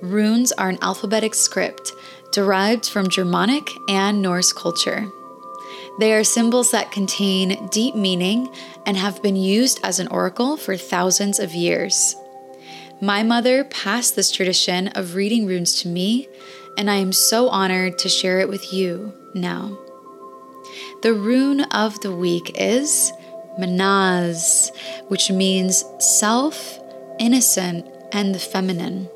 Runes 0.00 0.52
are 0.52 0.68
an 0.68 0.78
alphabetic 0.80 1.34
script 1.34 1.92
derived 2.30 2.88
from 2.88 3.08
Germanic 3.08 3.68
and 3.88 4.22
Norse 4.22 4.52
culture. 4.52 5.04
They 5.98 6.12
are 6.12 6.22
symbols 6.22 6.70
that 6.70 6.92
contain 6.92 7.66
deep 7.72 7.96
meaning 7.96 8.54
and 8.86 8.96
have 8.96 9.20
been 9.20 9.34
used 9.34 9.80
as 9.82 9.98
an 9.98 10.06
oracle 10.08 10.56
for 10.56 10.76
thousands 10.76 11.40
of 11.40 11.54
years. 11.54 12.14
My 13.00 13.24
mother 13.24 13.64
passed 13.64 14.14
this 14.14 14.30
tradition 14.30 14.86
of 14.88 15.16
reading 15.16 15.44
runes 15.44 15.82
to 15.82 15.88
me, 15.88 16.28
and 16.76 16.88
I 16.88 16.96
am 16.96 17.12
so 17.12 17.48
honored 17.48 17.98
to 17.98 18.08
share 18.08 18.38
it 18.38 18.48
with 18.48 18.72
you 18.72 19.12
now. 19.34 19.76
The 21.02 21.14
rune 21.14 21.62
of 21.62 22.00
the 22.00 22.14
week 22.14 22.52
is 22.54 23.12
Mannaz, 23.58 24.70
which 25.08 25.32
means 25.32 25.84
self 25.98 26.77
innocent, 27.18 27.86
and 28.12 28.34
the 28.34 28.38
feminine. 28.38 29.08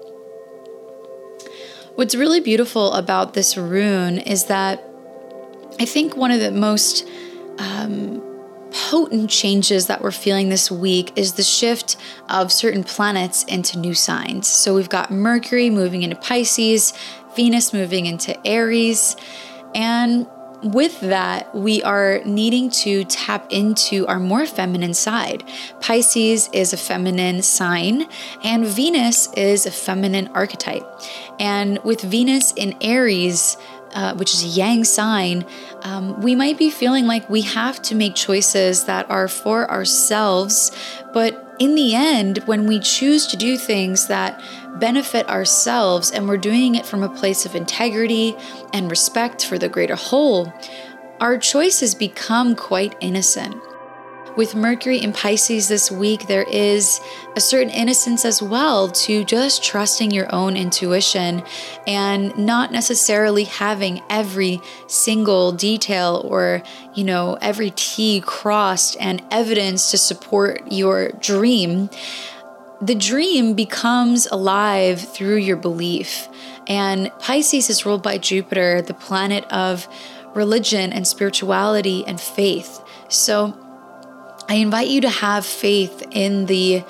What's 1.94 2.14
really 2.14 2.40
beautiful 2.40 2.92
about 2.92 3.34
this 3.34 3.56
rune 3.56 4.18
is 4.18 4.46
that 4.46 4.82
I 5.78 5.84
think 5.84 6.16
one 6.16 6.30
of 6.30 6.40
the 6.40 6.50
most 6.50 7.06
um, 7.58 8.22
potent 8.72 9.30
changes 9.30 9.86
that 9.86 10.02
we're 10.02 10.10
feeling 10.10 10.48
this 10.48 10.70
week 10.70 11.12
is 11.16 11.34
the 11.34 11.42
shift 11.42 11.96
of 12.28 12.50
certain 12.50 12.84
planets 12.84 13.44
into 13.44 13.78
new 13.78 13.94
signs. 13.94 14.48
So 14.48 14.74
we've 14.74 14.88
got 14.88 15.10
Mercury 15.10 15.70
moving 15.70 16.02
into 16.02 16.16
Pisces, 16.16 16.94
Venus 17.36 17.72
moving 17.72 18.06
into 18.06 18.38
Aries, 18.46 19.16
and 19.74 20.26
with 20.62 21.00
that, 21.00 21.54
we 21.54 21.82
are 21.82 22.20
needing 22.24 22.70
to 22.70 23.04
tap 23.04 23.46
into 23.50 24.06
our 24.06 24.20
more 24.20 24.46
feminine 24.46 24.94
side. 24.94 25.44
Pisces 25.80 26.48
is 26.52 26.72
a 26.72 26.76
feminine 26.76 27.42
sign, 27.42 28.08
and 28.44 28.64
Venus 28.64 29.32
is 29.34 29.66
a 29.66 29.70
feminine 29.70 30.28
archetype. 30.34 30.86
And 31.40 31.78
with 31.84 32.00
Venus 32.02 32.52
in 32.52 32.76
Aries, 32.80 33.56
uh, 33.94 34.14
which 34.14 34.32
is 34.34 34.44
a 34.44 34.46
yang 34.46 34.84
sign, 34.84 35.44
um, 35.82 36.20
we 36.20 36.34
might 36.34 36.56
be 36.58 36.70
feeling 36.70 37.06
like 37.06 37.28
we 37.28 37.42
have 37.42 37.82
to 37.82 37.94
make 37.94 38.14
choices 38.14 38.84
that 38.84 39.10
are 39.10 39.28
for 39.28 39.70
ourselves. 39.70 40.70
But 41.12 41.56
in 41.58 41.74
the 41.74 41.94
end, 41.94 42.38
when 42.46 42.66
we 42.66 42.80
choose 42.80 43.26
to 43.28 43.36
do 43.36 43.56
things 43.56 44.06
that 44.06 44.40
benefit 44.78 45.28
ourselves 45.28 46.10
and 46.10 46.28
we're 46.28 46.36
doing 46.36 46.74
it 46.74 46.86
from 46.86 47.02
a 47.02 47.08
place 47.08 47.46
of 47.46 47.54
integrity 47.54 48.36
and 48.72 48.90
respect 48.90 49.44
for 49.44 49.58
the 49.58 49.68
greater 49.68 49.96
whole, 49.96 50.52
our 51.20 51.38
choices 51.38 51.94
become 51.94 52.56
quite 52.56 52.96
innocent. 53.00 53.54
With 54.34 54.54
Mercury 54.54 54.96
in 54.96 55.12
Pisces 55.12 55.68
this 55.68 55.90
week, 55.90 56.26
there 56.26 56.44
is 56.44 57.02
a 57.36 57.40
certain 57.40 57.68
innocence 57.68 58.24
as 58.24 58.40
well 58.40 58.88
to 58.88 59.24
just 59.24 59.62
trusting 59.62 60.10
your 60.10 60.34
own 60.34 60.56
intuition 60.56 61.42
and 61.86 62.36
not 62.38 62.72
necessarily 62.72 63.44
having 63.44 64.02
every 64.08 64.62
single 64.86 65.52
detail 65.52 66.22
or, 66.24 66.62
you 66.94 67.04
know, 67.04 67.36
every 67.42 67.72
T 67.72 68.22
crossed 68.24 68.96
and 68.98 69.22
evidence 69.30 69.90
to 69.90 69.98
support 69.98 70.72
your 70.72 71.10
dream. 71.10 71.90
The 72.82 72.96
dream 72.96 73.54
becomes 73.54 74.26
alive 74.26 75.00
through 75.00 75.36
your 75.36 75.56
belief. 75.56 76.28
And 76.66 77.12
Pisces 77.20 77.70
is 77.70 77.86
ruled 77.86 78.02
by 78.02 78.18
Jupiter, 78.18 78.82
the 78.82 78.92
planet 78.92 79.44
of 79.52 79.86
religion 80.34 80.92
and 80.92 81.06
spirituality 81.06 82.04
and 82.06 82.20
faith. 82.20 82.82
So, 83.08 83.56
I 84.48 84.54
invite 84.54 84.88
you 84.88 85.00
to 85.02 85.08
have 85.08 85.46
faith 85.46 86.02
in 86.10 86.46
the 86.46 86.82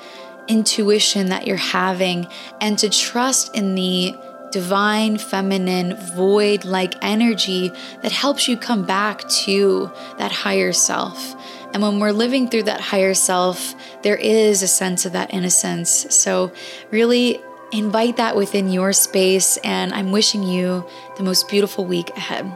intuition 0.47 1.29
that 1.29 1.45
you're 1.45 1.57
having 1.57 2.27
and 2.59 2.77
to 2.79 2.89
trust 2.89 3.55
in 3.55 3.75
the 3.75 4.15
divine, 4.51 5.17
feminine, 5.17 5.95
void 6.15 6.65
like 6.65 6.95
energy 7.03 7.71
that 8.01 8.11
helps 8.11 8.47
you 8.47 8.57
come 8.57 8.85
back 8.85 9.27
to 9.29 9.91
that 10.17 10.31
higher 10.31 10.73
self. 10.73 11.35
And 11.73 11.81
when 11.81 11.99
we're 11.99 12.11
living 12.11 12.49
through 12.49 12.63
that 12.63 12.79
higher 12.79 13.13
self, 13.13 13.75
there 14.03 14.15
is 14.15 14.61
a 14.61 14.67
sense 14.67 15.05
of 15.05 15.13
that 15.13 15.33
innocence. 15.33 16.05
So, 16.09 16.51
really 16.91 17.41
invite 17.71 18.17
that 18.17 18.35
within 18.35 18.69
your 18.69 18.93
space. 18.93 19.57
And 19.57 19.93
I'm 19.93 20.11
wishing 20.11 20.43
you 20.43 20.85
the 21.17 21.23
most 21.23 21.49
beautiful 21.49 21.85
week 21.85 22.11
ahead. 22.11 22.51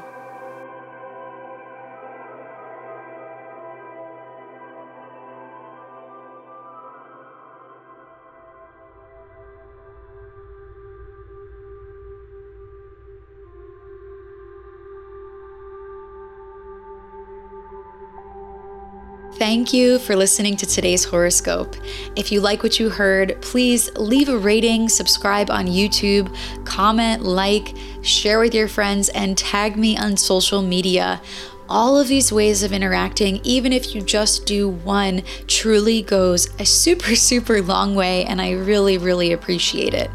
Thank 19.38 19.72
you 19.72 20.00
for 20.00 20.16
listening 20.16 20.58
to 20.58 20.66
today's 20.66 21.06
horoscope. 21.06 21.76
If 22.16 22.32
you 22.32 22.42
like 22.42 22.64
what 22.64 22.80
you 22.80 22.90
heard, 22.90 23.40
please 23.40 23.96
leave 23.96 24.30
a 24.30 24.38
rating, 24.38 24.90
subscribe 24.90 25.52
on 25.52 25.68
YouTube, 25.68 26.36
comment, 26.66 27.22
like, 27.22 27.76
share 28.02 28.40
with 28.40 28.56
your 28.56 28.68
friends, 28.68 29.10
and 29.10 29.38
tag 29.38 29.78
me 29.78 29.96
on 29.96 30.18
social 30.18 30.64
media. 30.64 31.22
All 31.70 32.00
of 32.00 32.08
these 32.08 32.34
ways 32.34 32.64
of 32.64 32.72
interacting, 32.72 33.40
even 33.44 33.74
if 33.74 33.94
you 33.94 34.02
just 34.02 34.48
do 34.48 34.70
one, 34.70 35.22
truly 35.46 36.02
goes 36.02 36.50
a 36.60 36.66
super, 36.66 37.16
super 37.16 37.62
long 37.62 37.94
way, 37.94 38.26
and 38.26 38.42
I 38.42 38.54
really, 38.54 38.98
really 38.98 39.34
appreciate 39.34 39.94
it. 39.94 40.10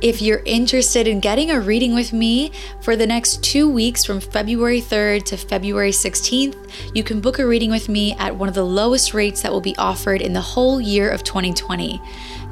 If 0.00 0.22
you're 0.22 0.42
interested 0.44 1.08
in 1.08 1.18
getting 1.18 1.50
a 1.50 1.58
reading 1.58 1.92
with 1.92 2.12
me 2.12 2.52
for 2.80 2.94
the 2.94 3.06
next 3.06 3.42
two 3.42 3.68
weeks 3.68 4.04
from 4.04 4.20
February 4.20 4.80
3rd 4.80 5.24
to 5.24 5.36
February 5.36 5.90
16th, 5.90 6.70
you 6.94 7.02
can 7.02 7.20
book 7.20 7.40
a 7.40 7.46
reading 7.46 7.72
with 7.72 7.88
me 7.88 8.12
at 8.12 8.36
one 8.36 8.48
of 8.48 8.54
the 8.54 8.64
lowest 8.64 9.12
rates 9.12 9.42
that 9.42 9.50
will 9.50 9.60
be 9.60 9.76
offered 9.76 10.22
in 10.22 10.34
the 10.34 10.40
whole 10.40 10.80
year 10.80 11.10
of 11.10 11.24
2020. 11.24 12.00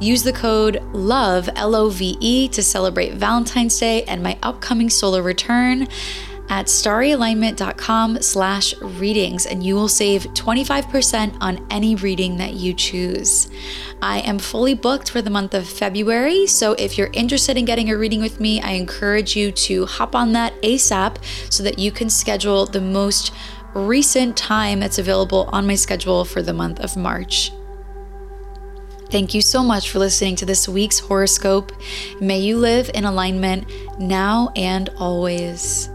Use 0.01 0.25
the 0.25 0.33
code 0.33 0.83
LOVE, 0.93 1.49
L 1.55 1.77
O 1.77 1.89
V 1.89 2.17
E, 2.19 2.49
to 2.49 2.65
celebrate 2.65 3.15
Valentine's 3.15 3.79
Day 3.79 4.03
and 4.03 4.25
my 4.25 4.37
upcoming 4.43 4.91
solar 4.91 5.23
return 5.23 5.87
at 6.49 6.67
starryalignment.com 6.67 8.23
slash 8.23 8.77
readings 8.81 9.47
and 9.47 9.65
you 9.65 9.75
will 9.75 9.89
save 9.89 10.23
25% 10.35 11.37
on 11.41 11.67
any 11.71 11.95
reading 11.95 12.37
that 12.37 12.55
you 12.55 12.75
choose. 12.75 13.51
I 14.03 14.21
am 14.21 14.39
fully 14.39 14.75
booked 14.75 15.11
for 15.11 15.23
the 15.23 15.31
month 15.31 15.55
of 15.55 15.69
February, 15.69 16.47
so 16.47 16.73
if 16.75 16.97
you're 16.99 17.11
interested 17.13 17.57
in 17.57 17.65
getting 17.65 17.91
a 17.91 17.97
reading 17.97 18.21
with 18.21 18.41
me, 18.41 18.61
I 18.61 18.73
encourage 18.73 19.37
you 19.37 19.53
to 19.53 19.87
hop 19.87 20.15
on 20.15 20.33
that 20.33 20.61
ASAP 20.63 21.17
so 21.51 21.63
that 21.63 21.79
you 21.79 21.91
can 21.91 22.11
schedule 22.11 22.67
the 22.67 22.81
most 22.81 23.33
recent 23.75 24.37
time 24.37 24.81
that's 24.81 24.99
available 24.99 25.49
on 25.53 25.67
my 25.67 25.75
schedule 25.75 26.25
for 26.25 26.43
the 26.43 26.53
month 26.53 26.81
of 26.81 26.97
March. 26.97 27.53
Thank 29.11 29.35
you 29.35 29.41
so 29.41 29.63
much 29.63 29.91
for 29.91 29.99
listening 29.99 30.37
to 30.37 30.47
this 30.47 30.69
week's 30.69 30.99
horoscope. 30.99 31.73
May 32.21 32.41
you 32.41 32.59
live 32.59 32.91
in 32.93 33.05
alignment 33.05 33.71
now 34.01 34.51
and 34.57 34.89
always. 34.99 35.89